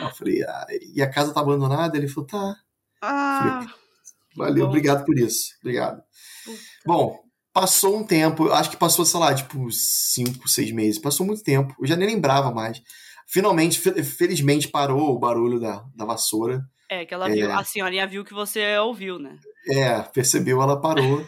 Eu 0.00 0.10
falei, 0.10 0.42
ah, 0.44 0.66
e 0.94 1.02
a 1.02 1.10
casa 1.10 1.34
tá 1.34 1.40
abandonada? 1.40 1.96
Ele 1.96 2.06
falou, 2.06 2.26
tá. 2.26 2.56
Ah, 3.02 3.66
Valeu, 4.36 4.64
bom. 4.64 4.68
obrigado 4.68 5.04
por 5.04 5.18
isso. 5.18 5.54
Obrigado. 5.60 6.02
Puta. 6.44 6.58
Bom, 6.86 7.20
passou 7.52 7.96
um 7.96 8.04
tempo, 8.04 8.50
acho 8.50 8.70
que 8.70 8.76
passou, 8.76 9.04
sei 9.04 9.18
lá, 9.18 9.34
tipo, 9.34 9.68
cinco, 9.70 10.48
seis 10.48 10.70
meses. 10.70 11.00
Passou 11.00 11.26
muito 11.26 11.42
tempo, 11.42 11.74
eu 11.80 11.86
já 11.86 11.96
nem 11.96 12.08
lembrava 12.08 12.52
mais. 12.52 12.80
Finalmente, 13.26 13.78
felizmente, 13.78 14.68
parou 14.68 15.10
o 15.10 15.18
barulho 15.18 15.60
da, 15.60 15.84
da 15.94 16.04
vassoura. 16.04 16.62
É, 16.88 17.04
que 17.04 17.12
ela 17.12 17.28
é, 17.28 17.34
viu, 17.34 17.52
a 17.52 17.64
senhorinha 17.64 18.06
viu 18.06 18.24
que 18.24 18.32
você 18.32 18.78
ouviu, 18.78 19.18
né? 19.18 19.36
É, 19.68 20.00
percebeu, 20.00 20.62
ela 20.62 20.80
parou, 20.80 21.26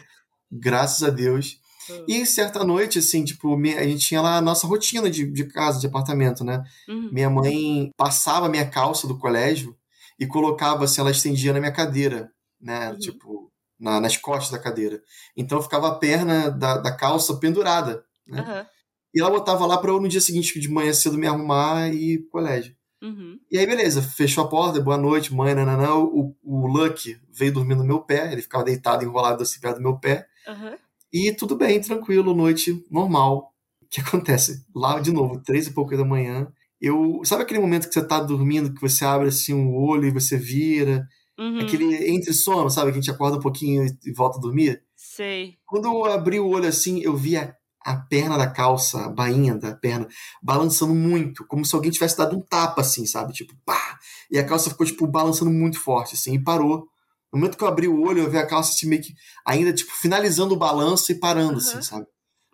graças 0.51 1.03
a 1.03 1.11
Deus. 1.11 1.59
Uhum. 1.89 2.05
E 2.07 2.25
certa 2.25 2.63
noite, 2.63 2.99
assim, 2.99 3.23
tipo, 3.23 3.55
a 3.55 3.83
gente 3.83 4.07
tinha 4.07 4.21
lá 4.21 4.37
a 4.37 4.41
nossa 4.41 4.65
rotina 4.65 5.09
de, 5.09 5.29
de 5.29 5.45
casa, 5.45 5.79
de 5.79 5.87
apartamento, 5.87 6.43
né? 6.43 6.63
Uhum. 6.87 7.09
Minha 7.11 7.29
mãe 7.29 7.91
passava 7.97 8.45
a 8.45 8.49
minha 8.49 8.65
calça 8.65 9.07
do 9.07 9.17
colégio 9.17 9.75
e 10.21 10.27
colocava, 10.27 10.85
assim, 10.85 11.01
ela 11.01 11.09
estendia 11.09 11.51
na 11.51 11.59
minha 11.59 11.71
cadeira, 11.71 12.31
né? 12.61 12.91
Uhum. 12.91 12.99
Tipo, 12.99 13.51
na- 13.79 13.99
nas 13.99 14.15
costas 14.15 14.51
da 14.51 14.59
cadeira. 14.59 15.01
Então 15.35 15.59
ficava 15.59 15.87
a 15.87 15.95
perna 15.95 16.51
da, 16.51 16.77
da 16.77 16.95
calça 16.95 17.35
pendurada, 17.37 18.05
né? 18.27 18.39
Aham. 18.41 18.67
E 19.15 19.19
ela 19.19 19.31
botava 19.31 19.65
lá 19.65 19.77
pra 19.79 19.89
eu 19.89 19.99
no 19.99 20.07
dia 20.07 20.21
seguinte, 20.21 20.59
de 20.59 20.69
manhã 20.69 20.93
cedo, 20.93 21.17
me 21.17 21.25
arrumar 21.27 21.89
e 21.91 22.13
ir 22.13 22.19
pro 22.19 22.29
colégio. 22.29 22.75
Uhum. 23.01 23.39
E 23.49 23.57
aí, 23.57 23.65
beleza, 23.65 23.99
fechou 24.01 24.43
a 24.43 24.47
porta, 24.47 24.79
boa 24.79 24.95
noite, 24.95 25.33
mãe, 25.33 25.55
nananã. 25.55 25.95
O, 25.95 26.35
o 26.43 26.67
Lucky 26.67 27.19
veio 27.33 27.51
dormir 27.51 27.73
no 27.75 27.83
meu 27.83 27.99
pé, 28.01 28.31
ele 28.31 28.43
ficava 28.43 28.63
deitado, 28.63 29.03
enrolado 29.03 29.41
assim 29.41 29.59
perto 29.59 29.77
do 29.77 29.81
meu 29.81 29.97
pé. 29.97 30.27
Aham. 30.47 30.77
E 31.11 31.33
tudo 31.33 31.55
bem, 31.55 31.81
tranquilo, 31.81 32.35
noite 32.35 32.85
normal. 32.91 33.53
O 33.81 33.87
que 33.89 33.99
acontece? 34.01 34.63
Lá, 34.73 34.99
de 34.99 35.11
novo, 35.11 35.41
três 35.41 35.65
e 35.67 35.73
pouco 35.73 35.97
da 35.97 36.05
manhã, 36.05 36.47
eu... 36.81 37.21
Sabe 37.23 37.43
aquele 37.43 37.59
momento 37.59 37.87
que 37.87 37.93
você 37.93 38.05
tá 38.05 38.19
dormindo, 38.19 38.73
que 38.73 38.81
você 38.81 39.05
abre 39.05 39.27
assim 39.27 39.53
um 39.53 39.73
olho 39.75 40.05
e 40.07 40.11
você 40.11 40.37
vira? 40.37 41.07
Uhum. 41.37 41.59
Aquele 41.59 42.09
entre 42.09 42.33
sono, 42.33 42.69
sabe? 42.69 42.91
Que 42.91 42.97
a 42.97 43.01
gente 43.01 43.11
acorda 43.11 43.37
um 43.37 43.41
pouquinho 43.41 43.85
e- 44.05 44.11
volta 44.13 44.37
a 44.37 44.41
dormir? 44.41 44.81
Sei. 44.95 45.55
Quando 45.65 45.85
eu 45.85 46.05
abri 46.05 46.39
o 46.39 46.47
olho 46.47 46.67
assim, 46.67 47.01
eu 47.01 47.15
vi 47.15 47.37
a, 47.37 47.53
a 47.83 47.95
perna 47.95 48.37
da 48.37 48.49
calça, 48.49 49.05
a 49.05 49.09
bainha 49.09 49.55
da 49.55 49.75
perna, 49.75 50.07
balançando 50.41 50.93
muito, 50.93 51.45
como 51.47 51.65
se 51.65 51.75
alguém 51.75 51.91
tivesse 51.91 52.17
dado 52.17 52.37
um 52.37 52.41
tapa, 52.41 52.81
assim, 52.81 53.05
sabe? 53.05 53.33
Tipo, 53.33 53.53
pá! 53.65 53.97
E 54.29 54.37
a 54.37 54.45
calça 54.45 54.69
ficou, 54.69 54.85
tipo, 54.85 55.07
balançando 55.07 55.51
muito 55.51 55.79
forte, 55.79 56.15
assim, 56.15 56.33
e 56.35 56.43
parou. 56.43 56.87
No 57.31 57.39
momento 57.39 57.57
que 57.57 57.63
eu 57.63 57.67
abri 57.67 57.87
o 57.87 58.01
olho, 58.01 58.23
eu 58.23 58.29
vi 58.29 58.37
a 58.37 58.45
calça, 58.45 58.71
assim, 58.71 58.87
meio 58.87 59.01
que 59.01 59.13
ainda, 59.45 59.73
tipo, 59.73 59.91
finalizando 59.93 60.53
o 60.53 60.57
balanço 60.57 61.11
e 61.11 61.15
parando, 61.19 61.57
assim, 61.57 61.73
Aham. 61.73 61.81
sabe? 61.81 62.05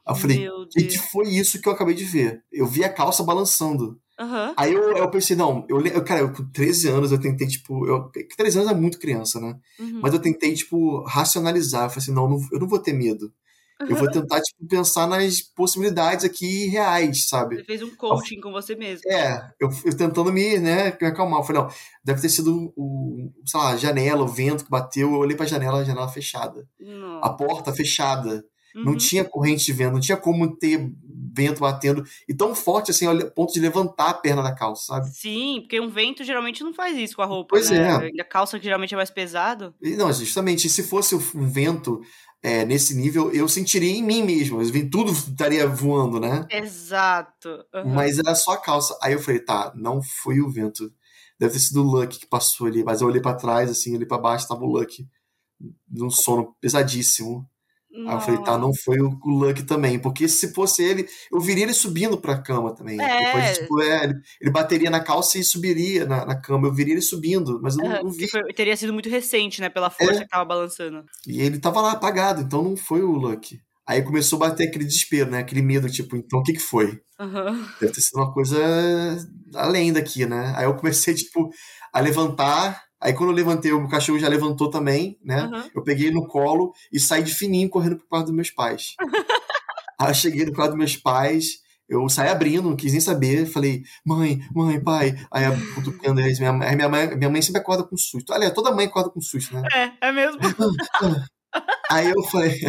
Eu 0.07 0.15
falei, 0.15 0.47
o 0.49 0.67
que 0.69 0.97
foi 0.97 1.28
isso 1.30 1.59
que 1.59 1.67
eu 1.67 1.73
acabei 1.73 1.93
de 1.93 2.05
ver? 2.05 2.41
Eu 2.51 2.65
vi 2.65 2.84
a 2.84 2.93
calça 2.93 3.23
balançando. 3.23 3.99
Aham. 4.20 4.53
Aí 4.57 4.74
eu, 4.74 4.97
eu 4.97 5.11
pensei, 5.11 5.36
não, 5.36 5.65
eu, 5.70 5.80
eu, 5.86 6.03
cara, 6.03 6.22
eu, 6.22 6.34
com 6.34 6.43
13 6.51 6.89
anos 6.89 7.11
eu 7.11 7.20
tentei, 7.20 7.47
tipo, 7.47 7.88
eu, 7.88 8.09
13 8.36 8.59
anos 8.59 8.72
é 8.72 8.76
muito 8.76 8.99
criança, 8.99 9.39
né? 9.39 9.55
Uhum. 9.80 9.99
Mas 10.01 10.13
eu 10.13 10.20
tentei, 10.20 10.53
tipo, 10.53 11.03
racionalizar. 11.03 11.86
Eu 11.86 11.89
falei 11.89 12.03
assim, 12.03 12.13
não, 12.13 12.39
eu 12.51 12.59
não 12.59 12.68
vou 12.68 12.80
ter 12.80 12.93
medo. 12.93 13.32
Eu 13.80 13.95
vou 13.95 14.09
tentar, 14.09 14.41
tipo, 14.41 14.65
pensar 14.68 15.05
nas 15.05 15.39
possibilidades 15.39 16.26
aqui 16.26 16.65
reais, 16.65 17.28
sabe? 17.28 17.57
Você 17.57 17.63
fez 17.63 17.84
um 17.84 17.95
coaching 17.95 18.41
com 18.41 18.51
você 18.51 18.76
mesmo. 18.76 19.03
É, 19.07 19.51
eu, 19.59 19.70
eu 19.86 19.95
tentando 19.95 20.34
me, 20.34 20.57
né, 20.57 20.97
me 20.99 21.07
acalmar. 21.07 21.41
Eu 21.41 21.43
falei, 21.43 21.61
não, 21.61 21.70
deve 22.03 22.20
ter 22.20 22.30
sido 22.30 22.74
o, 22.76 23.32
sei 23.45 23.59
lá, 23.59 23.70
a 23.70 23.78
janela, 23.78 24.24
o 24.24 24.28
vento 24.28 24.63
que 24.65 24.72
bateu. 24.72 25.11
Eu 25.11 25.20
olhei 25.20 25.38
pra 25.38 25.45
janela, 25.45 25.80
a 25.80 25.84
janela 25.84 26.07
fechada. 26.07 26.68
A 27.22 27.30
porta 27.30 27.72
fechada. 27.72 28.43
Não 28.84 28.91
Uhum. 28.93 28.97
tinha 28.97 29.25
corrente 29.25 29.65
de 29.65 29.73
vento, 29.73 29.93
não 29.93 29.99
tinha 29.99 30.17
como 30.17 30.55
ter 30.55 30.91
vento 31.34 31.59
batendo. 31.59 32.03
E 32.28 32.34
tão 32.34 32.53
forte, 32.55 32.91
assim, 32.91 33.07
a 33.07 33.25
ponto 33.32 33.53
de 33.53 33.59
levantar 33.59 34.09
a 34.09 34.13
perna 34.13 34.41
da 34.43 34.53
calça, 34.53 34.84
sabe? 34.86 35.09
Sim, 35.09 35.61
porque 35.61 35.80
um 35.80 35.89
vento 35.89 36.23
geralmente 36.23 36.63
não 36.63 36.73
faz 36.73 36.97
isso 36.97 37.15
com 37.15 37.21
a 37.21 37.25
roupa, 37.25 37.55
Pois 37.55 37.69
né? 37.69 38.09
é. 38.15 38.21
A 38.21 38.25
calça 38.25 38.57
que 38.57 38.65
geralmente 38.65 38.93
é 38.93 38.97
mais 38.97 39.09
pesado. 39.11 39.73
E, 39.82 39.95
não, 39.95 40.11
justamente, 40.13 40.69
se 40.69 40.84
fosse 40.84 41.15
um 41.15 41.19
vento 41.47 42.01
é, 42.41 42.65
nesse 42.65 42.95
nível, 42.95 43.32
eu 43.32 43.47
sentiria 43.49 43.89
em 43.91 44.03
mim 44.03 44.23
mesmo. 44.23 44.59
Tudo 44.89 45.11
estaria 45.11 45.67
voando, 45.67 46.19
né? 46.19 46.45
Exato. 46.51 47.63
Aham. 47.73 47.93
Mas 47.95 48.19
era 48.19 48.36
só 48.36 48.51
a 48.51 48.57
calça. 48.57 48.97
Aí 49.01 49.13
eu 49.13 49.19
falei, 49.19 49.39
tá, 49.39 49.71
não 49.75 50.01
foi 50.01 50.39
o 50.39 50.49
vento. 50.49 50.91
Deve 51.39 51.53
ter 51.53 51.59
sido 51.59 51.82
o 51.82 51.84
Lucky 51.84 52.19
que 52.19 52.28
passou 52.28 52.67
ali. 52.67 52.84
Mas 52.84 53.01
eu 53.01 53.07
olhei 53.07 53.21
pra 53.21 53.34
trás, 53.36 53.69
assim, 53.69 53.95
olhei 53.95 54.07
pra 54.07 54.17
baixo, 54.17 54.47
tava 54.47 54.63
o 54.63 54.67
Lucky 54.71 55.07
num 55.89 56.09
sono 56.09 56.55
pesadíssimo. 56.61 57.47
Aí 58.07 58.13
eu 58.13 58.19
falei, 58.19 58.43
tá, 58.43 58.57
não 58.57 58.71
foi 58.75 58.97
o 58.99 59.17
Lucky 59.25 59.63
também. 59.63 59.97
Porque 59.97 60.27
se 60.27 60.53
fosse 60.53 60.83
ele, 60.83 61.07
eu 61.31 61.39
viria 61.39 61.63
ele 61.63 61.73
subindo 61.73 62.17
pra 62.17 62.38
cama 62.41 62.75
também. 62.75 62.99
É. 63.01 63.25
Depois, 63.25 63.57
tipo, 63.57 63.81
é, 63.81 64.03
ele, 64.03 64.13
ele 64.41 64.51
bateria 64.51 64.89
na 64.89 64.99
calça 64.99 65.38
e 65.39 65.43
subiria 65.43 66.05
na, 66.05 66.25
na 66.25 66.39
cama. 66.39 66.67
Eu 66.67 66.73
viria 66.73 66.93
ele 66.93 67.01
subindo, 67.01 67.59
mas 67.61 67.75
eu 67.77 67.83
não, 67.83 67.91
Aham, 67.91 68.03
não 68.03 68.09
porque 68.09 68.25
vi. 68.25 68.31
foi- 68.31 68.53
teria 68.53 68.77
sido 68.77 68.93
muito 68.93 69.09
recente, 69.09 69.61
né? 69.61 69.69
Pela 69.69 69.89
força 69.89 70.19
É. 70.21 70.23
que 70.23 70.27
tava 70.29 70.45
balançando. 70.45 71.03
E 71.25 71.41
ele 71.41 71.59
tava 71.59 71.81
lá 71.81 71.93
apagado, 71.93 72.41
então 72.41 72.61
não 72.61 72.77
foi 72.77 73.01
o 73.01 73.11
Lucky. 73.11 73.59
Aí 73.88 74.01
começou 74.03 74.35
a 74.43 74.49
bater 74.49 74.67
aquele 74.67 74.83
desespero, 74.85 75.31
né? 75.31 75.39
Aquele 75.39 75.61
medo, 75.61 75.89
tipo, 75.89 76.15
então 76.17 76.39
o 76.39 76.43
que 76.43 76.53
que 76.53 76.59
foi? 76.59 76.99
Aham. 77.19 77.53
Deve 77.79 77.93
ter 77.93 78.01
sido 78.01 78.17
uma 78.19 78.31
coisa 78.33 78.57
além 79.55 79.91
daqui, 79.93 80.25
né? 80.25 80.53
Aí 80.55 80.65
eu 80.65 80.75
comecei, 80.75 81.13
tipo, 81.15 81.49
a 81.93 81.99
levantar. 81.99 82.83
Aí 82.99 83.13
quando 83.13 83.29
eu 83.29 83.35
levantei, 83.35 83.71
o 83.71 83.87
cachorro 83.87 84.19
já 84.19 84.27
levantou 84.27 84.69
também, 84.69 85.17
né? 85.23 85.41
Aham. 85.41 85.69
Eu 85.75 85.83
peguei 85.83 86.11
no 86.11 86.27
colo 86.27 86.73
e 86.91 86.99
saí 86.99 87.23
de 87.23 87.33
fininho 87.33 87.69
correndo 87.69 87.97
pro 87.97 88.07
quarto 88.07 88.27
dos 88.27 88.35
meus 88.35 88.49
pais. 88.49 88.95
Aí 89.99 90.09
eu 90.09 90.13
cheguei 90.13 90.45
no 90.45 90.53
quarto 90.53 90.71
dos 90.71 90.77
meus 90.77 90.95
pais, 90.95 91.59
eu 91.89 92.07
saí 92.09 92.29
abrindo, 92.29 92.69
não 92.69 92.75
quis 92.75 92.91
nem 92.91 93.01
saber. 93.01 93.45
Falei, 93.45 93.83
mãe, 94.05 94.39
mãe, 94.53 94.79
pai. 94.79 95.15
Aí 95.31 95.43
cutucando 95.73 96.19
eles. 96.19 96.37
Minha, 96.37 96.51
aí 96.63 96.75
minha, 96.75 96.89
mãe, 96.89 97.15
minha 97.15 97.29
mãe 97.29 97.41
sempre 97.41 97.61
acorda 97.61 97.83
com 97.83 97.95
susto. 97.95 98.33
Aliás, 98.33 98.53
toda 98.53 98.71
mãe 98.71 98.85
acorda 98.85 99.09
com 99.09 99.21
susto, 99.21 99.55
né? 99.55 99.63
É, 99.73 100.07
é 100.09 100.11
mesmo. 100.11 100.39
Aí 101.89 102.09
eu 102.09 102.21
falei, 102.23 102.59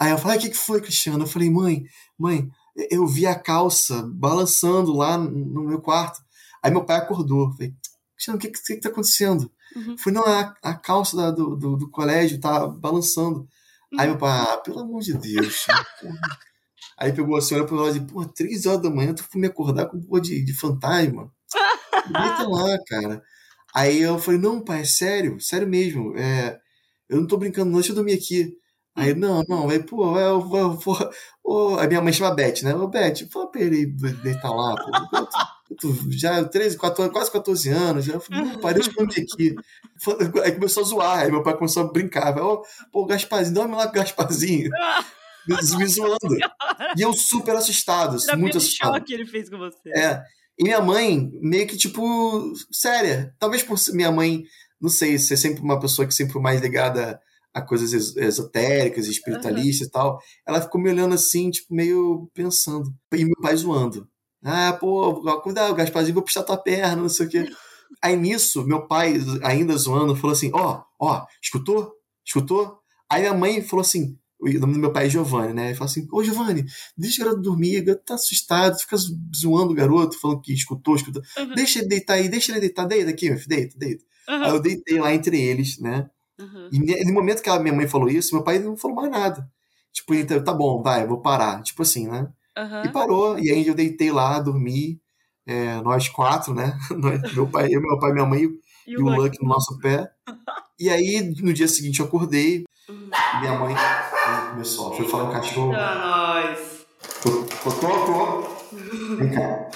aí 0.00 0.10
eu 0.10 0.18
falei, 0.18 0.38
o 0.38 0.40
que, 0.40 0.48
que 0.48 0.56
foi, 0.56 0.80
Cristiano? 0.80 1.24
Eu 1.24 1.28
falei, 1.28 1.50
mãe, 1.50 1.84
mãe, 2.18 2.48
eu 2.90 3.06
vi 3.06 3.26
a 3.26 3.38
calça 3.38 4.02
balançando 4.14 4.96
lá 4.96 5.18
no 5.18 5.62
meu 5.64 5.80
quarto. 5.80 6.20
Aí 6.62 6.70
meu 6.70 6.84
pai 6.84 6.96
acordou. 6.96 7.52
Falei, 7.52 7.74
Cristiano, 8.16 8.38
o 8.38 8.40
que, 8.40 8.48
que, 8.50 8.60
que 8.76 8.80
tá 8.80 8.88
acontecendo? 8.88 9.50
Uhum. 9.76 9.92
Eu 9.92 9.98
falei, 9.98 10.20
não, 10.20 10.26
a, 10.26 10.54
a 10.62 10.74
calça 10.74 11.16
da- 11.16 11.30
do, 11.30 11.56
do, 11.56 11.76
do 11.76 11.90
colégio 11.90 12.40
tá 12.40 12.66
balançando. 12.66 13.46
Aí 13.98 14.08
meu 14.08 14.18
pai, 14.18 14.30
ah, 14.40 14.58
pelo 14.58 14.80
amor 14.80 15.02
de 15.02 15.14
Deus. 15.18 15.64
porra. 16.00 16.18
Aí 16.98 17.12
pegou 17.12 17.36
a 17.36 17.40
senhora 17.42 17.72
lado 17.74 17.98
de, 18.00 18.06
pô, 18.12 18.24
três 18.26 18.66
horas 18.66 18.82
da 18.82 18.90
manhã, 18.90 19.14
tu 19.14 19.24
foi 19.24 19.40
me 19.40 19.46
acordar 19.48 19.86
com 19.86 20.00
porra 20.00 20.20
de, 20.20 20.44
de 20.44 20.54
fantasma. 20.54 21.30
Deita 22.06 22.46
lá, 22.48 22.78
cara. 22.86 23.22
Aí 23.74 24.00
eu 24.02 24.18
falei, 24.18 24.40
não, 24.40 24.62
pai, 24.64 24.82
é 24.82 24.84
sério, 24.84 25.40
sério 25.40 25.68
mesmo. 25.68 26.16
É, 26.18 26.58
eu 27.08 27.20
não 27.20 27.26
tô 27.26 27.36
brincando, 27.38 27.70
não, 27.70 27.78
deixa 27.78 27.92
eu 27.92 27.96
dormir 27.96 28.14
aqui. 28.14 28.52
Aí, 28.96 29.14
não, 29.14 29.44
não, 29.48 29.68
aí, 29.70 29.82
pô, 29.82 30.18
eu 30.18 30.40
vou. 30.40 30.72
vou- 30.78 31.10
ô, 31.44 31.76
a 31.78 31.86
minha 31.86 32.00
mãe 32.02 32.12
chama 32.12 32.34
Beth, 32.34 32.62
né? 32.62 32.74
Ô, 32.74 32.88
Beth, 32.88 33.28
fala 33.32 33.50
pra 33.50 33.60
ele 33.62 33.86
deitar 34.22 34.50
lá, 34.50 34.74
pô. 34.76 34.90
Já 36.10 36.44
13, 36.44 36.78
14, 36.78 37.10
quase 37.12 37.30
14 37.30 37.68
anos. 37.70 38.04
Já. 38.04 38.18
Falei, 38.20 38.82
eu 38.82 38.92
dormir 38.92 39.26
aqui. 39.32 39.54
Aí 40.44 40.52
começou 40.52 40.82
a 40.82 40.86
zoar, 40.86 41.18
aí 41.20 41.30
meu 41.30 41.42
pai 41.42 41.56
começou 41.56 41.82
a 41.84 41.92
brincar. 41.92 42.32
Vai, 42.32 42.42
Ô, 42.42 42.62
pô, 42.92 43.06
Gasparzinho, 43.06 43.54
dorme 43.54 43.74
lá 43.74 43.84
com 43.86 43.90
o 43.92 43.94
Gasparzinho. 43.94 44.70
Me, 45.48 45.56
me 45.78 45.86
zoando. 45.86 46.18
E 46.96 47.02
eu 47.02 47.12
super 47.12 47.54
assustado, 47.56 48.18
Terapia 48.18 48.36
muito 48.40 48.58
assustado. 48.58 48.94
choque 48.94 49.12
ele 49.14 49.26
fez 49.26 49.48
com 49.48 49.58
você. 49.58 49.90
É. 49.96 50.22
E 50.58 50.64
minha 50.64 50.80
mãe, 50.80 51.30
meio 51.40 51.66
que, 51.66 51.76
tipo, 51.76 52.52
séria. 52.72 53.34
Talvez 53.38 53.62
por 53.62 53.78
minha 53.92 54.10
mãe, 54.10 54.44
não 54.80 54.88
sei, 54.88 55.18
ser 55.18 55.36
sempre 55.36 55.60
uma 55.62 55.78
pessoa 55.78 56.06
que 56.06 56.14
sempre 56.14 56.38
mais 56.40 56.60
ligada 56.60 57.20
a 57.52 57.62
coisas 57.62 57.92
es- 57.92 58.16
esotéricas, 58.16 59.06
espiritualistas 59.06 59.86
e 59.88 59.90
tal. 59.90 60.18
Ela 60.46 60.60
ficou 60.60 60.80
me 60.80 60.90
olhando 60.90 61.14
assim, 61.14 61.50
tipo, 61.50 61.74
meio 61.74 62.30
pensando. 62.34 62.90
E 63.12 63.24
meu 63.24 63.36
pai 63.40 63.56
zoando. 63.56 64.06
Ah, 64.46 64.72
pô, 64.72 65.20
cuidado, 65.42 65.74
Gasparzinho, 65.74 66.14
vou 66.14 66.22
puxar 66.22 66.44
tua 66.44 66.56
perna, 66.56 67.02
não 67.02 67.08
sei 67.08 67.26
o 67.26 67.28
quê. 67.28 67.50
Aí 68.02 68.16
nisso, 68.16 68.64
meu 68.64 68.86
pai, 68.86 69.14
ainda 69.42 69.76
zoando, 69.76 70.14
falou 70.14 70.32
assim: 70.32 70.50
Ó, 70.54 70.82
ó, 71.00 71.26
escutou? 71.42 71.92
Escutou? 72.24 72.78
Aí 73.10 73.22
minha 73.22 73.34
mãe 73.34 73.62
falou 73.62 73.82
assim: 73.82 74.16
o 74.38 74.48
nome 74.60 74.74
do 74.74 74.78
meu 74.78 74.92
pai 74.92 75.06
é 75.06 75.08
Giovanni, 75.08 75.52
né? 75.52 75.66
Ele 75.66 75.74
falou 75.74 75.90
assim: 75.90 76.06
Ô 76.12 76.22
Giovanni, 76.22 76.64
deixa 76.96 77.22
o 77.22 77.24
garoto 77.24 77.42
dormir, 77.42 77.80
o 77.80 77.84
garoto 77.84 78.04
tá 78.04 78.14
assustado, 78.14 78.78
fica 78.78 78.96
zoando 78.96 79.72
o 79.72 79.74
garoto, 79.74 80.18
falando 80.18 80.40
que 80.40 80.52
escutou, 80.52 80.94
escutou. 80.94 81.22
Uhum. 81.38 81.54
Deixa 81.54 81.78
ele 81.80 81.88
deitar 81.88 82.14
aí, 82.14 82.28
deixa 82.28 82.52
ele 82.52 82.60
deitar, 82.60 82.86
deita 82.86 83.10
aqui, 83.10 83.28
meu 83.28 83.38
filho, 83.38 83.48
deita, 83.48 83.78
deita. 83.78 84.04
Aí 84.28 84.34
Aham. 84.34 84.48
eu 84.54 84.60
deitei 84.60 85.00
lá 85.00 85.14
entre 85.14 85.40
eles, 85.40 85.78
né? 85.78 86.08
Uhum. 86.38 86.68
E 86.72 87.04
no 87.04 87.14
momento 87.14 87.42
que 87.42 87.48
a 87.48 87.58
minha 87.58 87.74
mãe 87.74 87.88
falou 87.88 88.08
isso, 88.08 88.34
meu 88.34 88.44
pai 88.44 88.58
não 88.58 88.76
falou 88.76 88.96
mais 88.96 89.10
nada. 89.10 89.48
Tipo, 89.92 90.12
ele 90.14 90.40
tá 90.42 90.52
bom, 90.52 90.82
vai, 90.82 91.06
vou 91.06 91.22
parar. 91.22 91.62
Tipo 91.62 91.82
assim, 91.82 92.06
né? 92.06 92.28
E 92.56 92.60
Aham. 92.60 92.92
parou. 92.92 93.38
E 93.38 93.50
aí 93.50 93.66
eu 93.66 93.74
deitei 93.74 94.10
lá, 94.10 94.38
dormi. 94.40 95.00
é, 95.46 95.80
nós 95.82 96.08
quatro, 96.08 96.54
né? 96.54 96.76
Meu 97.34 97.46
pai, 97.48 97.68
eu, 97.70 97.80
meu 97.80 97.98
pai, 98.00 98.12
minha 98.12 98.26
mãe 98.26 98.42
E 98.86 98.92
e 98.92 98.96
o 98.96 99.02
Lucky 99.08 99.42
no 99.42 99.48
nosso 99.48 99.78
pé. 99.80 100.10
E 100.78 100.90
aí, 100.90 101.22
no 101.40 101.54
dia 101.54 101.66
seguinte, 101.68 102.00
eu 102.00 102.06
acordei. 102.06 102.64
Uhum. 102.86 103.08
Minha 103.40 103.58
mãe. 103.58 103.74
Começou, 104.50 104.92
foi 104.94 105.08
falar 105.08 105.30
um 105.30 105.32
cachorro. 105.32 105.72
Ah, 105.74 106.44
nós. 106.44 106.86
Cotoco. 107.62 108.66
Vem 109.16 109.30
cá. 109.30 109.70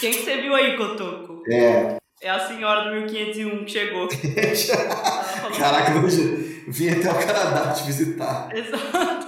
Quem 0.00 0.10
que 0.10 0.24
você 0.24 0.42
viu 0.42 0.52
aí, 0.56 0.76
Cotoco? 0.76 1.44
É. 1.48 1.96
É 2.20 2.30
a 2.30 2.48
senhora 2.48 2.90
do 2.90 2.96
1501 2.96 3.64
que 3.64 3.70
chegou. 3.70 4.08
Caraca, 5.56 6.00
hoje 6.00 6.64
vim 6.66 6.88
até 6.88 7.12
o 7.12 7.26
Canadá 7.26 7.72
te 7.72 7.84
visitar. 7.84 8.48
Exato. 8.56 9.26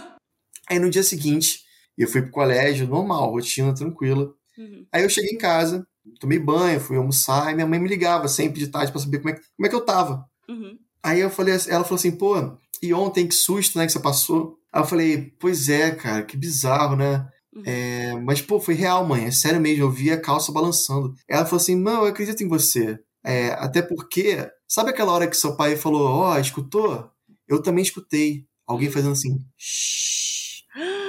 Aí 0.69 0.79
no 0.81 0.91
dia 0.91 1.05
seguinte, 1.05 1.61
eu 2.03 2.09
fui 2.09 2.23
pro 2.23 2.31
colégio, 2.31 2.87
normal, 2.87 3.31
rotina 3.31 3.75
tranquila. 3.75 4.33
Uhum. 4.59 4.87
Aí 4.93 5.03
eu 5.03 5.09
cheguei 5.11 5.33
em 5.33 5.39
casa, 5.39 5.87
tomei 6.21 6.39
banho, 6.39 6.81
fui 6.81 6.97
almoçar, 6.97 7.51
e 7.53 7.55
minha 7.55 7.67
mãe 7.67 7.79
me 7.79 7.89
ligava 7.89 8.29
sempre 8.29 8.59
de 8.61 8.69
tarde 8.69 8.93
pra 8.93 9.01
saber 9.01 9.19
como 9.19 9.31
é, 9.31 9.33
que- 9.35 9.43
como 9.57 9.67
é 9.67 9.69
que 9.69 9.75
eu 9.77 9.85
tava. 9.85 10.25
Uhum. 10.49 10.79
Aí 11.03 11.21
eu 11.21 11.31
falei, 11.31 11.55
ela 11.69 11.85
falou 11.85 11.97
assim, 11.99 12.13
pô, 12.13 12.35
e 12.83 12.93
ontem, 12.93 13.27
que 13.27 13.35
susto, 13.35 13.79
né, 13.79 13.87
que 13.87 13.93
você 13.93 14.01
passou. 14.01 14.59
Aí 14.73 14.81
eu 14.83 14.87
falei, 14.87 15.33
pois 15.41 15.69
é, 15.69 15.91
cara, 15.93 16.23
que 16.25 16.37
bizarro, 16.37 16.97
né? 16.97 17.27
Uhum. 17.55 17.63
É, 17.65 18.13
mas, 18.21 18.43
pô, 18.43 18.61
foi 18.61 18.75
real, 18.75 19.07
mãe. 19.07 19.25
É 19.25 19.31
sério 19.31 19.61
mesmo, 19.61 19.85
eu 19.85 19.91
vi 19.91 20.11
a 20.11 20.21
calça 20.21 20.53
balançando. 20.53 21.15
Ela 21.29 21.45
falou 21.47 21.57
assim: 21.61 21.75
Não, 21.75 22.03
eu 22.03 22.07
acredito 22.09 22.43
em 22.43 22.49
você. 22.49 22.99
É, 23.25 23.49
até 23.55 23.81
porque, 23.83 24.47
sabe 24.69 24.91
aquela 24.91 25.13
hora 25.13 25.27
que 25.27 25.37
seu 25.37 25.57
pai 25.57 25.75
falou, 25.77 26.03
ó, 26.07 26.35
oh, 26.35 26.39
escutou? 26.39 27.11
Eu 27.49 27.63
também 27.63 27.83
escutei. 27.83 28.45
Alguém 28.67 28.91
fazendo 28.91 29.13
assim. 29.13 29.39
Shhh. 29.57 30.63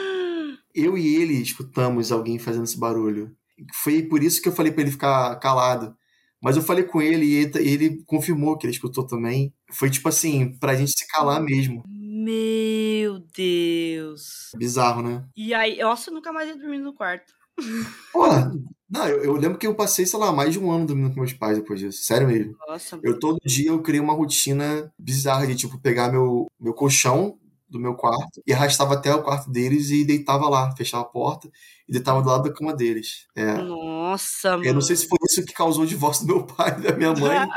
Eu 0.77 0.95
e 0.95 1.15
ele 1.15 1.33
escutamos 1.33 2.11
alguém 2.11 2.37
fazendo 2.37 2.65
esse 2.65 2.79
barulho. 2.79 3.35
Foi 3.73 4.03
por 4.03 4.21
isso 4.21 4.39
que 4.39 4.47
eu 4.47 4.53
falei 4.53 4.71
para 4.71 4.83
ele 4.83 4.91
ficar 4.91 5.35
calado. 5.37 5.97
Mas 6.39 6.55
eu 6.55 6.61
falei 6.61 6.83
com 6.83 7.01
ele 7.01 7.25
e 7.25 7.33
ele, 7.33 7.51
ele 7.57 8.03
confirmou 8.05 8.55
que 8.55 8.67
ele 8.67 8.73
escutou 8.73 9.03
também. 9.03 9.51
Foi 9.71 9.89
tipo 9.89 10.07
assim, 10.07 10.55
pra 10.59 10.75
gente 10.75 10.91
se 10.91 11.07
calar 11.07 11.41
mesmo. 11.41 11.81
Meu 11.87 13.23
Deus. 13.35 14.51
Bizarro, 14.55 15.01
né? 15.01 15.25
E 15.35 15.51
aí, 15.51 15.79
nossa, 15.79 16.11
eu 16.11 16.13
nunca 16.13 16.31
mais 16.31 16.47
ia 16.47 16.55
dormir 16.55 16.77
no 16.77 16.93
quarto. 16.93 17.33
Pô, 18.13 18.27
não, 18.87 19.07
eu, 19.07 19.23
eu, 19.23 19.33
lembro 19.33 19.57
que 19.57 19.65
eu 19.65 19.73
passei, 19.73 20.05
sei 20.05 20.19
lá, 20.19 20.31
mais 20.31 20.53
de 20.53 20.59
um 20.59 20.71
ano 20.71 20.85
dormindo 20.85 21.09
com 21.09 21.21
meus 21.21 21.33
pais 21.33 21.57
depois 21.57 21.79
disso. 21.79 22.03
Sério 22.03 22.27
mesmo. 22.27 22.55
Nossa, 22.67 22.99
eu 23.01 23.17
todo 23.17 23.39
dia 23.43 23.69
eu 23.69 23.81
criei 23.81 23.99
uma 23.99 24.13
rotina 24.13 24.93
bizarra 24.99 25.47
de, 25.47 25.55
tipo, 25.55 25.81
pegar 25.81 26.11
meu, 26.11 26.45
meu 26.59 26.75
colchão 26.75 27.39
do 27.69 27.79
meu 27.79 27.95
quarto 27.95 28.41
e 28.45 28.53
arrastava 28.53 28.93
até 28.93 29.13
o 29.13 29.23
quarto 29.23 29.49
deles 29.49 29.89
e 29.89 30.05
deitava 30.05 30.47
lá, 30.49 30.73
fechava 30.75 31.03
a 31.03 31.07
porta 31.07 31.49
e 31.87 31.91
deitava 31.91 32.21
do 32.21 32.29
lado 32.29 32.43
da 32.43 32.53
cama 32.53 32.73
deles. 32.73 33.27
É. 33.35 33.53
Nossa, 33.53 34.59
Eu 34.63 34.73
não 34.73 34.81
sei 34.81 34.95
se 34.95 35.07
foi 35.07 35.17
isso 35.29 35.45
que 35.45 35.53
causou 35.53 35.83
o 35.83 35.87
divórcio 35.87 36.25
do 36.25 36.35
meu 36.35 36.45
pai 36.45 36.77
e 36.77 36.81
da 36.81 36.95
minha 36.95 37.13
mãe. 37.13 37.47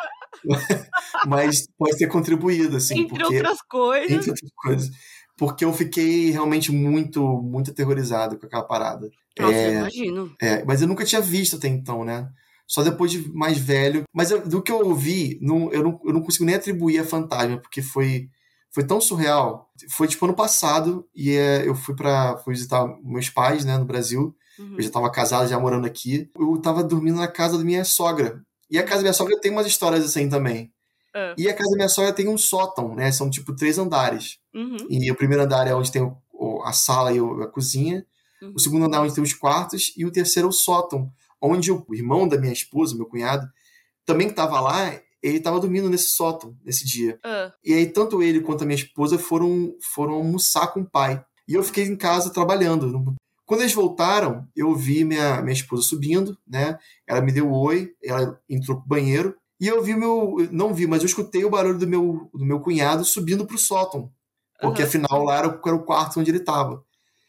mas 1.26 1.66
pode 1.78 1.96
ter 1.96 2.06
contribuído, 2.06 2.76
assim. 2.76 3.00
Entre 3.00 3.18
porque, 3.18 3.36
outras 3.36 3.62
coisas. 3.62 4.10
Entre 4.10 4.30
outras 4.30 4.50
coisas. 4.54 4.90
Porque 5.36 5.64
eu 5.64 5.72
fiquei 5.72 6.30
realmente 6.30 6.70
muito, 6.70 7.22
muito 7.42 7.70
aterrorizado 7.70 8.38
com 8.38 8.46
aquela 8.46 8.64
parada. 8.64 9.10
Nossa, 9.38 9.54
é, 9.54 9.68
eu 9.68 9.72
imagino. 9.72 10.34
É, 10.40 10.64
mas 10.64 10.82
eu 10.82 10.88
nunca 10.88 11.04
tinha 11.04 11.20
visto 11.20 11.56
até 11.56 11.68
então, 11.68 12.04
né? 12.04 12.28
Só 12.66 12.82
depois 12.82 13.10
de 13.10 13.28
mais 13.32 13.58
velho. 13.58 14.04
Mas 14.12 14.30
eu, 14.30 14.46
do 14.46 14.62
que 14.62 14.70
eu 14.70 14.86
ouvi, 14.86 15.38
não, 15.40 15.72
eu, 15.72 15.82
não, 15.82 16.00
eu 16.04 16.12
não 16.12 16.22
consigo 16.22 16.44
nem 16.44 16.54
atribuir 16.54 16.98
a 16.98 17.04
fantasma, 17.04 17.58
porque 17.58 17.82
foi, 17.82 18.28
foi 18.72 18.84
tão 18.84 19.00
surreal. 19.00 19.70
Foi 19.90 20.06
tipo 20.06 20.24
ano 20.24 20.34
passado, 20.34 21.08
e 21.14 21.32
é, 21.32 21.66
eu 21.66 21.74
fui 21.74 21.94
para 21.94 22.38
fui 22.38 22.54
visitar 22.54 22.86
meus 23.02 23.28
pais, 23.28 23.64
né, 23.64 23.76
no 23.76 23.84
Brasil. 23.84 24.34
Uhum. 24.58 24.74
Eu 24.76 24.82
já 24.82 24.90
tava 24.90 25.10
casado, 25.10 25.48
já 25.48 25.58
morando 25.58 25.86
aqui. 25.86 26.30
Eu 26.38 26.56
tava 26.58 26.84
dormindo 26.84 27.18
na 27.18 27.28
casa 27.28 27.58
da 27.58 27.64
minha 27.64 27.84
sogra. 27.84 28.42
E 28.70 28.78
a 28.78 28.82
casa 28.82 28.96
da 28.96 29.02
minha 29.02 29.12
sogra 29.12 29.40
tem 29.40 29.50
umas 29.50 29.66
histórias 29.66 30.04
assim 30.04 30.28
também. 30.28 30.72
É. 31.14 31.34
E 31.36 31.48
a 31.48 31.54
casa 31.54 31.70
da 31.70 31.76
minha 31.76 31.88
sogra 31.88 32.12
tem 32.12 32.28
um 32.28 32.38
sótão, 32.38 32.94
né? 32.94 33.10
São 33.10 33.28
tipo 33.28 33.54
três 33.54 33.78
andares. 33.78 34.38
Uhum. 34.54 34.76
E 34.88 35.10
o 35.10 35.16
primeiro 35.16 35.42
andar 35.42 35.66
é 35.66 35.74
onde 35.74 35.90
tem 35.90 36.02
o, 36.32 36.62
a 36.62 36.72
sala 36.72 37.12
e 37.12 37.18
a 37.18 37.46
cozinha. 37.46 38.06
Uhum. 38.40 38.52
O 38.54 38.60
segundo 38.60 38.84
andar 38.84 38.98
é 38.98 39.00
onde 39.00 39.14
tem 39.14 39.24
os 39.24 39.34
quartos. 39.34 39.92
E 39.96 40.04
o 40.04 40.12
terceiro 40.12 40.46
é 40.46 40.50
o 40.50 40.52
sótão, 40.52 41.10
onde 41.40 41.72
o 41.72 41.84
irmão 41.92 42.28
da 42.28 42.38
minha 42.38 42.52
esposa, 42.52 42.94
meu 42.94 43.06
cunhado, 43.06 43.48
também 44.06 44.28
estava 44.28 44.60
lá. 44.60 45.00
Ele 45.22 45.36
estava 45.38 45.60
dormindo 45.60 45.88
nesse 45.90 46.10
sótão 46.10 46.56
nesse 46.64 46.86
dia. 46.86 47.18
Uh. 47.24 47.52
E 47.64 47.74
aí 47.74 47.86
tanto 47.86 48.22
ele 48.22 48.40
quanto 48.40 48.62
a 48.62 48.66
minha 48.66 48.76
esposa 48.78 49.18
foram 49.18 49.74
foram 49.92 50.14
almoçar 50.14 50.68
com 50.68 50.80
o 50.80 50.90
pai. 50.90 51.22
E 51.46 51.54
eu 51.54 51.62
fiquei 51.62 51.84
em 51.84 51.96
casa 51.96 52.30
trabalhando. 52.32 53.14
Quando 53.44 53.62
eles 53.62 53.74
voltaram, 53.74 54.46
eu 54.54 54.74
vi 54.76 55.04
minha, 55.04 55.42
minha 55.42 55.52
esposa 55.52 55.82
subindo, 55.82 56.38
né? 56.46 56.78
Ela 57.06 57.20
me 57.20 57.32
deu 57.32 57.48
um 57.48 57.52
oi, 57.52 57.90
ela 58.02 58.38
entrou 58.48 58.78
pro 58.78 58.86
banheiro. 58.88 59.34
E 59.60 59.66
eu 59.66 59.82
vi 59.82 59.94
meu. 59.94 60.36
Não 60.52 60.72
vi, 60.72 60.86
mas 60.86 61.00
eu 61.02 61.06
escutei 61.06 61.44
o 61.44 61.50
barulho 61.50 61.78
do 61.78 61.86
meu, 61.86 62.30
do 62.32 62.44
meu 62.46 62.60
cunhado 62.60 63.04
subindo 63.04 63.44
pro 63.44 63.58
sótão. 63.58 64.10
Porque 64.60 64.82
Uhum. 64.82 64.88
afinal 64.88 65.24
lá 65.24 65.38
era, 65.38 65.48
o- 65.48 65.60
era 65.68 65.76
o 65.76 65.82
quarto 65.84 66.20
onde 66.20 66.30
ele 66.30 66.38
estava. 66.38 66.82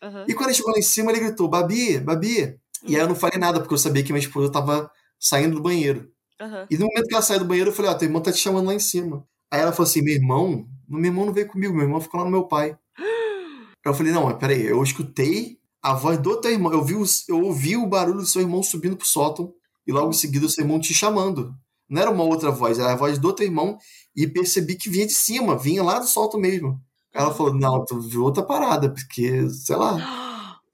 Uhum. 0.03 0.25
E 0.27 0.33
quando 0.33 0.49
ele 0.49 0.55
chegou 0.57 0.71
lá 0.71 0.77
em 0.79 0.83
cima, 0.83 1.11
ele 1.11 1.19
gritou: 1.21 1.47
Babi, 1.47 1.99
Babi. 1.99 2.55
E 2.85 2.95
aí 2.95 3.01
eu 3.01 3.07
não 3.07 3.15
falei 3.15 3.37
nada, 3.39 3.59
porque 3.59 3.73
eu 3.73 3.77
sabia 3.77 4.03
que 4.03 4.11
minha 4.13 4.23
esposa 4.25 4.47
estava 4.47 4.89
saindo 5.19 5.55
do 5.55 5.61
banheiro. 5.61 6.09
Uhum. 6.41 6.65
E 6.69 6.77
no 6.77 6.87
momento 6.87 7.07
que 7.07 7.13
ela 7.13 7.21
saiu 7.21 7.39
do 7.39 7.45
banheiro, 7.45 7.69
eu 7.69 7.73
falei: 7.73 7.91
Ó, 7.91 7.93
teu 7.93 8.07
irmão 8.07 8.21
tá 8.21 8.31
te 8.31 8.39
chamando 8.39 8.65
lá 8.67 8.73
em 8.73 8.79
cima. 8.79 9.25
Aí 9.51 9.61
ela 9.61 9.71
falou 9.71 9.87
assim: 9.87 10.01
Meu 10.01 10.15
irmão? 10.15 10.65
Meu 10.87 11.05
irmão 11.05 11.25
não 11.25 11.33
veio 11.33 11.47
comigo, 11.47 11.73
meu 11.73 11.83
irmão 11.83 12.01
ficou 12.01 12.19
lá 12.19 12.25
no 12.25 12.31
meu 12.31 12.45
pai. 12.45 12.77
Eu 13.85 13.93
falei: 13.93 14.11
Não, 14.11 14.25
mas 14.25 14.37
peraí, 14.37 14.65
eu 14.65 14.81
escutei 14.83 15.57
a 15.81 15.93
voz 15.93 16.19
do 16.19 16.39
teu 16.39 16.51
irmão. 16.51 16.71
Eu, 16.71 16.83
vi 16.83 16.95
o, 16.95 17.03
eu 17.27 17.41
ouvi 17.41 17.75
o 17.75 17.87
barulho 17.87 18.19
do 18.19 18.25
seu 18.27 18.41
irmão 18.41 18.61
subindo 18.61 18.95
pro 18.95 19.07
sótão. 19.07 19.53
E 19.87 19.91
logo 19.91 20.09
em 20.09 20.13
seguida 20.13 20.45
o 20.45 20.49
seu 20.49 20.63
irmão 20.63 20.79
te 20.79 20.93
chamando. 20.93 21.55
Não 21.89 21.99
era 21.99 22.11
uma 22.11 22.23
outra 22.23 22.51
voz, 22.51 22.77
era 22.77 22.93
a 22.93 22.95
voz 22.95 23.17
do 23.17 23.33
teu 23.33 23.45
irmão. 23.45 23.77
E 24.15 24.27
percebi 24.27 24.75
que 24.75 24.89
vinha 24.89 25.07
de 25.07 25.13
cima, 25.13 25.57
vinha 25.57 25.83
lá 25.83 25.99
do 25.99 26.05
sótão 26.05 26.39
mesmo. 26.39 26.79
Ela 27.13 27.33
falou: 27.33 27.53
Não, 27.53 27.83
tu 27.85 27.99
viu 27.99 28.23
outra 28.23 28.43
parada, 28.43 28.89
porque, 28.89 29.49
sei 29.49 29.75
lá, 29.75 29.97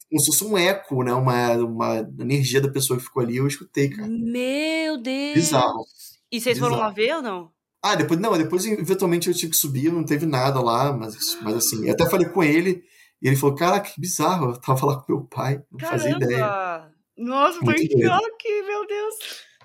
como 0.09 0.19
se 0.19 0.27
fosse 0.27 0.43
um 0.45 0.57
eco, 0.57 1.03
né? 1.03 1.13
Uma, 1.13 1.51
uma 1.53 1.97
energia 2.19 2.61
da 2.61 2.69
pessoa 2.69 2.97
que 2.97 3.05
ficou 3.05 3.21
ali, 3.23 3.37
eu 3.37 3.47
escutei, 3.47 3.89
cara. 3.89 4.07
Meu 4.07 4.97
Deus. 5.01 5.33
Bizarro. 5.35 5.85
E 6.31 6.39
vocês 6.41 6.57
foram 6.57 6.73
Bizarro. 6.73 6.89
lá 6.89 6.93
ver 6.95 7.15
ou 7.15 7.21
não? 7.21 7.51
Ah, 7.83 7.95
depois, 7.95 8.19
não, 8.19 8.37
depois 8.37 8.65
eventualmente 8.65 9.27
eu 9.29 9.33
tive 9.35 9.51
que 9.51 9.57
subir, 9.57 9.91
não 9.91 10.03
teve 10.03 10.25
nada 10.25 10.59
lá, 10.61 10.91
mas, 10.91 11.37
mas 11.41 11.55
assim, 11.55 11.85
eu 11.85 11.93
até 11.93 12.09
falei 12.09 12.27
com 12.27 12.43
ele, 12.43 12.83
e 13.21 13.27
ele 13.27 13.35
falou: 13.35 13.55
Caraca, 13.55 13.89
que 13.89 14.01
bizarro, 14.01 14.51
eu 14.51 14.57
tava 14.59 14.85
lá 14.85 14.97
com 14.99 15.13
meu 15.13 15.23
pai, 15.25 15.61
não 15.71 15.79
fazia 15.87 16.11
ideia. 16.11 16.39
Caramba! 16.39 16.91
Nossa, 17.17 17.59
tô 17.59 17.71
em 17.71 17.77
choque, 17.87 18.61
meu 18.65 18.85
Deus. 18.87 19.15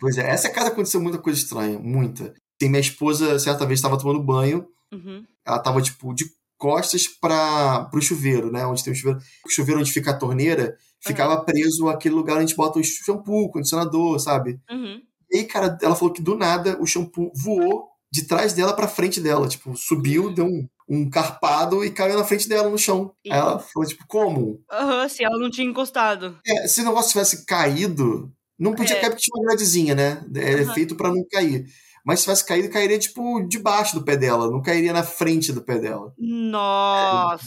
Pois 0.00 0.18
é, 0.18 0.28
essa 0.30 0.50
casa 0.50 0.68
aconteceu 0.68 1.00
muita 1.00 1.18
coisa 1.18 1.38
estranha, 1.38 1.78
muita. 1.78 2.24
Assim, 2.60 2.68
minha 2.70 2.80
esposa, 2.80 3.38
certa 3.38 3.66
vez, 3.66 3.78
estava 3.78 3.98
tomando 3.98 4.22
banho, 4.22 4.66
Uhum. 4.92 5.24
ela 5.46 5.58
tava, 5.58 5.80
tipo, 5.82 6.14
de 6.14 6.26
costas 6.62 7.08
para 7.08 7.86
pro 7.86 8.00
chuveiro, 8.00 8.52
né? 8.52 8.64
Onde 8.64 8.84
tem 8.84 8.92
o 8.92 8.96
chuveiro. 8.96 9.18
O 9.44 9.50
chuveiro 9.50 9.80
onde 9.80 9.90
fica 9.90 10.12
a 10.12 10.16
torneira 10.16 10.76
ficava 11.00 11.42
preso 11.44 11.88
aquele 11.88 12.14
lugar 12.14 12.34
onde 12.34 12.44
a 12.44 12.46
gente 12.46 12.56
bota 12.56 12.78
o 12.78 12.84
shampoo, 12.84 13.50
condicionador, 13.50 14.20
sabe? 14.20 14.60
Uhum. 14.70 15.02
E 15.28 15.38
aí, 15.38 15.44
cara, 15.44 15.76
ela 15.82 15.96
falou 15.96 16.14
que 16.14 16.22
do 16.22 16.36
nada 16.36 16.78
o 16.80 16.86
shampoo 16.86 17.32
voou 17.34 17.88
de 18.12 18.22
trás 18.28 18.52
dela 18.52 18.72
pra 18.72 18.86
frente 18.86 19.20
dela. 19.20 19.48
Tipo, 19.48 19.76
subiu, 19.76 20.32
deu 20.32 20.46
um, 20.46 20.68
um 20.88 21.10
carpado 21.10 21.84
e 21.84 21.90
caiu 21.90 22.16
na 22.16 22.24
frente 22.24 22.48
dela 22.48 22.70
no 22.70 22.78
chão. 22.78 23.12
Aí 23.26 23.36
ela 23.36 23.58
falou, 23.58 23.88
tipo, 23.88 24.04
como? 24.06 24.62
Aham, 24.70 25.08
se 25.08 25.24
ela 25.24 25.38
não 25.40 25.50
tinha 25.50 25.68
encostado. 25.68 26.38
É, 26.46 26.68
se 26.68 26.80
o 26.80 26.84
negócio 26.84 27.10
tivesse 27.10 27.44
caído, 27.44 28.32
não 28.56 28.72
podia 28.72 28.94
É. 28.94 29.00
cair 29.00 29.10
porque 29.10 29.24
tinha 29.24 29.34
uma 29.36 29.48
gradezinha, 29.48 29.96
né? 29.96 30.24
É 30.36 30.64
feito 30.66 30.94
pra 30.94 31.08
não 31.08 31.24
cair. 31.28 31.66
Mas 32.04 32.20
se 32.20 32.24
tivesse 32.24 32.46
caído, 32.46 32.70
cairia, 32.70 32.98
tipo, 32.98 33.46
debaixo 33.46 33.94
do 33.94 34.04
pé 34.04 34.16
dela. 34.16 34.50
Não 34.50 34.60
cairia 34.60 34.92
na 34.92 35.02
frente 35.02 35.52
do 35.52 35.62
pé 35.62 35.78
dela. 35.78 36.12
Nossa. 36.18 37.46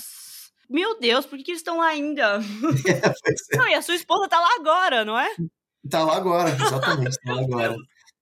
Meu 0.70 0.99
Deus, 0.99 1.26
por 1.26 1.38
que, 1.38 1.43
que 1.43 1.51
eles 1.51 1.62
estão 1.62 1.78
lá 1.78 1.88
ainda? 1.88 2.39
Pois 3.24 3.41
é. 3.51 3.58
Não, 3.58 3.68
e 3.68 3.74
a 3.74 3.82
sua 3.82 3.95
esposa 3.95 4.28
tá 4.28 4.39
lá 4.39 4.49
agora, 4.60 5.06
não 5.06 5.18
é? 5.18 5.30
Tá 5.89 6.03
lá 6.03 6.16
agora, 6.16 6.49
exatamente, 6.49 7.18
tá 7.24 7.34
lá 7.34 7.41
agora. 7.43 7.76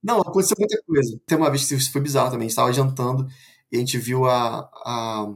Não, 0.03 0.19
aconteceu 0.19 0.57
muita 0.59 0.81
coisa. 0.85 1.17
Tem 1.25 1.37
uma 1.37 1.49
vez 1.49 1.67
que 1.67 1.75
isso 1.75 1.91
foi 1.91 2.01
bizarro 2.01 2.31
também. 2.31 2.45
A 2.45 2.49
gente 2.49 2.55
tava 2.55 2.73
jantando 2.73 3.25
e 3.71 3.77
a 3.77 3.79
gente 3.79 3.97
viu 3.97 4.25
a, 4.25 4.69
a, 4.85 5.27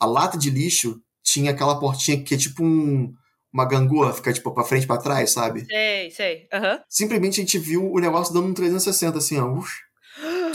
a 0.00 0.06
lata 0.06 0.36
de 0.36 0.50
lixo 0.50 1.00
tinha 1.22 1.52
aquela 1.52 1.78
portinha 1.78 2.22
que 2.22 2.34
é 2.34 2.36
tipo 2.36 2.64
um, 2.64 3.14
uma 3.52 3.64
gangorra, 3.64 4.12
fica 4.12 4.32
tipo 4.32 4.52
pra 4.52 4.64
frente 4.64 4.84
e 4.84 4.86
pra 4.86 4.98
trás, 4.98 5.30
sabe? 5.30 5.64
Sei, 5.66 6.10
sei. 6.10 6.48
Aham. 6.52 6.80
Simplesmente 6.88 7.40
a 7.40 7.44
gente 7.44 7.58
viu 7.58 7.90
o 7.92 8.00
negócio 8.00 8.34
dando 8.34 8.48
um 8.48 8.54
360, 8.54 9.18
assim, 9.18 9.38
ó. 9.38 9.46
Ux, 9.46 9.70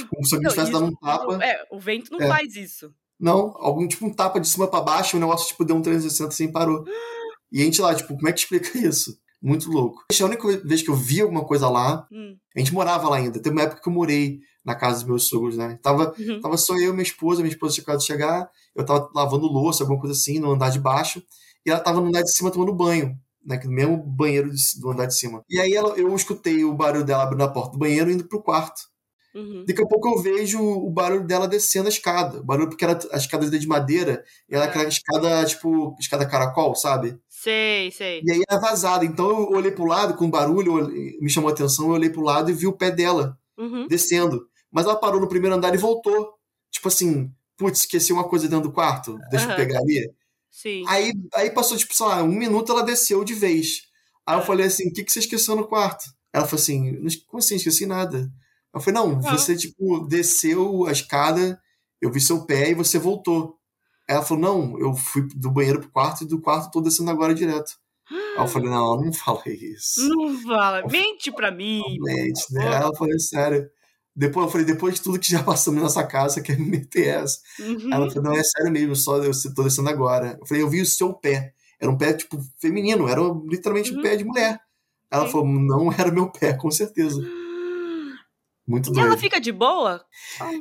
como 0.06 0.26
se 0.26 0.36
alguém 0.36 0.48
estivesse 0.50 0.72
dando 0.72 0.88
um 0.88 0.96
tapa. 0.96 1.44
É, 1.44 1.64
o 1.72 1.80
vento 1.80 2.12
não 2.12 2.22
É. 2.22 2.28
faz 2.28 2.56
isso. 2.56 2.92
Não, 3.20 3.56
algum 3.58 3.88
tipo 3.88 4.06
um 4.06 4.14
tapa 4.14 4.40
de 4.40 4.48
cima 4.48 4.68
pra 4.68 4.82
baixo, 4.82 5.18
o 5.18 5.20
negócio 5.20 5.48
tipo 5.48 5.66
deu 5.66 5.76
um 5.76 5.82
360 5.82 6.30
assim 6.30 6.46
e 6.46 6.52
parou. 6.52 6.84
E 7.50 7.62
a 7.62 7.64
gente 7.64 7.82
lá, 7.82 7.96
tipo, 7.96 8.14
como 8.14 8.28
é 8.28 8.34
que 8.34 8.40
explica 8.40 8.70
isso? 8.78 9.18
Muito 9.42 9.72
louco. 9.72 10.04
A 10.20 10.26
única 10.26 10.46
vez 10.66 10.82
que 10.82 10.90
eu 10.90 10.96
vi 10.96 11.22
alguma 11.22 11.46
coisa 11.46 11.70
lá, 11.70 12.06
Hum. 12.12 12.36
a 12.54 12.60
gente 12.60 12.74
morava 12.74 13.08
lá 13.08 13.16
ainda. 13.16 13.40
Teve 13.42 13.56
uma 13.56 13.62
época 13.62 13.82
que 13.82 13.88
eu 13.88 13.94
morei 13.94 14.40
na 14.66 14.76
casa 14.76 14.96
dos 15.00 15.04
meus 15.06 15.28
sogros, 15.30 15.56
né? 15.56 15.80
Tava, 15.82 16.14
Uhum. 16.20 16.42
tava 16.42 16.58
só 16.58 16.76
eu 16.76 16.90
e 16.90 16.92
minha 16.92 17.04
esposa, 17.04 17.42
minha 17.42 17.54
esposa 17.54 17.74
tinha 17.76 17.84
acabado 17.84 18.02
de 18.02 18.06
chegar, 18.06 18.50
eu 18.76 18.86
tava 18.86 19.10
lavando 19.16 19.48
louça, 19.48 19.82
alguma 19.84 19.98
coisa 19.98 20.14
assim, 20.14 20.40
no 20.40 20.52
andar 20.52 20.70
de 20.72 20.80
baixo, 20.80 21.24
e 21.66 21.70
ela 21.72 21.80
tava 21.80 22.02
no 22.02 22.08
andar 22.08 22.22
de 22.22 22.32
cima 22.36 22.52
tomando 22.52 22.74
banho, 22.74 23.16
né? 23.46 23.58
No 23.64 23.72
mesmo 23.72 23.96
banheiro 23.98 24.50
de- 24.52 24.80
do 24.82 24.90
andar 24.92 25.06
de 25.06 25.16
cima. 25.18 25.42
E 25.50 25.58
aí 25.58 25.74
ela, 25.74 25.96
eu 25.98 26.14
escutei 26.14 26.66
o 26.66 26.74
barulho 26.74 27.06
dela 27.06 27.24
abrindo 27.24 27.44
a 27.44 27.48
porta 27.48 27.72
do 27.72 27.78
banheiro 27.80 28.12
e 28.12 28.14
indo 28.16 28.28
pro 28.28 28.44
quarto. 28.44 28.82
Uhum. 29.38 29.64
Daqui 29.68 29.82
a 29.84 29.86
pouco 29.88 30.08
eu 30.10 30.22
vejo 30.22 30.60
o 30.62 30.90
barulho 30.90 31.26
dela 31.26 31.48
descendo 31.48 31.86
a 31.88 31.90
escada. 31.90 32.40
O 32.40 32.44
barulho 32.44 32.70
porque 32.70 32.84
era 32.84 32.98
a 33.12 33.18
escada 33.18 33.48
de 33.50 33.68
madeira, 33.68 34.24
e 34.50 34.56
ela 34.56 34.64
é 34.66 34.68
É. 34.68 34.70
aquela 34.70 34.88
escada, 34.88 35.46
tipo, 35.46 35.96
escada 36.00 36.28
caracol, 36.28 36.76
sabe? 36.76 37.20
Sei, 37.30 37.92
sei. 37.92 38.22
E 38.26 38.32
aí 38.32 38.42
era 38.50 38.60
vazada. 38.60 39.06
Então 39.06 39.30
eu 39.30 39.50
olhei 39.52 39.72
pro 39.72 39.86
lado 39.86 40.16
com 40.16 40.26
o 40.26 40.30
barulho, 40.32 40.80
eu 40.80 41.22
me 41.22 41.30
chamou 41.30 41.50
a 41.50 41.54
atenção, 41.54 41.86
eu 41.88 41.92
olhei 41.94 42.10
pro 42.10 42.22
lado 42.22 42.50
e 42.50 42.54
vi 42.54 42.66
o 42.68 42.74
pé 42.74 42.90
dela 42.92 43.38
Uhum. 43.58 43.88
descendo. 43.88 44.48
Mas 44.72 44.86
ela 44.86 44.96
parou 44.96 45.22
no 45.22 45.28
primeiro 45.30 45.56
andar 45.56 45.74
e 45.74 45.78
voltou. 45.78 46.34
Tipo 46.72 46.88
assim, 46.88 47.32
putz, 47.58 47.82
esqueci 47.82 48.12
uma 48.12 48.28
coisa 48.28 48.48
dentro 48.48 48.70
do 48.70 48.74
quarto, 48.74 49.18
deixa 49.30 49.46
eu 49.46 49.50
Aham. 49.50 49.56
pegar 49.58 49.80
ali. 49.80 50.12
Sim. 50.52 50.84
Aí, 50.88 51.14
aí 51.36 51.52
passou, 51.52 51.78
tipo, 51.78 51.94
sei 51.96 52.06
lá, 52.08 52.24
um 52.24 52.28
minuto 52.32 52.72
ela 52.72 52.84
desceu 52.84 53.24
de 53.24 53.34
vez. 53.36 53.84
Aí 54.26 54.36
eu 54.36 54.42
É. 54.42 54.46
falei 54.46 54.66
assim: 54.66 54.90
o 54.90 54.94
que, 54.94 55.04
que 55.04 55.12
você 55.12 55.20
esqueceu 55.20 55.56
no 55.56 55.68
quarto? 55.68 56.06
Ela 56.34 56.46
falou 56.46 56.60
assim: 56.62 56.92
"Não 57.00 57.08
es- 57.08 57.16
como 57.18 57.40
assim? 57.40 57.56
Esqueci 57.56 57.86
nada. 57.86 58.30
Eu 58.78 58.82
falei: 58.84 59.02
não, 59.02 59.20
Ah. 59.26 59.32
você, 59.38 59.56
tipo, 59.56 60.00
desceu 60.08 60.86
a 60.86 60.92
escada, 60.92 61.60
eu 62.02 62.12
vi 62.12 62.20
seu 62.22 62.46
pé 62.46 62.70
e 62.72 62.74
você 62.74 62.98
voltou. 63.00 63.56
Ela 64.10 64.22
falou, 64.24 64.42
não, 64.42 64.80
eu 64.80 64.94
fui 64.94 65.28
do 65.36 65.52
banheiro 65.52 65.82
pro 65.82 65.92
quarto 65.92 66.24
e 66.24 66.28
do 66.28 66.40
quarto 66.40 66.72
tô 66.72 66.80
descendo 66.80 67.12
agora 67.12 67.36
direto. 67.36 67.74
Aí 68.10 68.42
eu 68.44 68.48
falei, 68.48 68.70
não, 68.70 69.02
não 69.02 69.12
fala 69.12 69.42
isso. 69.48 70.08
Não 70.08 70.34
fala, 70.44 70.88
mente 70.88 71.30
pra 71.30 71.52
mim. 71.52 71.82
Mente, 72.00 72.54
né? 72.54 72.68
Aí 72.70 72.76
ela 72.84 72.96
falou, 72.96 73.20
sério. 73.20 73.70
Depois 74.16 74.46
eu 74.46 74.52
falei, 74.52 74.66
depois 74.66 74.96
de 74.96 75.02
tudo 75.02 75.20
que 75.20 75.30
já 75.30 75.44
passamos 75.44 75.84
nessa 75.84 76.06
casa, 76.08 76.42
quer 76.42 76.58
me 76.58 76.66
meter 76.70 77.08
essa. 77.22 77.38
Uhum. 77.60 77.94
Ela 77.94 78.10
falou, 78.10 78.24
não, 78.32 78.34
é 78.40 78.44
sério 78.44 78.72
mesmo, 78.72 78.96
só 78.96 79.18
eu 79.18 79.32
tô 79.54 79.64
descendo 79.64 79.90
agora. 79.90 80.38
Eu 80.40 80.46
falei, 80.48 80.64
eu 80.64 80.70
vi 80.70 80.82
o 80.82 80.86
seu 80.86 81.14
pé. 81.14 81.52
Era 81.80 81.92
um 81.92 81.98
pé, 81.98 82.14
tipo, 82.14 82.40
feminino, 82.62 83.08
era 83.10 83.20
literalmente 83.46 83.92
Uhum. 83.92 84.00
um 84.00 84.02
pé 84.02 84.16
de 84.16 84.24
mulher. 84.24 84.58
Ela 85.12 85.26
Sim. 85.26 85.32
falou, 85.34 85.48
não 85.48 85.92
era 85.92 86.10
meu 86.12 86.32
pé, 86.32 86.54
com 86.54 86.72
certeza. 86.72 87.22
Muito 88.68 88.90
E 88.90 88.94
doido. 88.94 89.08
ela 89.08 89.18
fica 89.18 89.40
de 89.40 89.52
boa? 89.52 90.04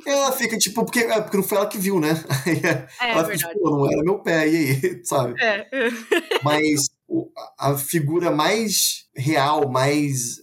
Ela 0.07 0.31
fica, 0.33 0.57
tipo, 0.57 0.85
porque, 0.85 1.01
é, 1.01 1.21
porque 1.21 1.37
não 1.37 1.43
foi 1.45 1.59
ela 1.59 1.67
que 1.67 1.77
viu, 1.79 1.99
né? 1.99 2.11
É, 3.01 3.11
ela 3.11 3.25
fica, 3.25 3.49
tipo, 3.49 3.69
não 3.69 3.91
era 3.91 4.03
meu 4.03 4.21
pé, 4.21 4.49
e 4.49 4.57
aí, 4.57 5.01
sabe? 5.05 5.35
É. 5.43 5.67
Mas 6.43 6.89
a 7.59 7.77
figura 7.77 8.31
mais 8.31 9.07
real, 9.17 9.69
mais 9.69 10.41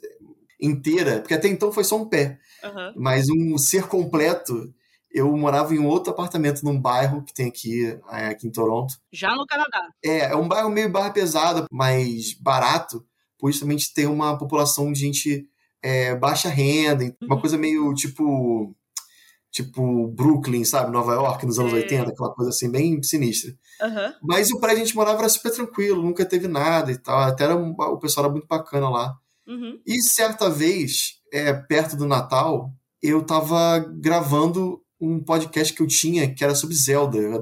inteira, 0.60 1.20
porque 1.20 1.34
até 1.34 1.48
então 1.48 1.72
foi 1.72 1.84
só 1.84 1.98
um 1.98 2.08
pé, 2.08 2.38
Aham. 2.64 2.94
mas 2.98 3.28
um 3.30 3.58
ser 3.58 3.88
completo, 3.88 4.74
eu 5.12 5.36
morava 5.38 5.74
em 5.74 5.80
um 5.80 5.88
outro 5.88 6.12
apartamento 6.12 6.64
num 6.64 6.80
bairro 6.80 7.24
que 7.24 7.34
tem 7.34 7.48
aqui, 7.48 7.98
é, 8.12 8.28
aqui 8.28 8.48
em 8.48 8.52
Toronto. 8.52 8.96
Já 9.12 9.36
no 9.36 9.46
Canadá. 9.46 9.88
É, 10.04 10.20
é 10.32 10.36
um 10.36 10.48
bairro 10.48 10.70
meio 10.70 10.90
barra 10.92 11.12
pesada, 11.12 11.66
mas 11.72 12.34
barato, 12.34 13.06
por 13.38 13.52
justamente 13.52 13.94
tem 13.94 14.06
uma 14.06 14.38
população 14.38 14.92
de 14.92 15.00
gente 15.00 15.48
é, 15.84 16.16
baixa 16.16 16.50
renda, 16.50 17.16
uma 17.22 17.36
Uhum. 17.36 17.42
coisa 17.42 17.58
meio 17.58 17.94
tipo 17.94 18.76
tipo 19.52 20.08
Brooklyn, 20.08 20.64
sabe, 20.66 20.92
Nova 20.92 21.14
York 21.14 21.46
nos 21.46 21.60
anos 21.60 21.72
Sei. 21.74 21.82
80, 21.84 22.10
aquela 22.10 22.34
coisa 22.34 22.50
assim 22.50 22.72
bem 22.72 23.04
sinistra. 23.04 23.54
Aham. 23.80 24.16
Mas 24.24 24.50
o 24.52 24.60
prédio 24.60 24.78
que 24.78 24.82
a 24.82 24.86
gente 24.86 24.96
morava 24.96 25.20
era 25.20 25.30
super 25.30 25.52
tranquilo, 25.52 26.02
nunca 26.02 26.26
teve 26.26 26.48
nada 26.48 26.92
e 26.92 26.98
tal, 26.98 27.20
até 27.20 27.44
era 27.44 27.56
o 27.56 28.00
pessoal 28.00 28.26
era 28.26 28.32
muito 28.34 28.48
bacana 28.48 28.90
lá. 28.90 29.16
Uhum. 29.48 29.80
E 29.86 30.02
certa 30.02 30.50
vez, 30.50 31.20
é, 31.32 31.54
perto 31.54 31.96
do 31.96 32.08
Natal, 32.08 32.72
eu 33.00 33.22
tava 33.24 33.78
gravando 34.00 34.82
um 35.00 35.20
podcast 35.20 35.72
que 35.74 35.84
eu 35.84 35.88
tinha 35.88 36.34
que 36.34 36.44
era 36.44 36.56
sobre 36.56 36.76
Zelda. 36.76 37.18
Eu, 37.20 37.34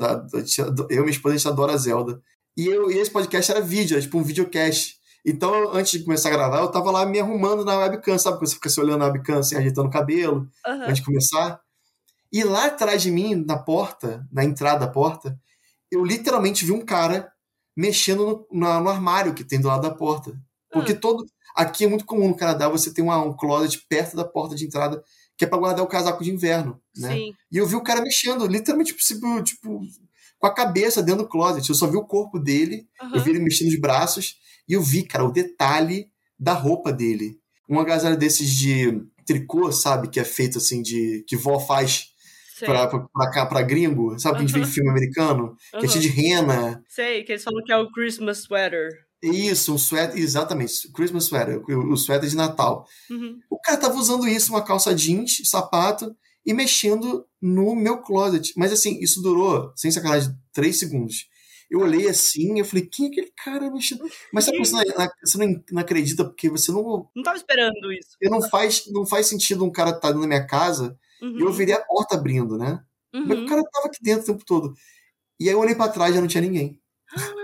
eu 0.90 1.04
minha 1.04 1.12
esposa, 1.12 1.36
a 1.36 1.38
gente 1.38 1.48
adora 1.48 1.78
Zelda. 1.78 2.20
E, 2.58 2.66
eu, 2.66 2.92
e 2.92 2.98
esse 2.98 3.12
podcast 3.12 3.52
era 3.52 3.62
vídeo, 3.62 3.94
era 3.94 4.02
tipo 4.02 4.18
um 4.18 4.24
videocast. 4.24 4.96
Então, 5.26 5.72
antes 5.74 5.92
de 6.00 6.04
começar 6.06 6.30
a 6.30 6.32
gravar, 6.32 6.60
eu 6.60 6.72
tava 6.72 6.90
lá 6.92 7.06
me 7.06 7.20
arrumando 7.20 7.64
na 7.64 7.78
webcam, 7.78 8.18
sabe? 8.18 8.38
Quando 8.38 8.48
você 8.50 8.56
fica 8.56 8.70
se 8.70 8.80
olhando 8.80 9.00
na 9.00 9.06
webcam, 9.06 9.38
assim, 9.40 9.56
ajeitando 9.56 9.88
o 9.88 9.92
cabelo, 9.92 10.48
Aham. 10.66 10.84
antes 10.86 10.96
de 10.98 11.04
começar. 11.06 11.60
E 12.32 12.44
lá 12.44 12.68
atrás 12.68 13.02
de 13.02 13.12
mim, 13.12 13.36
na 13.36 13.58
porta, 13.58 14.26
na 14.32 14.44
entrada 14.44 14.86
da 14.86 14.92
porta, 14.92 15.38
eu 15.92 16.04
literalmente 16.04 16.66
vi 16.66 16.72
um 16.72 16.86
cara 16.86 17.32
mexendo 17.76 18.48
no, 18.52 18.60
na- 18.60 18.80
no 18.82 18.90
armário 18.90 19.34
que 19.34 19.44
tem 19.44 19.60
do 19.62 19.68
lado 19.68 19.82
da 19.84 19.92
porta. 19.94 20.34
Porque 20.72 20.94
todo. 20.94 21.26
Aqui 21.56 21.84
é 21.84 21.88
muito 21.88 22.06
comum 22.06 22.30
no 22.30 22.36
Canadá 22.38 22.70
você 22.70 22.94
ter 22.94 23.02
uma, 23.02 23.18
um 23.22 23.36
closet 23.36 23.86
perto 23.90 24.16
da 24.16 24.24
porta 24.24 24.56
de 24.56 24.66
entrada 24.66 25.04
que 25.38 25.44
é 25.44 25.48
pra 25.48 25.58
guardar 25.58 25.84
o 25.84 25.88
casaco 25.88 26.24
de 26.24 26.32
inverno, 26.32 26.80
né? 26.96 27.14
Sim. 27.14 27.34
E 27.52 27.58
eu 27.58 27.66
vi 27.68 27.76
o 27.76 27.84
cara 27.84 28.02
mexendo, 28.02 28.46
literalmente, 28.48 28.96
tipo, 28.96 29.44
tipo, 29.44 29.82
com 30.40 30.48
a 30.48 30.54
cabeça 30.54 31.04
dentro 31.04 31.24
do 31.24 31.30
closet. 31.30 31.68
Eu 31.68 31.76
só 31.76 31.88
vi 31.88 31.98
o 31.98 32.06
corpo 32.06 32.40
dele, 32.40 32.88
Aham. 33.02 33.12
eu 33.16 33.22
vi 33.24 33.32
ele 33.32 33.40
mexendo 33.40 33.68
os 33.70 33.80
braços, 33.80 34.36
e 34.72 34.74
eu 34.74 34.82
vi, 34.82 35.04
cara, 35.04 35.26
o 35.26 35.32
detalhe 35.34 36.08
da 36.40 36.54
roupa 36.54 36.94
dele. 36.94 37.38
Um 37.68 37.78
agasalho 37.78 38.18
desses 38.18 38.50
de 38.50 39.04
tricô, 39.26 39.70
sabe? 39.70 40.08
Que 40.08 40.18
é 40.18 40.24
feito 40.24 40.60
assim, 40.60 40.82
de. 40.82 41.26
que 41.28 41.36
vó 41.36 41.60
faz 41.60 42.06
pra, 42.58 42.88
pra, 42.88 43.00
pra, 43.00 43.32
cá, 43.32 43.46
pra 43.46 43.62
gringo, 43.64 44.18
sabe? 44.18 44.38
Que 44.38 44.44
a 44.44 44.48
gente 44.48 44.54
vê 44.58 44.62
em 44.62 44.72
filme 44.72 44.90
americano, 44.90 45.58
que 45.78 45.86
é 45.86 45.90
cheio 45.90 46.02
de 46.02 46.08
rena. 46.08 46.82
Sei, 46.88 47.22
que 47.26 47.34
eles 47.34 47.44
falam 47.44 47.62
que 47.66 47.72
é 47.74 47.78
o 47.78 47.92
Christmas 47.92 48.44
sweater. 48.44 48.92
Isso, 49.22 49.74
um 49.74 49.78
suéter, 49.78 50.18
exatamente, 50.18 50.90
Christmas 50.94 51.26
sweater, 51.26 51.62
o, 51.70 51.92
o 51.92 51.98
suéter 51.98 52.30
de 52.30 52.36
Natal. 52.36 52.88
Uhum. 53.10 53.40
O 53.50 53.60
cara 53.60 53.78
tava 53.78 53.96
usando 53.96 54.26
isso, 54.26 54.54
uma 54.54 54.64
calça 54.64 54.96
jeans, 54.96 55.42
sapato, 55.50 56.16
e 56.46 56.54
mexendo 56.54 57.26
no 57.42 57.76
meu 57.76 57.98
closet. 57.98 58.54
Mas 58.56 58.72
assim, 58.72 58.98
isso 59.02 59.22
durou, 59.22 59.74
sem 59.76 59.92
sacanagem, 59.92 60.34
três 60.54 60.80
segundos. 60.80 61.26
Eu 61.72 61.80
olhei 61.80 62.10
assim, 62.10 62.60
eu 62.60 62.66
falei, 62.66 62.86
quem 62.86 63.06
é 63.06 63.10
aquele 63.10 63.32
cara 63.44 63.72
mexendo? 63.72 64.04
Mas 64.34 64.44
sabe 64.44 64.58
você 64.58 64.74
não, 64.76 64.84
você 65.24 65.38
não, 65.38 65.64
não 65.72 65.82
acredita, 65.82 66.26
porque 66.26 66.50
você 66.50 66.70
não. 66.72 67.10
Não 67.16 67.24
tava 67.24 67.38
esperando 67.38 67.94
isso. 67.94 68.10
Não 68.24 68.42
faz, 68.50 68.84
não 68.92 69.06
faz 69.06 69.28
sentido 69.28 69.64
um 69.64 69.72
cara 69.72 69.92
estar 69.92 70.10
dentro 70.10 70.22
da 70.24 70.28
minha 70.28 70.46
casa 70.46 70.98
Uhum. 71.22 71.38
e 71.40 71.42
eu 71.44 71.52
virei 71.54 71.74
a 71.76 71.80
porta 71.82 72.16
abrindo, 72.16 72.58
né? 72.58 72.84
Mas 73.14 73.38
o 73.38 73.42
Uhum. 73.42 73.46
cara 73.48 73.62
tava 73.72 73.88
aqui 73.88 74.04
dentro 74.04 74.24
o 74.24 74.26
tempo 74.26 74.44
todo. 74.46 74.74
E 75.40 75.48
aí 75.48 75.56
eu 75.56 75.60
olhei 75.60 75.74
pra 75.76 75.88
trás 75.88 76.12
e 76.12 76.16
já 76.16 76.22
não 76.22 76.28
tinha 76.28 76.42
ninguém. 76.42 76.78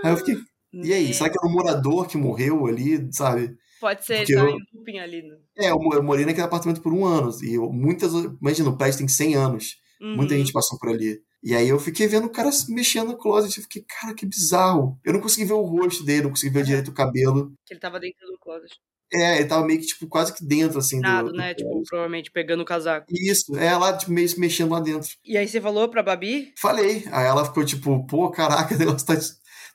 Aí 0.04 0.12
eu 0.12 0.16
fiquei, 0.18 0.36
e 0.74 0.92
aí? 0.92 1.10
É, 1.10 1.12
Será 1.14 1.30
que 1.30 1.38
era 1.38 1.48
um 1.48 1.52
morador 1.52 2.06
que 2.06 2.16
morreu 2.18 2.66
ali, 2.66 3.08
sabe? 3.12 3.56
Pode 3.80 4.04
ser, 4.04 4.18
Porque 4.18 4.34
tá 4.34 4.40
eu- 4.40 4.56
em 4.88 5.00
ali. 5.00 5.22
Né? 5.22 5.36
É, 5.58 5.70
eu 5.70 5.78
eu 5.94 6.02
morei 6.02 6.26
naquele 6.26 6.44
apartamento 6.46 6.82
por 6.82 6.92
um 6.92 7.04
ano. 7.06 7.30
E 7.42 7.54
eu, 7.54 7.70
muitas. 7.72 8.12
Imagina, 8.42 8.68
o 8.70 8.76
prédio 8.76 8.98
tem 8.98 9.08
100 9.08 9.36
anos. 9.36 9.76
Muita 10.00 10.34
Uhum. 10.34 10.40
gente 10.40 10.52
passou 10.52 10.78
por 10.78 10.90
ali. 10.90 11.20
E 11.42 11.54
aí 11.54 11.68
eu 11.68 11.78
fiquei 11.78 12.06
vendo 12.08 12.26
o 12.26 12.30
cara 12.32 12.50
se 12.50 12.72
mexendo 12.72 13.08
no 13.08 13.16
closet. 13.18 13.56
Eu 13.56 13.62
fiquei, 13.62 13.84
cara, 14.00 14.14
que 14.14 14.26
bizarro. 14.26 14.98
Eu 15.04 15.12
não 15.12 15.20
consegui 15.20 15.44
ver 15.46 15.52
o 15.54 15.62
rosto 15.62 16.04
dele, 16.04 16.22
não 16.24 16.30
consegui 16.30 16.52
ver 16.52 16.64
direito 16.64 16.88
o 16.90 16.94
cabelo. 16.94 17.52
Que 17.64 17.74
ele 17.74 17.80
tava 17.80 18.00
dentro 18.00 18.26
do 18.26 18.38
closet. 18.38 18.74
É, 19.12 19.36
ele 19.38 19.46
tava 19.46 19.64
meio 19.66 19.80
que, 19.80 19.86
tipo, 19.86 20.06
quase 20.06 20.34
que 20.34 20.44
dentro, 20.44 20.78
assim. 20.78 20.96
do- 21.00 21.02
Nada, 21.08 21.30
do, 21.30 21.36
né? 21.36 21.54
Tipo, 21.54 21.82
provavelmente 21.88 22.30
pegando 22.30 22.60
o 22.62 22.66
casaco. 22.66 23.06
Isso, 23.10 23.56
é 23.56 23.74
lá, 23.76 23.96
tipo, 23.96 24.12
meio 24.12 24.28
se 24.28 24.38
mexendo 24.38 24.72
lá 24.72 24.80
dentro. 24.80 25.08
E 25.24 25.36
aí 25.38 25.48
você 25.48 25.60
falou 25.60 25.88
pra 25.88 26.02
Babi? 26.02 26.52
Falei. 26.60 27.04
Aí 27.10 27.24
ela 27.26 27.44
ficou 27.44 27.64
tipo, 27.64 28.06
pô, 28.06 28.30
caraca, 28.30 28.74
o 28.76 28.78
negócio 28.78 29.06
tá 29.06 29.16
te, 29.16 29.26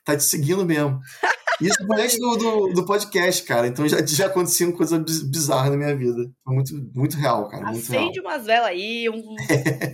tá 0.04 0.16
te 0.16 0.22
seguindo 0.22 0.64
mesmo. 0.64 1.00
Isso 1.60 1.86
foi 1.86 2.02
antes 2.02 2.18
do, 2.18 2.36
do, 2.36 2.72
do 2.74 2.84
podcast, 2.84 3.42
cara. 3.44 3.66
Então 3.66 3.86
já, 3.88 4.04
já 4.04 4.26
aconteciam 4.26 4.72
coisas 4.72 4.98
biz- 5.02 5.22
bizarras 5.22 5.70
na 5.70 5.76
minha 5.76 5.96
vida. 5.96 6.30
Foi 6.44 6.54
muito, 6.54 6.90
muito 6.94 7.16
real, 7.16 7.48
cara. 7.48 7.70
Muito 7.70 7.90
real. 7.90 8.02
Acende 8.04 8.20
umas 8.20 8.44
velas 8.44 8.68
aí, 8.68 9.08
um 9.08 9.36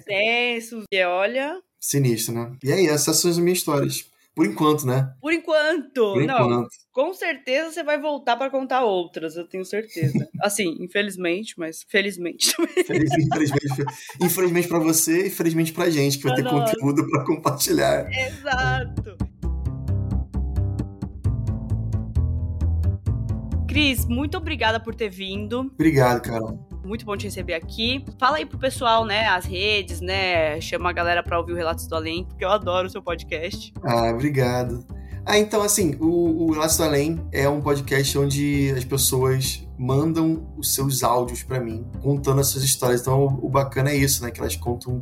incenso. 0.00 0.82
e 0.90 1.02
olha, 1.04 1.56
Sinistro, 1.78 2.34
né? 2.34 2.52
E 2.62 2.72
aí, 2.72 2.86
essas 2.86 3.16
são 3.18 3.30
as 3.30 3.38
minhas 3.38 3.58
histórias. 3.58 4.04
Por 4.34 4.46
enquanto, 4.46 4.86
né? 4.86 5.12
por 5.20 5.32
enquanto. 5.32 6.12
Por 6.14 6.24
não, 6.24 6.36
enquanto. 6.46 6.68
com 6.92 7.12
certeza 7.12 7.72
você 7.72 7.82
vai 7.82 8.00
voltar 8.00 8.36
pra 8.36 8.48
contar 8.48 8.84
outras, 8.84 9.34
eu 9.36 9.46
tenho 9.46 9.64
certeza. 9.64 10.28
Assim, 10.40 10.76
infelizmente, 10.80 11.54
mas 11.58 11.84
felizmente 11.88 12.54
também. 12.56 12.84
Feliz- 12.84 13.10
Infelizmente, 13.18 13.84
infelizmente 14.22 14.68
pra 14.68 14.78
você 14.78 15.26
e 15.26 15.30
felizmente 15.30 15.72
pra 15.72 15.90
gente, 15.90 16.16
que 16.18 16.24
vai 16.24 16.36
ter 16.36 16.42
nós. 16.42 16.70
conteúdo 16.70 17.06
pra 17.10 17.24
compartilhar. 17.24 18.08
Exato. 18.12 19.16
Cris, 23.70 24.04
muito 24.04 24.36
obrigada 24.36 24.80
por 24.80 24.96
ter 24.96 25.08
vindo. 25.08 25.60
Obrigado, 25.60 26.20
cara. 26.22 26.58
Muito 26.84 27.06
bom 27.06 27.16
te 27.16 27.26
receber 27.26 27.54
aqui. 27.54 28.04
Fala 28.18 28.38
aí 28.38 28.44
pro 28.44 28.58
pessoal, 28.58 29.04
né, 29.04 29.28
as 29.28 29.44
redes, 29.44 30.00
né? 30.00 30.60
Chama 30.60 30.90
a 30.90 30.92
galera 30.92 31.22
pra 31.22 31.38
ouvir 31.38 31.52
o 31.52 31.56
Relatos 31.56 31.86
do 31.86 31.94
Além, 31.94 32.24
porque 32.24 32.44
eu 32.44 32.48
adoro 32.48 32.88
o 32.88 32.90
seu 32.90 33.00
podcast. 33.00 33.72
Ah, 33.84 34.10
obrigado. 34.10 34.84
Ah, 35.24 35.38
então, 35.38 35.62
assim, 35.62 35.94
o, 36.00 36.46
o 36.46 36.52
Relatos 36.52 36.78
do 36.78 36.82
Além 36.82 37.24
é 37.30 37.48
um 37.48 37.60
podcast 37.60 38.18
onde 38.18 38.74
as 38.76 38.84
pessoas 38.84 39.64
mandam 39.78 40.52
os 40.56 40.74
seus 40.74 41.04
áudios 41.04 41.44
pra 41.44 41.60
mim, 41.60 41.86
contando 42.02 42.40
as 42.40 42.48
suas 42.48 42.64
histórias. 42.64 43.02
Então, 43.02 43.24
o, 43.24 43.46
o 43.46 43.48
bacana 43.48 43.90
é 43.90 43.94
isso, 43.94 44.24
né? 44.24 44.32
Que 44.32 44.40
elas 44.40 44.56
contam 44.56 45.00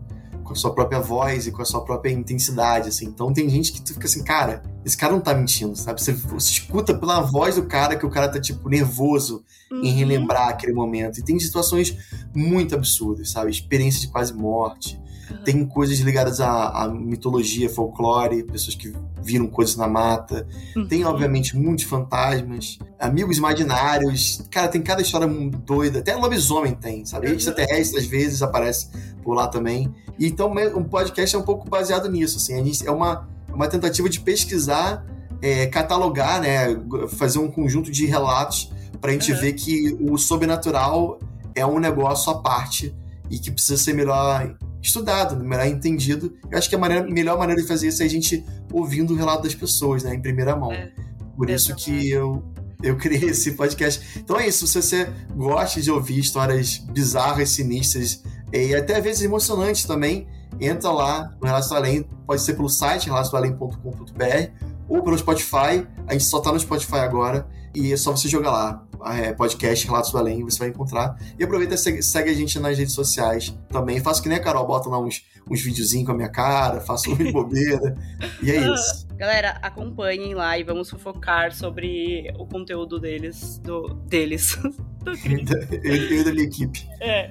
com 0.49 0.55
a 0.55 0.57
sua 0.57 0.73
própria 0.75 0.99
voz 0.99 1.47
e 1.47 1.53
com 1.53 1.61
a 1.61 1.65
sua 1.65 1.85
própria 1.85 2.11
intensidade, 2.11 2.89
assim. 2.89 3.05
Então, 3.07 3.33
tem 3.33 3.49
gente 3.49 3.71
que 3.71 3.81
tu 3.83 3.93
fica 3.93 4.07
assim, 4.07 4.25
cara, 4.25 4.63
esse 4.85 4.97
cara 4.97 5.13
não 5.13 5.21
tá 5.21 5.35
mentindo, 5.35 5.77
sabe? 5.77 6.03
Você, 6.03 6.13
você 6.13 6.51
escuta 6.53 6.95
pela 6.95 7.21
voz 7.21 7.57
do 7.57 7.65
cara 7.65 7.95
que 7.97 8.07
o 8.07 8.11
cara 8.11 8.29
tá, 8.29 8.41
tipo, 8.41 8.69
nervoso 8.69 9.45
Uhum. 9.71 9.85
em 9.85 9.93
relembrar 9.93 10.49
aquele 10.49 10.73
momento. 10.73 11.21
E 11.21 11.23
tem 11.23 11.39
situações 11.39 11.95
muito 12.35 12.75
absurdas, 12.75 13.31
sabe? 13.31 13.51
Experiência 13.51 14.01
de 14.01 14.09
quase 14.09 14.33
morte. 14.33 14.99
Uhum. 15.31 15.43
Tem 15.45 15.65
coisas 15.67 15.99
ligadas 15.99 16.41
à, 16.41 16.69
à 16.85 16.89
mitologia, 16.89 17.69
folclore, 17.69 18.43
pessoas 18.45 18.75
que 18.75 18.93
viram 19.23 19.47
coisas 19.47 19.77
na 19.77 19.87
mata. 19.87 20.47
Tem, 20.89 21.05
Uhum. 21.05 21.11
obviamente, 21.11 21.57
muitos 21.57 21.85
fantasmas, 21.85 22.79
amigos 22.99 23.39
imaginários. 23.39 24.43
Cara, 24.51 24.69
tem 24.69 24.81
cada 24.83 25.03
história 25.03 25.27
doida. 25.27 25.99
Até 26.01 26.15
lobisomem 26.17 26.73
tem, 26.75 27.05
sabe? 27.05 27.29
Uhum. 27.29 27.35
Extraterrestre, 27.35 27.99
às 27.99 28.07
vezes, 28.07 28.43
aparece 28.43 28.89
por 29.23 29.35
lá 29.35 29.47
também. 29.49 29.93
E 30.19 30.27
então, 30.27 30.53
um 30.77 30.83
podcast 30.85 31.35
é 31.37 31.39
um 31.39 31.43
pouco 31.43 31.69
baseado 31.69 32.09
nisso, 32.11 32.39
assim. 32.39 32.55
A 32.61 32.65
gente, 32.65 32.87
é 32.87 32.91
uma, 32.91 33.29
uma 33.53 33.69
tentativa 33.69 34.09
de 34.09 34.21
pesquisar, 34.21 35.05
é, 35.43 35.67
catalogar, 35.67 36.41
né? 36.41 36.77
Fazer 37.11 37.39
um 37.39 37.49
conjunto 37.51 37.91
de 37.91 38.07
relatos 38.07 38.73
pra 39.01 39.13
gente 39.13 39.31
Uhum. 39.33 39.39
ver 39.39 39.53
que 39.53 39.97
o 40.01 40.17
sobrenatural 40.17 41.21
é 41.55 41.65
um 41.67 41.79
negócio 41.79 42.33
à 42.33 42.39
parte 42.41 42.95
e 43.31 43.39
que 43.39 43.51
precisa 43.51 43.77
ser 43.77 43.93
melhor 43.93 44.57
estudado, 44.83 45.37
melhor 45.43 45.67
entendido. 45.67 46.37
Eu 46.51 46.59
acho 46.59 46.69
que 46.69 46.75
a 46.75 46.79
maneira- 46.79 47.07
melhor 47.09 47.39
maneira 47.39 47.61
de 47.61 47.67
fazer 47.69 47.89
isso 47.89 48.03
é 48.03 48.07
a 48.07 48.09
gente 48.09 48.45
ouvindo 48.73 49.13
o 49.13 49.17
relato 49.17 49.43
das 49.43 49.55
pessoas, 49.55 50.03
né, 50.03 50.15
em 50.15 50.21
primeira 50.21 50.55
mão. 50.57 50.73
É, 50.73 50.93
Por 51.37 51.49
isso 51.51 51.73
exatamente. 51.73 52.01
que 52.03 52.11
eu 52.11 52.43
eu 52.81 52.97
criei 52.97 53.25
esse 53.31 53.53
podcast. 53.53 54.21
Então 54.21 54.39
é 54.39 54.47
isso, 54.47 54.65
se 54.67 54.81
você 54.81 55.09
gosta 55.35 55.81
de 55.81 55.91
ouvir 55.91 56.19
histórias 56.21 56.79
bizarras, 56.79 57.49
sinistras 57.51 58.23
e 58.53 58.73
até 58.75 58.97
às 58.97 59.03
vezes 59.03 59.23
emocionantes 59.23 59.85
também, 59.85 60.29
entra 60.61 60.91
lá 60.93 61.35
no 61.41 61.47
Relatos 61.47 61.69
do 61.69 61.75
Além, 61.75 62.09
pode 62.25 62.41
ser 62.41 62.55
pelo 62.55 62.69
site 62.69 63.07
relatosdoalém.com.br 63.07 64.51
ou 64.89 65.03
pelo 65.03 65.19
Spotify. 65.19 65.87
A 66.07 66.13
gente 66.13 66.25
só 66.25 66.41
tá 66.41 66.53
no 66.53 66.59
Spotify 66.61 66.97
agora 66.99 67.49
e 67.79 67.93
é 67.93 67.97
só 67.97 68.11
você 68.11 68.29
jogar 68.29 68.51
lá. 68.51 68.85
É, 69.07 69.33
podcast 69.33 69.87
Relatos 69.87 70.11
do 70.11 70.19
Além, 70.19 70.43
você 70.43 70.59
vai 70.59 70.69
encontrar. 70.69 71.17
E 71.39 71.45
aproveita 71.45 71.77
e 71.77 71.79
segue, 71.79 72.03
segue, 72.03 72.31
a 72.31 72.35
gente 72.35 72.59
nas 72.59 72.77
redes 72.77 72.95
sociais 72.95 73.57
também. 73.71 74.01
Faço 74.01 74.21
que 74.21 74.29
nem 74.29 74.39
a 74.39 74.43
Carol, 74.43 74.67
bota 74.67 74.89
lá 74.89 74.99
uns, 74.99 75.25
uns 75.49 75.63
videozinhos 75.63 76.07
com 76.07 76.13
a 76.13 76.17
minha 76.17 76.29
cara, 76.29 76.81
faço 76.81 77.13
uma 77.13 77.31
bobeira. 77.31 77.97
e 78.43 78.51
é 78.51 78.57
isso. 78.75 79.07
Galera, 79.17 79.59
acompanhem 79.63 80.35
lá 80.35 80.59
e 80.59 80.65
vamos 80.65 80.91
fofocar 80.91 81.53
sobre 81.53 82.33
o 82.39 82.47
conteúdo 82.47 82.99
deles. 82.99 83.59
Do, 83.59 83.95
deles. 84.07 84.57
do 85.03 85.11
eu, 85.11 86.21
e 86.21 86.25
da 86.25 86.33
minha 86.33 86.45
equipe. 86.45 86.89
É. 87.01 87.31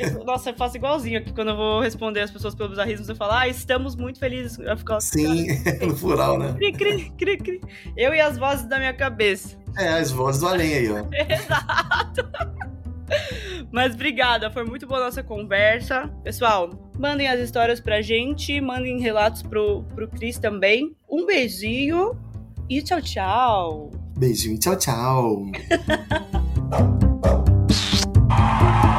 Eu, 0.00 0.24
nossa, 0.24 0.50
eu 0.50 0.54
faço 0.54 0.76
igualzinho 0.76 1.18
aqui 1.18 1.32
quando 1.32 1.48
eu 1.48 1.56
vou 1.56 1.80
responder 1.80 2.20
as 2.20 2.30
pessoas 2.30 2.54
pelo 2.54 2.70
bizarrismo. 2.70 3.06
Eu 3.08 3.16
falo, 3.16 3.32
ah, 3.32 3.48
estamos 3.48 3.94
muito 3.94 4.18
felizes. 4.18 4.58
Eu 4.58 4.76
fico, 4.76 5.00
Sim, 5.00 5.46
no 5.86 5.96
plural, 5.96 6.38
né? 6.38 6.54
Cri, 6.54 6.72
cri, 6.72 7.12
cri, 7.16 7.36
cri. 7.38 7.60
Eu 7.96 8.12
e 8.12 8.20
as 8.20 8.36
vozes 8.36 8.66
da 8.66 8.78
minha 8.78 8.94
cabeça. 8.94 9.63
É, 9.76 9.88
as 9.88 10.10
vozes 10.10 10.40
do 10.40 10.48
além 10.48 10.74
aí, 10.74 10.90
ó. 10.90 11.04
Exato. 11.12 12.28
Mas 13.70 13.94
obrigada, 13.94 14.50
foi 14.50 14.64
muito 14.64 14.86
boa 14.86 15.00
a 15.00 15.04
nossa 15.04 15.22
conversa. 15.22 16.08
Pessoal, 16.22 16.70
mandem 16.98 17.28
as 17.28 17.40
histórias 17.40 17.80
pra 17.80 18.00
gente, 18.00 18.60
mandem 18.60 19.00
relatos 19.00 19.42
pro, 19.42 19.82
pro 19.94 20.08
Cris 20.08 20.38
também. 20.38 20.94
Um 21.08 21.26
beijinho 21.26 22.16
e 22.68 22.80
tchau, 22.82 23.02
tchau. 23.02 23.90
Beijinho 24.16 24.54
e 24.54 24.58
tchau, 24.58 24.76
tchau. 24.76 25.42